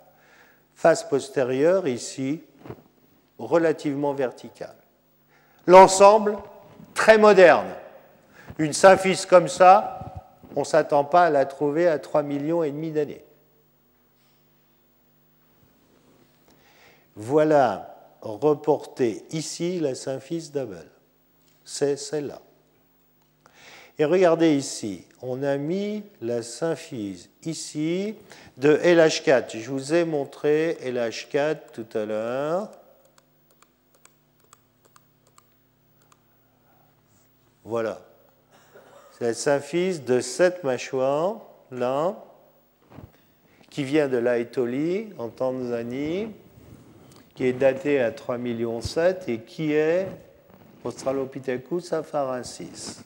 Face 0.74 1.04
postérieure 1.04 1.88
ici, 1.88 2.42
relativement 3.38 4.12
verticale. 4.12 4.74
L'ensemble, 5.66 6.36
très 6.94 7.16
moderne. 7.16 7.68
Une 8.58 8.72
symphyse 8.72 9.24
comme 9.24 9.48
ça, 9.48 10.28
on 10.56 10.60
ne 10.60 10.66
s'attend 10.66 11.04
pas 11.04 11.26
à 11.26 11.30
la 11.30 11.46
trouver 11.46 11.88
à 11.88 11.98
3 11.98 12.22
millions 12.22 12.62
et 12.62 12.72
demi 12.72 12.90
d'années. 12.90 13.24
Voilà 17.14 17.88
reporté 18.20 19.24
ici 19.30 19.80
la 19.80 19.94
symphyse 19.94 20.52
d'Abel. 20.52 20.88
C'est 21.64 21.96
celle-là. 21.96 22.40
Et 24.02 24.04
regardez 24.04 24.56
ici, 24.56 25.04
on 25.22 25.44
a 25.44 25.56
mis 25.56 26.02
la 26.20 26.42
symphyse 26.42 27.30
ici 27.44 28.16
de 28.56 28.74
LH4. 28.74 29.56
Je 29.56 29.70
vous 29.70 29.94
ai 29.94 30.04
montré 30.04 30.76
LH4 30.82 31.58
tout 31.72 31.86
à 31.94 32.04
l'heure. 32.04 32.72
Voilà. 37.62 38.00
C'est 39.12 39.24
la 39.26 39.34
symphyse 39.34 40.02
de 40.02 40.18
cette 40.18 40.64
mâchoire, 40.64 41.42
là, 41.70 42.24
qui 43.70 43.84
vient 43.84 44.08
de 44.08 44.16
l'Aetoli, 44.16 45.10
en 45.16 45.28
Tanzanie, 45.28 46.26
qui 47.36 47.44
est 47.44 47.52
datée 47.52 48.00
à 48.00 48.10
3,7 48.10 48.38
millions 48.38 48.80
et 49.28 49.38
qui 49.42 49.74
est 49.74 50.08
Australopithecus 50.82 51.92
afarensis. 51.92 53.04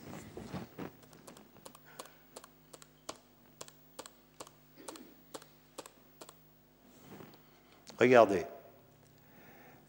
Regardez. 7.98 8.44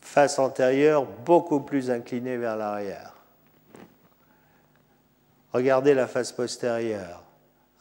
Face 0.01 0.39
antérieure 0.39 1.05
beaucoup 1.05 1.60
plus 1.60 1.91
inclinée 1.91 2.38
vers 2.38 2.55
l'arrière. 2.55 3.14
Regardez 5.53 5.93
la 5.93 6.08
face 6.08 6.32
postérieure. 6.32 7.24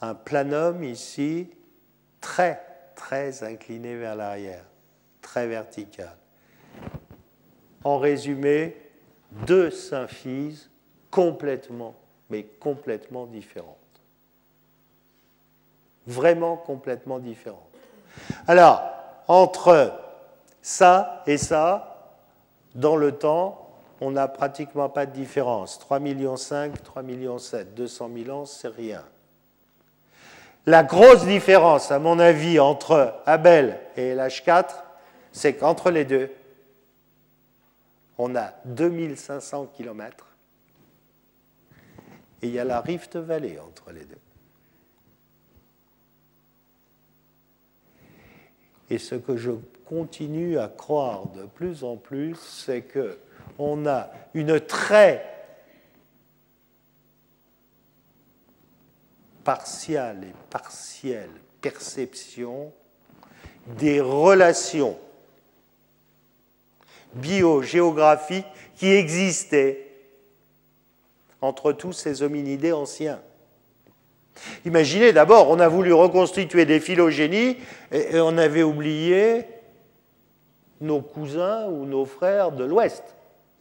Un 0.01 0.13
planum 0.13 0.83
ici, 0.83 1.49
très, 2.21 2.61
très 2.95 3.43
incliné 3.43 3.95
vers 3.95 4.15
l'arrière, 4.15 4.65
très 5.21 5.47
vertical. 5.47 6.15
En 7.83 7.97
résumé, 7.97 8.75
deux 9.45 9.71
symphyses 9.71 10.69
complètement, 11.09 11.95
mais 12.29 12.43
complètement 12.43 13.25
différentes. 13.25 13.77
Vraiment 16.05 16.57
complètement 16.57 17.19
différentes. 17.19 17.61
Alors, 18.47 18.81
entre 19.27 19.93
ça 20.61 21.23
et 21.27 21.37
ça, 21.37 22.15
dans 22.75 22.95
le 22.95 23.13
temps, 23.13 23.69
on 24.01 24.11
n'a 24.11 24.27
pratiquement 24.27 24.89
pas 24.89 25.05
de 25.05 25.11
différence. 25.11 25.79
3 25.79 25.99
millions 25.99 26.37
5, 26.37 26.83
3 26.83 27.01
millions 27.01 27.39
7, 27.39 27.73
200 27.73 28.09
000 28.25 28.37
ans, 28.37 28.45
c'est 28.45 28.67
rien. 28.67 29.03
La 30.65 30.83
grosse 30.83 31.25
différence, 31.25 31.91
à 31.91 31.99
mon 31.99 32.19
avis, 32.19 32.59
entre 32.59 33.15
Abel 33.25 33.79
et 33.95 34.13
l'H4, 34.13 34.65
c'est 35.31 35.55
qu'entre 35.55 35.91
les 35.91 36.03
deux, 36.05 36.29
on 38.17 38.35
a 38.35 38.53
2500 38.65 39.67
km 39.77 40.27
et 42.41 42.47
il 42.47 42.53
y 42.53 42.59
a 42.59 42.63
la 42.63 42.81
Rift 42.81 43.15
Valley 43.15 43.59
entre 43.59 43.91
les 43.91 44.05
deux. 44.05 44.17
Et 48.89 48.99
ce 48.99 49.15
que 49.15 49.35
je 49.37 49.51
continue 49.89 50.59
à 50.59 50.67
croire 50.67 51.27
de 51.35 51.43
plus 51.45 51.83
en 51.83 51.95
plus, 51.95 52.35
c'est 52.35 52.81
que 52.81 53.17
on 53.59 53.85
a 53.85 54.09
une 54.33 54.59
très 54.59 55.25
partielle 59.43 60.23
et 60.23 60.33
partielle 60.49 61.29
perception 61.61 62.71
des 63.79 63.99
relations 63.99 64.97
biogéographiques 67.13 68.45
qui 68.75 68.87
existaient 68.89 69.87
entre 71.41 71.71
tous 71.71 71.93
ces 71.93 72.23
hominidés 72.23 72.73
anciens. 72.73 73.21
Imaginez 74.65 75.13
d'abord, 75.13 75.49
on 75.49 75.59
a 75.59 75.67
voulu 75.67 75.93
reconstituer 75.93 76.65
des 76.65 76.79
phylogénies 76.79 77.57
et 77.91 78.19
on 78.19 78.37
avait 78.37 78.63
oublié 78.63 79.45
nos 80.81 81.01
cousins 81.01 81.65
ou 81.67 81.85
nos 81.85 82.05
frères 82.05 82.51
de 82.51 82.63
l'Ouest. 82.63 83.03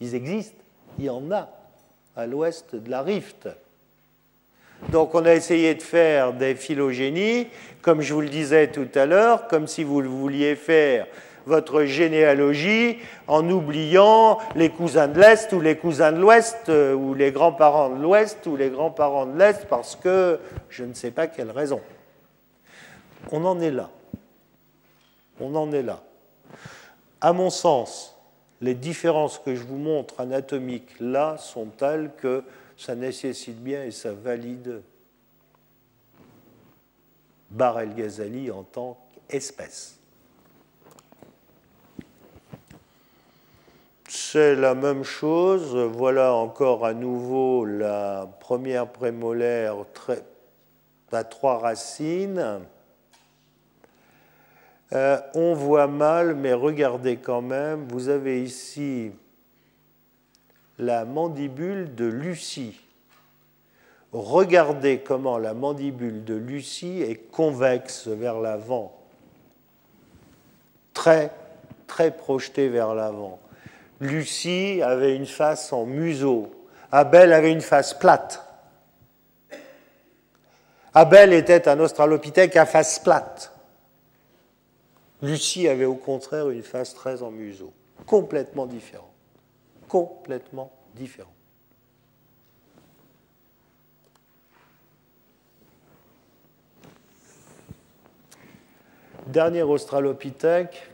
Ils 0.00 0.14
existent, 0.14 0.62
il 0.98 1.06
y 1.06 1.10
en 1.10 1.30
a 1.30 1.48
à 2.16 2.26
l'ouest 2.26 2.74
de 2.74 2.90
la 2.90 3.02
rift. 3.02 3.48
Donc 4.90 5.14
on 5.14 5.24
a 5.24 5.34
essayé 5.34 5.74
de 5.74 5.82
faire 5.82 6.32
des 6.32 6.54
phylogénies, 6.54 7.48
comme 7.82 8.02
je 8.02 8.12
vous 8.12 8.20
le 8.20 8.28
disais 8.28 8.68
tout 8.68 8.88
à 8.94 9.06
l'heure, 9.06 9.46
comme 9.48 9.66
si 9.66 9.84
vous 9.84 10.02
vouliez 10.02 10.54
faire 10.54 11.06
votre 11.46 11.84
généalogie 11.84 12.98
en 13.28 13.48
oubliant 13.48 14.38
les 14.54 14.68
cousins 14.68 15.08
de 15.08 15.20
l'Est 15.20 15.52
ou 15.52 15.60
les 15.60 15.76
cousins 15.76 16.12
de 16.12 16.18
l'Ouest, 16.18 16.68
euh, 16.68 16.92
ou 16.92 17.14
les 17.14 17.30
grands-parents 17.30 17.90
de 17.90 18.02
l'Ouest 18.02 18.44
ou 18.46 18.56
les 18.56 18.68
grands-parents 18.68 19.26
de 19.26 19.38
l'Est, 19.38 19.66
parce 19.68 19.94
que 19.94 20.40
je 20.68 20.84
ne 20.84 20.92
sais 20.92 21.12
pas 21.12 21.28
quelle 21.28 21.52
raison. 21.52 21.80
On 23.30 23.44
en 23.44 23.60
est 23.60 23.70
là. 23.70 23.90
On 25.40 25.54
en 25.54 25.70
est 25.72 25.82
là. 25.82 26.02
À 27.26 27.32
mon 27.32 27.50
sens, 27.50 28.16
les 28.60 28.74
différences 28.74 29.40
que 29.40 29.56
je 29.56 29.64
vous 29.64 29.78
montre 29.78 30.20
anatomiques 30.20 31.00
là 31.00 31.36
sont 31.38 31.66
telles 31.66 32.12
que 32.18 32.44
ça 32.76 32.94
nécessite 32.94 33.60
bien 33.60 33.82
et 33.82 33.90
ça 33.90 34.12
valide 34.12 34.80
Bar 37.50 37.80
el-Ghazali 37.80 38.52
en 38.52 38.62
tant 38.62 38.96
qu'espèce. 39.12 39.98
C'est 44.08 44.54
la 44.54 44.76
même 44.76 45.02
chose. 45.02 45.74
Voilà 45.74 46.32
encore 46.32 46.86
à 46.86 46.94
nouveau 46.94 47.64
la 47.64 48.28
première 48.38 48.86
prémolaire 48.86 49.74
à 51.10 51.24
trois 51.24 51.58
racines. 51.58 52.60
Euh, 54.92 55.18
on 55.34 55.54
voit 55.54 55.88
mal, 55.88 56.34
mais 56.34 56.52
regardez 56.52 57.16
quand 57.16 57.42
même, 57.42 57.86
vous 57.88 58.08
avez 58.08 58.42
ici 58.42 59.10
la 60.78 61.04
mandibule 61.04 61.94
de 61.94 62.04
Lucie. 62.04 62.80
Regardez 64.12 65.00
comment 65.00 65.38
la 65.38 65.54
mandibule 65.54 66.24
de 66.24 66.34
Lucie 66.34 67.02
est 67.02 67.30
convexe 67.30 68.06
vers 68.06 68.40
l'avant 68.40 68.96
très, 70.96 71.30
très 71.86 72.10
projeté 72.10 72.68
vers 72.68 72.94
l'avant. 72.94 73.38
Lucie 74.00 74.80
avait 74.82 75.14
une 75.14 75.26
face 75.26 75.72
en 75.72 75.84
museau. 75.84 76.50
Abel 76.90 77.32
avait 77.32 77.52
une 77.52 77.60
face 77.60 77.94
plate. 77.94 78.42
Abel 80.94 81.34
était 81.34 81.68
un 81.68 81.78
australopithèque 81.78 82.56
à 82.56 82.64
face 82.64 82.98
plate. 82.98 83.52
Lucie 85.22 85.68
avait 85.68 85.84
au 85.84 85.94
contraire 85.94 86.50
une 86.50 86.62
face 86.62 86.94
très 86.94 87.22
en 87.22 87.30
museau. 87.30 87.72
Complètement 88.06 88.66
différent. 88.66 89.12
Complètement 89.88 90.72
différent. 90.94 91.32
Dernier 99.26 99.62
australopithèque, 99.62 100.88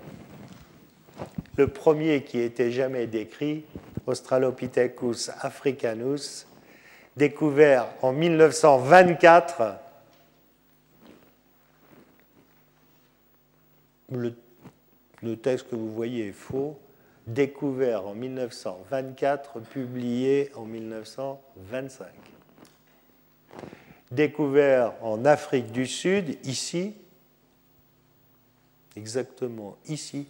le 1.57 1.69
premier 1.69 2.25
qui 2.25 2.39
était 2.39 2.71
jamais 2.71 3.07
décrit, 3.07 3.65
Australopithecus 4.07 5.31
africanus, 5.41 6.47
découvert 7.17 7.87
en 8.01 8.13
1924. 8.13 9.82
Le, 14.13 15.37
texte 15.37 15.69
que 15.71 15.77
vous 15.77 15.93
voyez 15.93 16.29
est 16.29 16.33
faux. 16.33 16.79
Découvert 17.27 18.07
en 18.07 18.15
1924, 18.15 19.61
publié 19.61 20.51
en 20.55 20.65
1925. 20.65 22.07
Découvert 24.11 24.93
en 25.03 25.25
Afrique 25.25 25.73
du 25.73 25.87
Sud, 25.87 26.37
ici, 26.45 26.95
exactement 28.97 29.77
ici, 29.89 30.27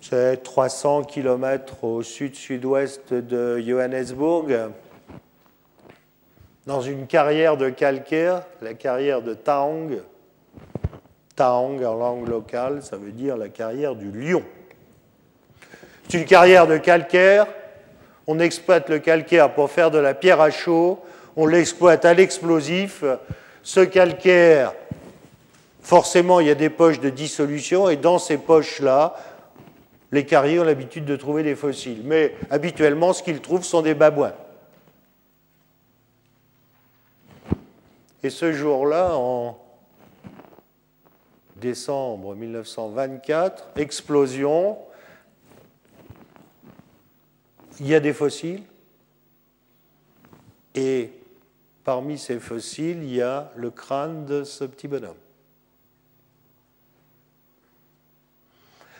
c'est 0.00 0.42
300 0.42 1.04
km 1.04 1.84
au 1.84 2.02
sud-sud-ouest 2.02 3.12
de 3.12 3.58
Johannesburg, 3.58 4.70
dans 6.66 6.80
une 6.80 7.06
carrière 7.06 7.56
de 7.56 7.68
calcaire, 7.68 8.46
la 8.62 8.74
carrière 8.74 9.22
de 9.22 9.34
Taong. 9.34 10.00
Taong 11.40 11.82
en 11.82 11.94
langue 11.94 12.28
locale, 12.28 12.82
ça 12.82 12.98
veut 12.98 13.12
dire 13.12 13.38
la 13.38 13.48
carrière 13.48 13.94
du 13.94 14.10
lion. 14.10 14.42
C'est 16.06 16.18
une 16.18 16.26
carrière 16.26 16.66
de 16.66 16.76
calcaire. 16.76 17.46
On 18.26 18.38
exploite 18.38 18.90
le 18.90 18.98
calcaire 18.98 19.54
pour 19.54 19.70
faire 19.70 19.90
de 19.90 19.96
la 19.96 20.12
pierre 20.12 20.42
à 20.42 20.50
chaud. 20.50 20.98
On 21.36 21.46
l'exploite 21.46 22.04
à 22.04 22.12
l'explosif. 22.12 23.04
Ce 23.62 23.80
calcaire, 23.80 24.74
forcément, 25.80 26.40
il 26.40 26.48
y 26.48 26.50
a 26.50 26.54
des 26.54 26.68
poches 26.68 27.00
de 27.00 27.08
dissolution 27.08 27.88
et 27.88 27.96
dans 27.96 28.18
ces 28.18 28.36
poches-là, 28.36 29.16
les 30.12 30.26
carriers 30.26 30.60
ont 30.60 30.64
l'habitude 30.64 31.06
de 31.06 31.16
trouver 31.16 31.42
des 31.42 31.54
fossiles. 31.54 32.02
Mais 32.04 32.34
habituellement, 32.50 33.14
ce 33.14 33.22
qu'ils 33.22 33.40
trouvent 33.40 33.64
sont 33.64 33.80
des 33.80 33.94
babouins. 33.94 34.34
Et 38.22 38.28
ce 38.28 38.52
jour-là, 38.52 39.14
en 39.14 39.56
décembre 41.60 42.34
1924, 42.34 43.68
explosion, 43.76 44.78
il 47.78 47.86
y 47.86 47.94
a 47.94 48.00
des 48.00 48.12
fossiles. 48.12 48.62
Et 50.74 51.12
parmi 51.84 52.18
ces 52.18 52.38
fossiles, 52.38 53.02
il 53.02 53.14
y 53.14 53.22
a 53.22 53.52
le 53.56 53.70
crâne 53.70 54.24
de 54.26 54.44
ce 54.44 54.64
petit 54.64 54.88
bonhomme. 54.88 55.16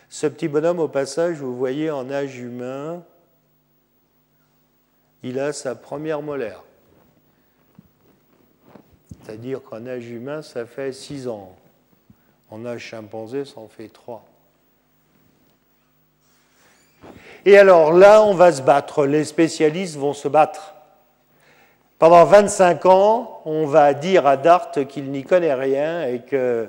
Ce 0.08 0.26
petit 0.26 0.48
bonhomme, 0.48 0.80
au 0.80 0.88
passage, 0.88 1.38
vous 1.38 1.56
voyez 1.56 1.90
en 1.90 2.10
âge 2.10 2.38
humain, 2.38 3.04
il 5.22 5.38
a 5.38 5.52
sa 5.52 5.74
première 5.74 6.22
molaire. 6.22 6.64
C'est-à-dire 9.22 9.62
qu'en 9.62 9.86
âge 9.86 10.08
humain, 10.08 10.42
ça 10.42 10.66
fait 10.66 10.92
6 10.92 11.28
ans. 11.28 11.56
En 12.50 12.66
âge 12.66 12.80
chimpanzé, 12.80 13.44
ça 13.44 13.60
en 13.60 13.68
fait 13.68 13.88
3. 13.88 14.24
Et 17.44 17.56
alors 17.56 17.92
là, 17.92 18.22
on 18.22 18.34
va 18.34 18.52
se 18.52 18.62
battre. 18.62 19.06
Les 19.06 19.24
spécialistes 19.24 19.96
vont 19.96 20.12
se 20.12 20.28
battre. 20.28 20.74
Pendant 21.98 22.24
25 22.24 22.86
ans, 22.86 23.42
on 23.44 23.66
va 23.66 23.94
dire 23.94 24.26
à 24.26 24.36
Dart 24.36 24.70
qu'il 24.88 25.10
n'y 25.10 25.22
connaît 25.22 25.54
rien 25.54 26.06
et 26.06 26.20
que 26.20 26.68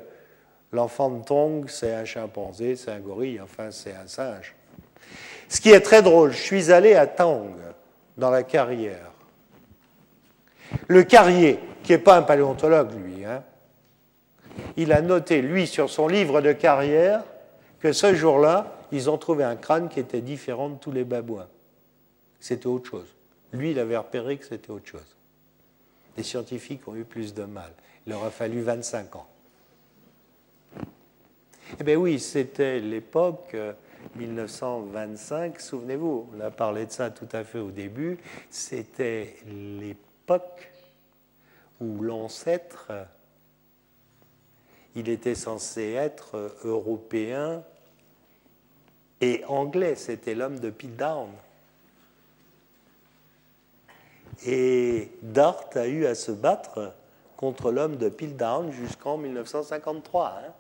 L'enfant 0.74 1.10
de 1.10 1.24
Tong, 1.24 1.66
c'est 1.68 1.94
un 1.94 2.06
chimpanzé, 2.06 2.78
c'est 2.78 2.92
un 2.92 3.00
gorille, 3.00 3.42
enfin 3.42 3.72
c'est 3.72 3.94
un 3.94 4.08
singe. 4.08 4.56
Ce 5.50 5.60
qui 5.60 5.72
est 5.72 5.82
très 5.82 6.02
drôle, 6.02 6.32
je 6.32 6.42
suis 6.42 6.72
allé 6.72 6.96
à 6.96 7.08
Tang, 7.08 7.58
dans 8.18 8.30
la 8.30 8.44
carrière. 8.44 9.12
Le 10.88 11.04
carrier, 11.04 11.60
qui 11.84 11.92
n'est 11.92 11.98
pas 11.98 12.16
un 12.16 12.22
paléontologue, 12.22 12.94
lui, 12.94 13.26
hein, 13.26 13.44
il 14.78 14.92
a 14.92 15.02
noté, 15.02 15.42
lui, 15.42 15.68
sur 15.68 15.90
son 15.90 16.08
livre 16.08 16.42
de 16.42 16.52
carrière, 16.52 17.24
que 17.80 17.94
ce 17.94 18.14
jour-là, 18.14 18.76
ils 18.92 19.10
ont 19.10 19.18
trouvé 19.18 19.44
un 19.44 19.56
crâne 19.56 19.90
qui 19.90 20.00
était 20.00 20.22
différent 20.22 20.70
de 20.70 20.76
tous 20.76 20.92
les 20.92 21.04
babouins. 21.04 21.48
C'était 22.40 22.68
autre 22.68 22.90
chose. 22.90 23.08
Lui, 23.54 23.72
il 23.72 23.80
avait 23.80 23.98
repéré 23.98 24.38
que 24.38 24.46
c'était 24.46 24.72
autre 24.72 24.88
chose. 24.88 25.16
Les 26.18 26.24
scientifiques 26.24 26.88
ont 26.88 26.96
eu 26.96 27.04
plus 27.04 27.34
de 27.34 27.44
mal. 27.44 27.72
Il 28.06 28.12
leur 28.12 28.24
a 28.24 28.32
fallu 28.32 28.62
25 28.62 29.16
ans. 29.16 29.28
Eh 31.80 31.84
bien 31.84 31.96
oui, 31.96 32.20
c'était 32.20 32.80
l'époque 32.80 33.56
1925, 34.16 35.56
euh, 35.56 35.60
souvenez-vous, 35.60 36.30
on 36.36 36.42
a 36.42 36.52
parlé 36.52 36.86
de 36.86 36.92
ça 36.92 37.10
tout 37.12 37.28
à 37.32 37.44
fait 37.44 37.60
au 37.60 37.72
début, 37.72 38.18
c'était 38.50 39.36
l'époque 39.48 40.72
où 41.80 42.02
l'ancêtre, 42.02 42.92
il 44.96 45.10
était 45.10 45.36
censé 45.36 45.92
être 45.92 46.56
européen 46.64 47.64
et 49.22 49.44
anglais, 49.48 49.96
c'était 49.96 50.34
l'homme 50.34 50.60
de 50.60 50.72
Piltdown. 50.72 51.30
Et 54.46 55.12
Dart 55.22 55.70
a 55.76 55.88
eu 55.88 56.08
à 56.08 56.16
se 56.16 56.32
battre 56.32 56.94
contre 57.38 57.72
l'homme 57.72 57.98
de 57.98 58.10
Piltdown 58.10 58.72
jusqu'en 58.72 59.18
1953. 59.18 60.40
Hein 60.40 60.52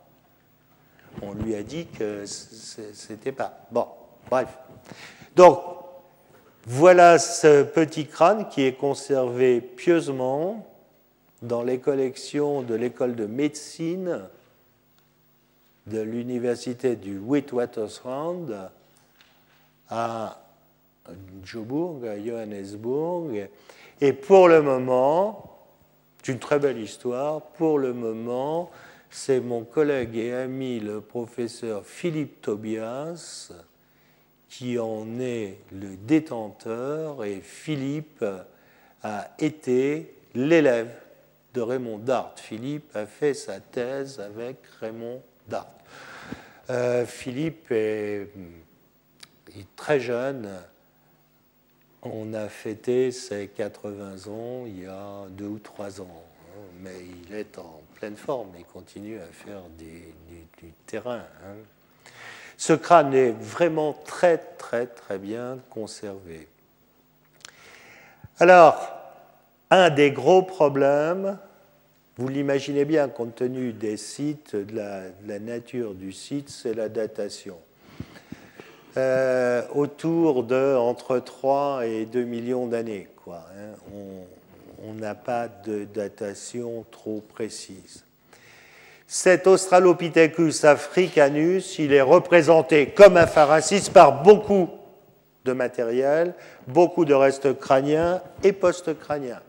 on 1.22 1.34
lui 1.34 1.56
a 1.56 1.64
dit 1.64 1.88
que 1.88 2.26
c'était 2.26 3.32
pas. 3.32 3.66
Bon, 3.72 3.88
bref. 4.30 4.48
Donc, 5.36 5.60
voilà 6.66 7.18
ce 7.18 7.64
petit 7.64 8.06
crâne 8.06 8.48
qui 8.50 8.64
est 8.64 8.74
conservé 8.74 9.62
pieusement 9.62 10.68
dans 11.42 11.64
les 11.64 11.80
collections 11.80 12.62
de 12.62 12.76
l'école 12.76 13.16
de 13.16 13.26
médecine 13.26 14.22
de 15.88 16.00
l'université 16.00 16.96
du 16.96 17.18
Witwatersrand 17.18 18.46
à 19.89 20.42
à 21.06 22.20
Johannesburg. 22.20 23.50
Et 24.00 24.14
pour 24.14 24.48
le 24.48 24.62
moment, 24.62 25.60
c'est 26.22 26.32
une 26.32 26.39
très 26.39 26.60
belle 26.60 26.80
histoire, 26.80 27.42
pour 27.42 27.80
le 27.80 27.94
moment, 27.94 28.70
c'est 29.10 29.39
mon 29.39 29.64
collègue 29.64 30.16
et 30.16 30.34
ami, 30.34 30.80
le 30.80 31.02
professeur 31.02 31.86
Philippe 31.86 32.42
Tobias, 32.42 33.52
qui 34.50 34.78
en 34.80 35.20
est 35.20 35.58
le 35.72 35.96
détenteur, 35.96 37.24
et 37.24 37.42
Philippe 37.42 38.24
a 39.04 39.30
été 39.39 40.14
l'élève 40.36 40.92
de 41.54 41.62
Raymond 41.62 41.97
Dart. 41.97 42.34
Philippe 42.38 42.95
a 42.95 43.06
fait 43.06 43.34
sa 43.34 43.60
thèse 43.60 44.20
avec 44.20 44.58
Raymond 44.80 45.22
Dart. 45.47 45.68
Euh, 46.70 47.06
Philippe 47.06 47.72
est, 47.72 48.30
très 49.76 49.99
jeune. 49.99 50.49
On 52.04 52.34
a 52.34 52.47
fêté 52.47 53.12
ses 53.12 53.47
80 53.49 54.32
ans 54.32 54.64
il 54.66 54.84
y 54.84 54.86
a 54.86 55.26
deux 55.30 55.47
ou 55.47 55.60
trois 55.60 56.02
ans, 56.02 56.24
hein, 56.47 56.62
mais 56.80 56.95
il 57.28 57.36
est 57.36 57.58
en 57.60 57.82
pleine 57.95 58.16
forme 58.16 58.56
et 58.58 58.64
continue 58.64 59.20
à 59.20 59.26
faire 59.26 59.62
du, 59.78 60.14
terrain. 60.86 61.24
Hein. 61.43 61.58
Ce 62.58 62.74
crâne 62.74 63.14
est 63.14 63.32
vraiment 63.32 63.93
très 64.06 64.38
très 64.38 64.88
très 64.88 65.18
bien 65.18 65.60
conservé. 65.70 66.47
Alors, 68.39 69.01
un 69.72 69.90
des 69.90 70.12
gros 70.12 70.44
problèmes, 70.44 71.38
vous 72.18 72.28
l'imaginez 72.28 72.84
bien 72.84 73.08
compte 73.08 73.36
tenu 73.36 73.72
des 73.72 73.96
sites, 73.96 74.56
de 74.56 74.76
la, 74.76 75.40
nature 75.40 75.94
du 75.94 76.12
site, 76.12 76.50
c'est 76.50 76.74
la 76.74 76.90
datation. 76.90 77.58
Euh, 78.98 79.64
autour 79.74 80.44
de 80.44 80.76
entre 80.76 81.20
3 81.20 81.88
et 81.88 82.06
2 82.06 82.24
millions 82.24 82.68
d'années. 82.68 83.08
Hein. 83.28 83.78
on, 83.96 84.90
on 84.90 84.94
n'a 84.94 85.16
pas 85.16 85.48
de 85.48 85.86
datation 85.86 86.86
trop 86.92 87.24
précise. 87.34 88.04
cet 89.08 89.48
Australopithecus 89.48 90.66
africanus, 90.66 91.80
il 91.80 91.94
est 91.94 92.02
représenté 92.02 92.88
comme 92.88 93.16
un 93.16 93.28
pharasis 93.28 93.90
par 93.90 94.22
beaucoup 94.24 94.70
de 95.46 95.54
matériel, 95.54 96.34
beaucoup 96.68 97.06
de 97.06 97.14
restes 97.14 97.58
crâniens 97.58 98.22
et 98.44 98.52
post-crâniens. 98.52 99.40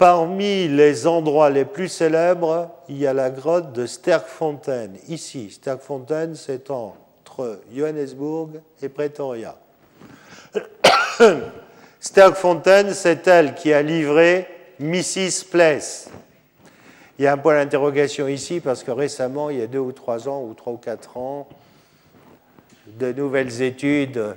Parmi 0.00 0.66
les 0.66 1.06
endroits 1.06 1.50
les 1.50 1.66
plus 1.66 1.88
célèbres, 1.90 2.70
il 2.88 2.96
y 2.96 3.06
a 3.06 3.12
la 3.12 3.28
grotte 3.28 3.74
de 3.74 3.84
Sterkfontein. 3.84 4.92
Ici, 5.08 5.50
Sterkfontein, 5.50 6.34
c'est 6.36 6.70
entre 6.70 7.60
Johannesburg 7.70 8.62
et 8.80 8.88
Pretoria. 8.88 9.58
Sterkfontein, 12.00 12.94
c'est 12.94 13.26
elle 13.26 13.54
qui 13.54 13.74
a 13.74 13.82
livré 13.82 14.48
Mrs. 14.78 15.44
Place. 15.50 16.08
Il 17.18 17.26
y 17.26 17.28
a 17.28 17.34
un 17.34 17.36
point 17.36 17.62
d'interrogation 17.62 18.26
ici 18.26 18.60
parce 18.60 18.82
que 18.82 18.92
récemment, 18.92 19.50
il 19.50 19.58
y 19.58 19.62
a 19.62 19.66
deux 19.66 19.80
ou 19.80 19.92
trois 19.92 20.30
ans, 20.30 20.42
ou 20.44 20.54
trois 20.54 20.72
ou 20.72 20.78
quatre 20.78 21.18
ans, 21.18 21.46
de 22.86 23.12
nouvelles 23.12 23.60
études 23.60 24.34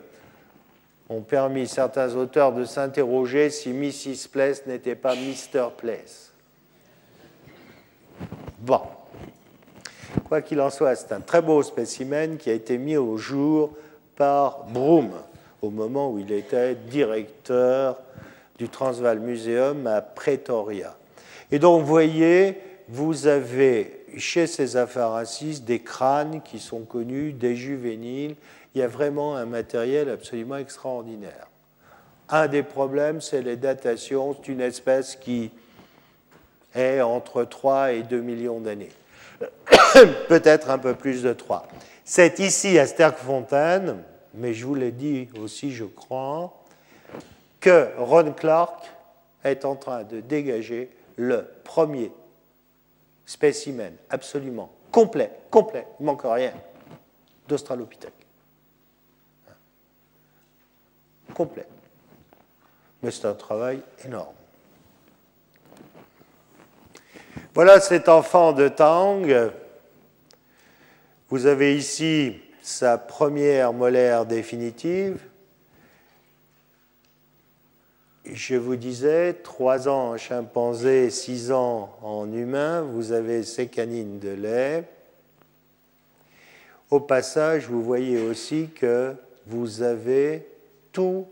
ont 1.09 1.21
permis 1.21 1.67
certains 1.67 2.15
auteurs 2.15 2.53
de 2.53 2.65
s'interroger 2.65 3.49
si 3.49 3.69
Mrs. 3.69 4.29
Place 4.31 4.65
n'était 4.65 4.95
pas 4.95 5.15
Mr. 5.15 5.69
Place. 5.77 6.31
Bon. 8.59 8.81
Quoi 10.27 10.41
qu'il 10.41 10.61
en 10.61 10.69
soit, 10.69 10.95
c'est 10.95 11.11
un 11.11 11.21
très 11.21 11.41
beau 11.41 11.61
spécimen 11.63 12.37
qui 12.37 12.49
a 12.49 12.53
été 12.53 12.77
mis 12.77 12.97
au 12.97 13.17
jour 13.17 13.71
par 14.15 14.65
Broom 14.65 15.11
au 15.61 15.69
moment 15.69 16.11
où 16.11 16.19
il 16.19 16.31
était 16.31 16.75
directeur 16.75 17.99
du 18.57 18.69
Transvaal 18.69 19.19
Museum 19.19 19.87
à 19.87 20.01
Pretoria. 20.01 20.95
Et 21.51 21.59
donc, 21.59 21.81
vous 21.81 21.87
voyez, 21.87 22.57
vous 22.89 23.27
avez 23.27 24.05
chez 24.17 24.47
ces 24.47 24.77
Apharasis 24.77 25.63
des 25.63 25.79
crânes 25.79 26.41
qui 26.43 26.59
sont 26.59 26.81
connus, 26.81 27.31
des 27.31 27.55
juvéniles. 27.55 28.35
Il 28.73 28.79
y 28.79 28.83
a 28.83 28.87
vraiment 28.87 29.35
un 29.35 29.45
matériel 29.45 30.09
absolument 30.09 30.57
extraordinaire. 30.57 31.47
Un 32.29 32.47
des 32.47 32.63
problèmes, 32.63 33.21
c'est 33.21 33.41
les 33.41 33.55
datations. 33.55 34.35
C'est 34.35 34.51
une 34.51 34.61
espèce 34.61 35.15
qui 35.15 35.51
est 36.73 37.01
entre 37.01 37.43
3 37.43 37.93
et 37.93 38.03
2 38.03 38.21
millions 38.21 38.59
d'années. 38.59 38.91
Peut-être 40.27 40.69
un 40.69 40.79
peu 40.79 40.95
plus 40.95 41.21
de 41.21 41.33
3. 41.33 41.67
C'est 42.03 42.39
ici 42.39 42.79
à 42.79 42.87
Sterkfontein, 42.87 43.97
mais 44.33 44.53
je 44.53 44.65
vous 44.65 44.75
l'ai 44.75 44.91
dit 44.91 45.29
aussi, 45.39 45.71
je 45.71 45.85
crois, 45.85 46.53
que 47.59 47.89
Ron 47.97 48.33
Clark 48.33 48.83
est 49.43 49.65
en 49.65 49.75
train 49.75 50.03
de 50.03 50.19
dégager 50.19 50.89
le 51.15 51.47
premier 51.63 52.11
spécimen 53.25 53.93
absolument 54.09 54.71
complet, 54.91 55.31
complet, 55.49 55.87
il 55.99 56.05
manque 56.05 56.23
rien, 56.23 56.53
d'Australopithèque. 57.47 58.22
Complet. 61.33 61.67
Mais 63.01 63.11
c'est 63.11 63.25
un 63.25 63.33
travail 63.33 63.81
énorme. 64.05 64.33
Voilà 67.53 67.79
cet 67.79 68.09
enfant 68.09 68.53
de 68.53 68.67
Tang. 68.67 69.27
Vous 71.29 71.45
avez 71.45 71.77
ici 71.77 72.39
sa 72.61 72.97
première 72.97 73.73
molaire 73.73 74.25
définitive. 74.25 75.19
Je 78.25 78.55
vous 78.55 78.77
disais, 78.77 79.33
trois 79.33 79.89
ans 79.89 80.11
en 80.11 80.17
chimpanzé, 80.17 81.09
six 81.09 81.51
ans 81.51 81.97
en 82.01 82.31
humain, 82.31 82.81
vous 82.81 83.11
avez 83.11 83.43
ces 83.43 83.67
canines 83.67 84.19
de 84.19 84.29
lait. 84.29 84.85
Au 86.89 87.01
passage, 87.01 87.67
vous 87.67 87.83
voyez 87.83 88.21
aussi 88.21 88.69
que 88.69 89.13
vous 89.45 89.81
avez 89.81 90.47
tout 90.93 91.27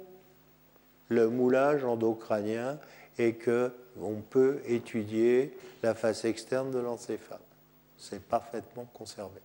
le 1.07 1.29
moulage 1.29 1.85
endocrânien 1.85 2.77
et 3.17 3.35
qu'on 3.35 4.21
peut 4.29 4.61
étudier 4.65 5.57
la 5.83 5.93
face 5.93 6.25
externe 6.25 6.71
de 6.71 6.79
l'encéphale. 6.79 7.39
C'est 7.97 8.21
parfaitement 8.21 8.85
conservé. 8.93 9.39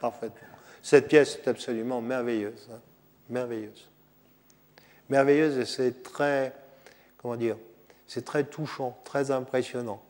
Parfaitement. 0.00 0.48
Cette 0.82 1.08
pièce 1.08 1.36
est 1.36 1.48
absolument 1.48 2.00
merveilleuse. 2.00 2.68
Hein. 2.72 2.80
merveilleuse. 3.28 3.88
Merveilleuse 5.10 5.58
et 5.58 5.66
c'est 5.66 6.02
très, 6.02 6.54
comment 7.18 7.36
dire, 7.36 7.56
c'est 8.06 8.24
très 8.24 8.44
touchant, 8.44 8.98
très 9.04 9.30
impressionnant. 9.30 10.02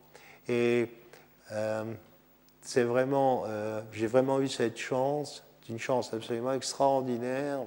Et 0.49 0.89
euh, 1.53 1.85
c'est 2.63 2.85
vraiment, 2.85 3.45
euh, 3.47 3.81
j'ai 3.93 4.07
vraiment 4.07 4.41
eu 4.41 4.49
cette 4.49 4.79
chance, 4.79 5.43
une 5.69 5.79
chance 5.79 6.13
absolument 6.13 6.53
extraordinaire 6.53 7.61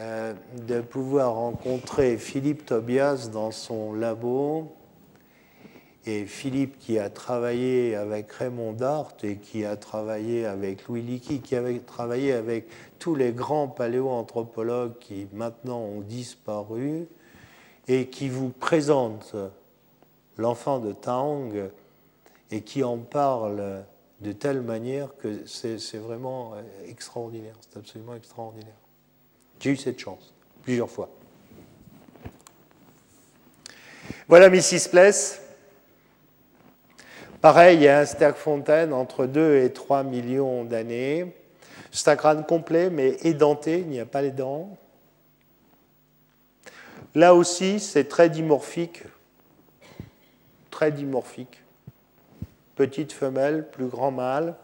euh, 0.00 0.32
de 0.66 0.80
pouvoir 0.80 1.34
rencontrer 1.34 2.16
Philippe 2.16 2.64
Tobias 2.64 3.28
dans 3.30 3.50
son 3.50 3.92
labo 3.92 4.74
et 6.06 6.24
Philippe, 6.24 6.78
qui 6.78 6.98
a 6.98 7.10
travaillé 7.10 7.94
avec 7.94 8.32
Raymond 8.32 8.72
Dart 8.72 9.12
et 9.22 9.36
qui 9.36 9.66
a 9.66 9.76
travaillé 9.76 10.46
avec 10.46 10.88
Louis 10.88 11.02
Leakey, 11.02 11.38
qui 11.40 11.54
avait 11.54 11.78
travaillé 11.80 12.32
avec 12.32 12.68
tous 12.98 13.14
les 13.14 13.32
grands 13.32 13.68
paléoanthropologues 13.68 14.98
qui 14.98 15.28
maintenant 15.34 15.80
ont 15.80 16.00
disparu, 16.00 17.06
et 17.86 18.06
qui 18.06 18.28
vous 18.28 18.48
présente 18.48 19.34
l'enfant 20.38 20.78
de 20.78 20.92
Tang 20.92 21.52
et 22.50 22.62
qui 22.62 22.84
en 22.84 22.98
parle 22.98 23.84
de 24.20 24.32
telle 24.32 24.62
manière 24.62 25.16
que 25.16 25.44
c'est 25.44 25.98
vraiment 25.98 26.54
extraordinaire, 26.86 27.56
c'est 27.60 27.78
absolument 27.78 28.14
extraordinaire. 28.14 28.78
J'ai 29.60 29.70
eu 29.70 29.76
cette 29.76 29.98
chance, 29.98 30.32
plusieurs 30.62 30.88
fois. 30.88 31.10
Voilà 34.26 34.48
Mrs. 34.48 34.88
Place. 34.90 35.40
Pareil, 37.42 37.76
il 37.76 37.82
y 37.82 37.88
a 37.88 38.00
un 38.00 38.06
Sterkfontein 38.06 38.92
entre 38.92 39.26
2 39.26 39.58
et 39.58 39.72
3 39.72 40.02
millions 40.02 40.64
d'années. 40.64 41.34
C'est 41.92 42.08
un 42.08 42.16
crâne 42.16 42.44
complet, 42.46 42.90
mais 42.90 43.16
édenté, 43.22 43.80
il 43.80 43.88
n'y 43.88 44.00
a 44.00 44.06
pas 44.06 44.22
les 44.22 44.30
dents. 44.30 44.76
Là 47.14 47.34
aussi, 47.34 47.80
c'est 47.80 48.04
très 48.04 48.30
dimorphique. 48.30 49.02
Très 50.70 50.92
dimorphique. 50.92 51.62
Petite 52.76 53.12
femelle, 53.12 53.68
plus 53.70 53.88
grand 53.88 54.10
mâle. 54.10 54.54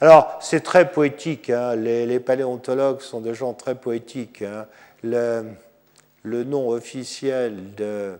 Alors, 0.00 0.38
c'est 0.40 0.60
très 0.60 0.90
poétique. 0.90 1.50
Hein. 1.50 1.74
Les, 1.74 2.20
paléontologues 2.20 3.00
sont 3.00 3.20
des 3.20 3.34
gens 3.34 3.52
très 3.52 3.74
poétiques. 3.74 4.42
Hein. 4.42 4.66
Le, 5.02 6.44
nom 6.44 6.68
officiel 6.68 7.74
de 7.74 8.16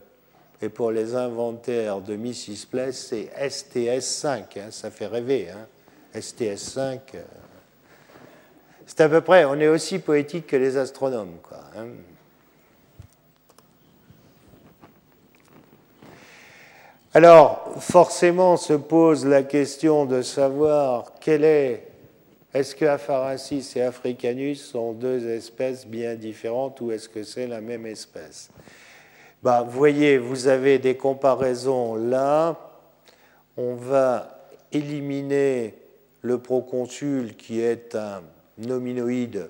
et 0.60 0.68
pour 0.68 0.90
les 0.90 1.14
inventaires 1.14 2.00
de 2.00 2.16
Mrs. 2.16 2.66
Place, 2.68 3.10
c'est 3.10 3.30
STS5. 3.40 4.42
Hein, 4.56 4.70
ça 4.70 4.90
fait 4.90 5.06
rêver. 5.06 5.48
Hein. 5.50 5.66
STS5. 6.18 6.98
Euh. 7.14 7.22
c'est 8.84 9.00
à 9.02 9.08
peu 9.08 9.20
près, 9.20 9.44
on 9.44 9.54
est 9.60 9.68
aussi 9.68 10.00
poétique 10.00 10.48
que 10.48 10.56
les 10.56 10.76
astronomes. 10.76 11.36
Quoi, 11.44 11.60
Alors, 17.14 17.72
forcément 17.78 18.58
se 18.58 18.74
pose 18.74 19.24
la 19.24 19.42
question 19.42 20.04
de 20.04 20.20
savoir 20.20 21.14
quelle 21.20 21.42
est. 21.42 21.88
Est-ce 22.52 22.76
que 22.76 22.84
Apharasis 22.84 23.76
et 23.76 23.82
Africanus 23.82 24.62
sont 24.62 24.92
deux 24.92 25.26
espèces 25.26 25.86
bien 25.86 26.16
différentes 26.16 26.82
ou 26.82 26.92
est-ce 26.92 27.08
que 27.08 27.22
c'est 27.22 27.46
la 27.46 27.62
même 27.62 27.86
espèce? 27.86 28.50
Vous 29.42 29.70
voyez, 29.70 30.18
vous 30.18 30.48
avez 30.48 30.78
des 30.78 30.98
comparaisons 30.98 31.94
là. 31.94 32.56
On 33.56 33.74
va 33.74 34.40
éliminer 34.70 35.74
le 36.20 36.38
proconsul 36.38 37.36
qui 37.36 37.60
est 37.60 37.94
un 37.94 38.20
nominoïde, 38.58 39.48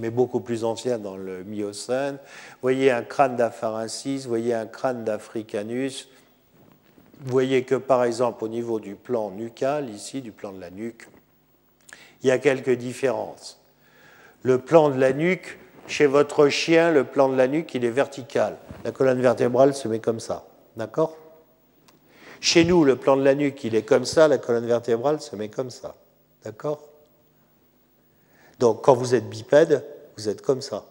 mais 0.00 0.10
beaucoup 0.10 0.40
plus 0.40 0.62
ancien 0.62 0.98
dans 0.98 1.16
le 1.16 1.42
Miocène. 1.42 2.18
Vous 2.22 2.62
voyez 2.62 2.92
un 2.92 3.02
crâne 3.02 3.34
d'Apharensis, 3.34 4.22
vous 4.22 4.28
voyez 4.28 4.54
un 4.54 4.66
crâne 4.66 5.02
d'Africanus. 5.02 6.08
Vous 7.20 7.30
voyez 7.32 7.64
que 7.64 7.74
par 7.74 8.04
exemple 8.04 8.44
au 8.44 8.48
niveau 8.48 8.78
du 8.78 8.94
plan 8.94 9.30
nucal, 9.30 9.90
ici, 9.90 10.20
du 10.20 10.32
plan 10.32 10.52
de 10.52 10.60
la 10.60 10.70
nuque, 10.70 11.08
il 12.22 12.28
y 12.28 12.30
a 12.30 12.38
quelques 12.38 12.72
différences. 12.72 13.60
Le 14.42 14.58
plan 14.58 14.90
de 14.90 14.98
la 14.98 15.12
nuque, 15.12 15.58
chez 15.86 16.06
votre 16.06 16.48
chien, 16.48 16.90
le 16.90 17.04
plan 17.04 17.28
de 17.28 17.36
la 17.36 17.48
nuque, 17.48 17.74
il 17.74 17.84
est 17.84 17.90
vertical. 17.90 18.56
La 18.84 18.92
colonne 18.92 19.20
vertébrale 19.20 19.74
se 19.74 19.88
met 19.88 20.00
comme 20.00 20.20
ça. 20.20 20.46
D'accord? 20.76 21.16
Chez 22.40 22.64
nous, 22.64 22.84
le 22.84 22.96
plan 22.96 23.16
de 23.16 23.22
la 23.22 23.34
nuque, 23.34 23.64
il 23.64 23.74
est 23.74 23.82
comme 23.82 24.04
ça, 24.04 24.28
la 24.28 24.38
colonne 24.38 24.66
vertébrale 24.66 25.20
se 25.20 25.34
met 25.36 25.48
comme 25.48 25.70
ça. 25.70 25.94
D'accord? 26.44 26.82
Donc, 28.58 28.82
quand 28.82 28.94
vous 28.94 29.14
êtes 29.14 29.28
bipède, 29.28 29.84
vous 30.16 30.28
êtes 30.28 30.42
comme 30.42 30.62
ça. 30.62 30.84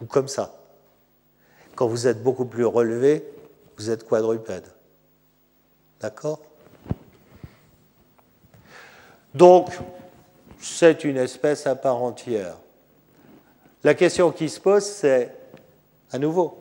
Ou 0.00 0.06
comme 0.06 0.28
ça. 0.28 0.54
Quand 1.74 1.86
vous 1.86 2.06
êtes 2.06 2.22
beaucoup 2.22 2.46
plus 2.46 2.64
relevé, 2.64 3.24
vous 3.76 3.90
êtes 3.90 4.06
quadrupède. 4.06 4.66
D'accord? 6.00 6.40
Donc, 9.34 9.70
c'est 10.60 11.04
une 11.04 11.16
espèce 11.16 11.66
à 11.66 11.74
part 11.74 12.02
entière. 12.02 12.56
La 13.84 13.94
question 13.94 14.32
qui 14.32 14.48
se 14.48 14.58
pose, 14.58 14.84
c'est, 14.84 15.30
à 16.10 16.18
nouveau, 16.18 16.58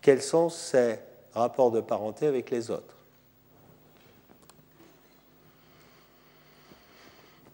quels 0.00 0.22
sont 0.22 0.48
ces 0.48 0.98
rapports 1.34 1.70
de 1.70 1.80
parenté 1.80 2.26
avec 2.26 2.50
les 2.50 2.70
autres? 2.70 2.94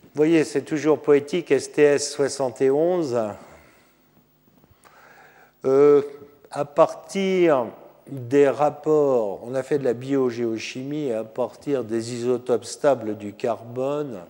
Vous 0.03 0.21
voyez, 0.21 0.45
c'est 0.45 0.63
toujours 0.63 1.03
poétique, 1.03 1.53
STS 1.59 2.11
71. 2.15 3.19
Euh, 5.65 6.03
à 6.51 6.65
partir 6.65 7.67
des 8.09 8.49
rapports, 8.49 9.41
on 9.45 9.55
a 9.55 9.63
fait 9.63 9.79
de 9.79 9.85
la 9.85 9.95
biogéochimie 9.95 11.13
à 11.13 11.25
partir 11.25 11.85
des 11.85 12.15
isotopes 12.15 12.65
stables 12.65 13.17
du 13.17 13.33
carbone. 13.33 14.21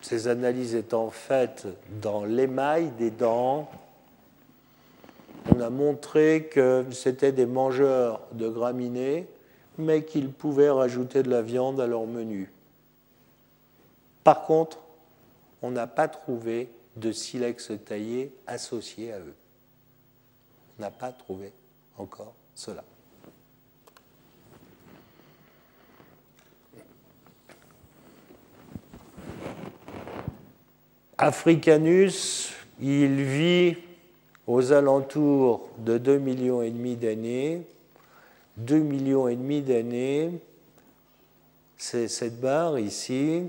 Ces 0.00 0.28
analyses 0.28 0.74
étant 0.74 1.10
faites 1.10 1.66
dans 2.02 2.24
l'émail 2.24 2.90
des 2.98 3.10
dents, 3.10 3.68
on 5.54 5.60
a 5.60 5.70
montré 5.70 6.48
que 6.50 6.84
c'était 6.92 7.32
des 7.32 7.46
mangeurs 7.46 8.20
de 8.32 8.48
graminées, 8.48 9.26
mais 9.76 10.04
qu'ils 10.04 10.30
pouvaient 10.30 10.70
rajouter 10.70 11.22
de 11.22 11.30
la 11.30 11.42
viande 11.42 11.80
à 11.80 11.86
leur 11.86 12.06
menu. 12.06 12.50
Par 14.22 14.44
contre, 14.44 14.78
on 15.62 15.70
n'a 15.70 15.86
pas 15.86 16.08
trouvé 16.08 16.68
de 16.96 17.12
silex 17.12 17.72
taillé 17.84 18.32
associé 18.46 19.12
à 19.12 19.18
eux. 19.18 19.34
N'a 20.78 20.90
pas 20.90 21.12
trouvé 21.12 21.52
encore 21.96 22.34
cela. 22.54 22.84
Africanus, 31.16 32.52
il 32.80 33.22
vit 33.22 33.76
aux 34.46 34.72
alentours 34.72 35.68
de 35.78 35.96
2 35.96 36.18
millions 36.18 36.62
et 36.62 36.70
demi 36.70 36.96
d'années. 36.96 37.62
2 38.56 38.78
millions 38.78 39.28
et 39.28 39.36
demi 39.36 39.62
d'années, 39.62 40.30
c'est 41.76 42.08
cette 42.08 42.40
barre 42.40 42.78
ici. 42.78 43.42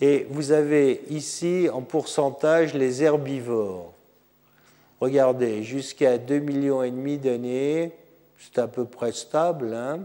Et 0.00 0.26
vous 0.30 0.52
avez 0.52 1.02
ici 1.10 1.68
en 1.72 1.82
pourcentage 1.82 2.74
les 2.74 3.02
herbivores. 3.02 3.92
Regardez, 5.00 5.62
jusqu'à 5.62 6.18
2 6.18 6.38
millions 6.40 6.82
et 6.82 6.90
demi 6.90 7.18
d'années, 7.18 7.96
c'est 8.38 8.58
à 8.58 8.66
peu 8.66 8.84
près 8.84 9.12
stable. 9.12 9.72
Hein 9.72 10.00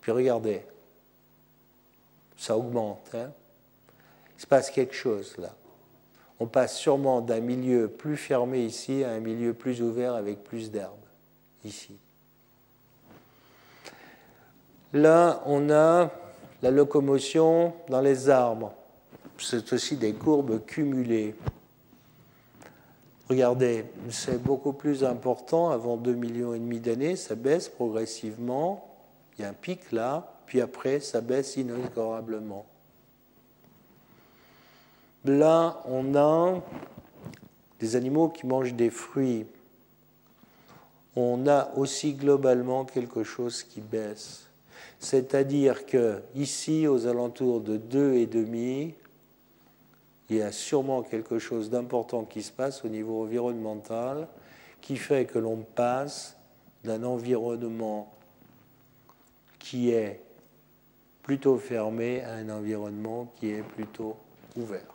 Puis 0.00 0.12
regardez, 0.12 0.62
ça 2.36 2.56
augmente. 2.56 3.10
Hein 3.14 3.30
Il 4.36 4.42
se 4.42 4.46
passe 4.46 4.70
quelque 4.70 4.94
chose 4.94 5.34
là. 5.38 5.54
On 6.40 6.46
passe 6.46 6.76
sûrement 6.76 7.20
d'un 7.20 7.40
milieu 7.40 7.88
plus 7.88 8.16
fermé 8.16 8.64
ici 8.64 9.02
à 9.02 9.10
un 9.10 9.20
milieu 9.20 9.54
plus 9.54 9.82
ouvert 9.82 10.14
avec 10.14 10.44
plus 10.44 10.70
d'herbes 10.70 10.94
ici. 11.64 11.96
Là, 14.92 15.42
on 15.46 15.68
a 15.70 16.10
la 16.62 16.70
locomotion 16.70 17.74
dans 17.88 18.00
les 18.00 18.30
arbres. 18.30 18.72
C'est 19.38 19.72
aussi 19.72 19.96
des 19.96 20.12
courbes 20.12 20.64
cumulées. 20.64 21.34
Regardez, 23.28 23.84
c'est 24.08 24.42
beaucoup 24.42 24.72
plus 24.72 25.04
important 25.04 25.70
avant 25.70 25.96
2 25.96 26.14
millions 26.14 26.54
et 26.54 26.58
demi 26.58 26.80
d'années, 26.80 27.14
ça 27.14 27.34
baisse 27.34 27.68
progressivement, 27.68 28.88
il 29.36 29.42
y 29.42 29.44
a 29.44 29.50
un 29.50 29.54
pic 29.54 29.92
là, 29.92 30.32
puis 30.46 30.62
après 30.62 31.00
ça 31.00 31.20
baisse 31.20 31.56
inexorablement. 31.56 32.64
Là, 35.24 35.82
on 35.84 36.14
a 36.14 36.62
des 37.80 37.96
animaux 37.96 38.28
qui 38.28 38.46
mangent 38.46 38.74
des 38.74 38.90
fruits. 38.90 39.44
On 41.14 41.46
a 41.46 41.70
aussi 41.76 42.14
globalement 42.14 42.84
quelque 42.84 43.24
chose 43.24 43.62
qui 43.62 43.80
baisse. 43.80 44.46
C'est-à-dire 45.00 45.86
que 45.86 46.22
ici, 46.34 46.86
aux 46.86 47.06
alentours 47.06 47.60
de 47.60 47.76
2,5, 47.76 48.94
il 50.28 50.36
y 50.36 50.42
a 50.42 50.52
sûrement 50.52 51.02
quelque 51.02 51.38
chose 51.38 51.70
d'important 51.70 52.24
qui 52.24 52.42
se 52.42 52.52
passe 52.52 52.84
au 52.84 52.88
niveau 52.88 53.22
environnemental 53.22 54.28
qui 54.80 54.96
fait 54.96 55.24
que 55.24 55.38
l'on 55.38 55.58
passe 55.58 56.36
d'un 56.84 57.02
environnement 57.02 58.12
qui 59.58 59.90
est 59.90 60.20
plutôt 61.22 61.58
fermé 61.58 62.22
à 62.22 62.34
un 62.34 62.48
environnement 62.50 63.32
qui 63.36 63.50
est 63.50 63.62
plutôt 63.62 64.16
ouvert. 64.56 64.94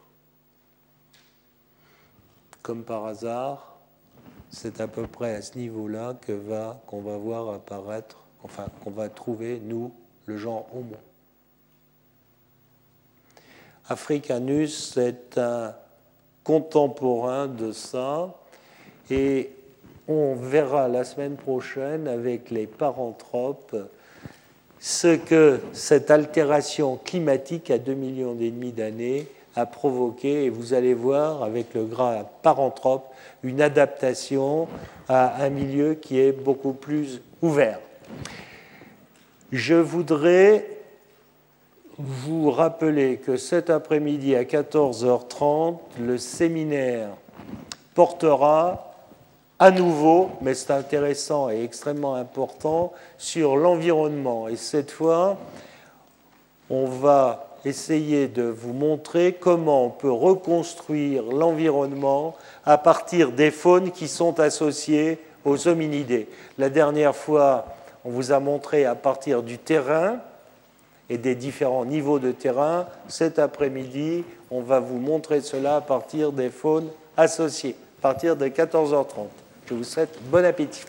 Comme 2.61 2.83
par 2.83 3.05
hasard, 3.05 3.77
c'est 4.49 4.81
à 4.81 4.87
peu 4.87 5.05
près 5.05 5.35
à 5.35 5.41
ce 5.41 5.57
niveau-là 5.57 6.15
qu'on 6.87 7.01
va 7.01 7.17
voir 7.17 7.53
apparaître 7.53 8.23
enfin 8.43 8.67
qu'on 8.83 8.91
va 8.91 9.09
trouver, 9.09 9.59
nous, 9.59 9.93
le 10.25 10.37
genre 10.37 10.67
Homo. 10.73 10.97
Africanus, 13.89 14.93
c'est 14.93 15.37
un 15.37 15.73
contemporain 16.43 17.47
de 17.47 17.71
ça, 17.71 18.33
et 19.09 19.49
on 20.07 20.35
verra 20.35 20.87
la 20.87 21.03
semaine 21.03 21.35
prochaine 21.35 22.07
avec 22.07 22.51
les 22.51 22.67
paranthropes 22.67 23.75
ce 24.79 25.15
que 25.15 25.61
cette 25.71 26.11
altération 26.11 26.97
climatique 26.97 27.71
à 27.71 27.77
2 27.77 27.93
millions 27.93 28.35
et 28.41 28.51
demi 28.51 28.73
d'années 28.73 29.27
a 29.55 29.65
provoqué, 29.65 30.45
et 30.45 30.49
vous 30.49 30.73
allez 30.73 30.93
voir 30.93 31.41
avec 31.43 31.73
le 31.73 31.85
gras 31.85 32.25
paranthrope 32.41 33.05
une 33.43 33.61
adaptation 33.61 34.67
à 35.07 35.41
un 35.41 35.49
milieu 35.49 35.93
qui 35.93 36.19
est 36.19 36.33
beaucoup 36.33 36.73
plus 36.73 37.21
ouvert. 37.41 37.79
Je 39.53 39.75
voudrais 39.75 40.72
vous 41.97 42.49
rappeler 42.51 43.17
que 43.17 43.37
cet 43.37 43.69
après-midi 43.69 44.35
à 44.35 44.43
14h30, 44.43 45.77
le 45.99 46.17
séminaire 46.17 47.09
portera 47.93 48.93
à 49.59 49.71
nouveau, 49.71 50.31
mais 50.41 50.55
c'est 50.55 50.71
intéressant 50.71 51.49
et 51.49 51.63
extrêmement 51.63 52.15
important, 52.15 52.91
sur 53.17 53.55
l'environnement. 53.55 54.47
Et 54.47 54.55
cette 54.55 54.91
fois, 54.91 55.37
on 56.69 56.85
va 56.85 57.53
essayer 57.63 58.27
de 58.27 58.43
vous 58.43 58.73
montrer 58.73 59.37
comment 59.39 59.85
on 59.85 59.89
peut 59.89 60.11
reconstruire 60.11 61.23
l'environnement 61.23 62.35
à 62.65 62.77
partir 62.77 63.31
des 63.31 63.51
faunes 63.51 63.91
qui 63.91 64.07
sont 64.07 64.39
associées 64.39 65.19
aux 65.45 65.67
hominidés. 65.67 66.27
La 66.57 66.69
dernière 66.69 67.15
fois, 67.15 67.65
on 68.03 68.09
vous 68.09 68.31
a 68.31 68.39
montré 68.39 68.85
à 68.85 68.95
partir 68.95 69.43
du 69.43 69.59
terrain 69.59 70.17
et 71.13 71.17
des 71.19 71.35
différents 71.35 71.85
niveaux 71.85 72.17
de 72.17 72.31
terrain. 72.31 72.87
Cet 73.07 73.37
après-midi, 73.37 74.23
on 74.49 74.61
va 74.61 74.79
vous 74.79 74.97
montrer 74.97 75.41
cela 75.41 75.75
à 75.75 75.81
partir 75.81 76.31
des 76.31 76.49
faunes 76.49 76.89
associées, 77.15 77.75
à 77.99 78.01
partir 78.01 78.35
de 78.35 78.47
14h30. 78.47 79.27
Je 79.67 79.75
vous 79.75 79.83
souhaite 79.83 80.17
bon 80.31 80.43
appétit. 80.43 80.81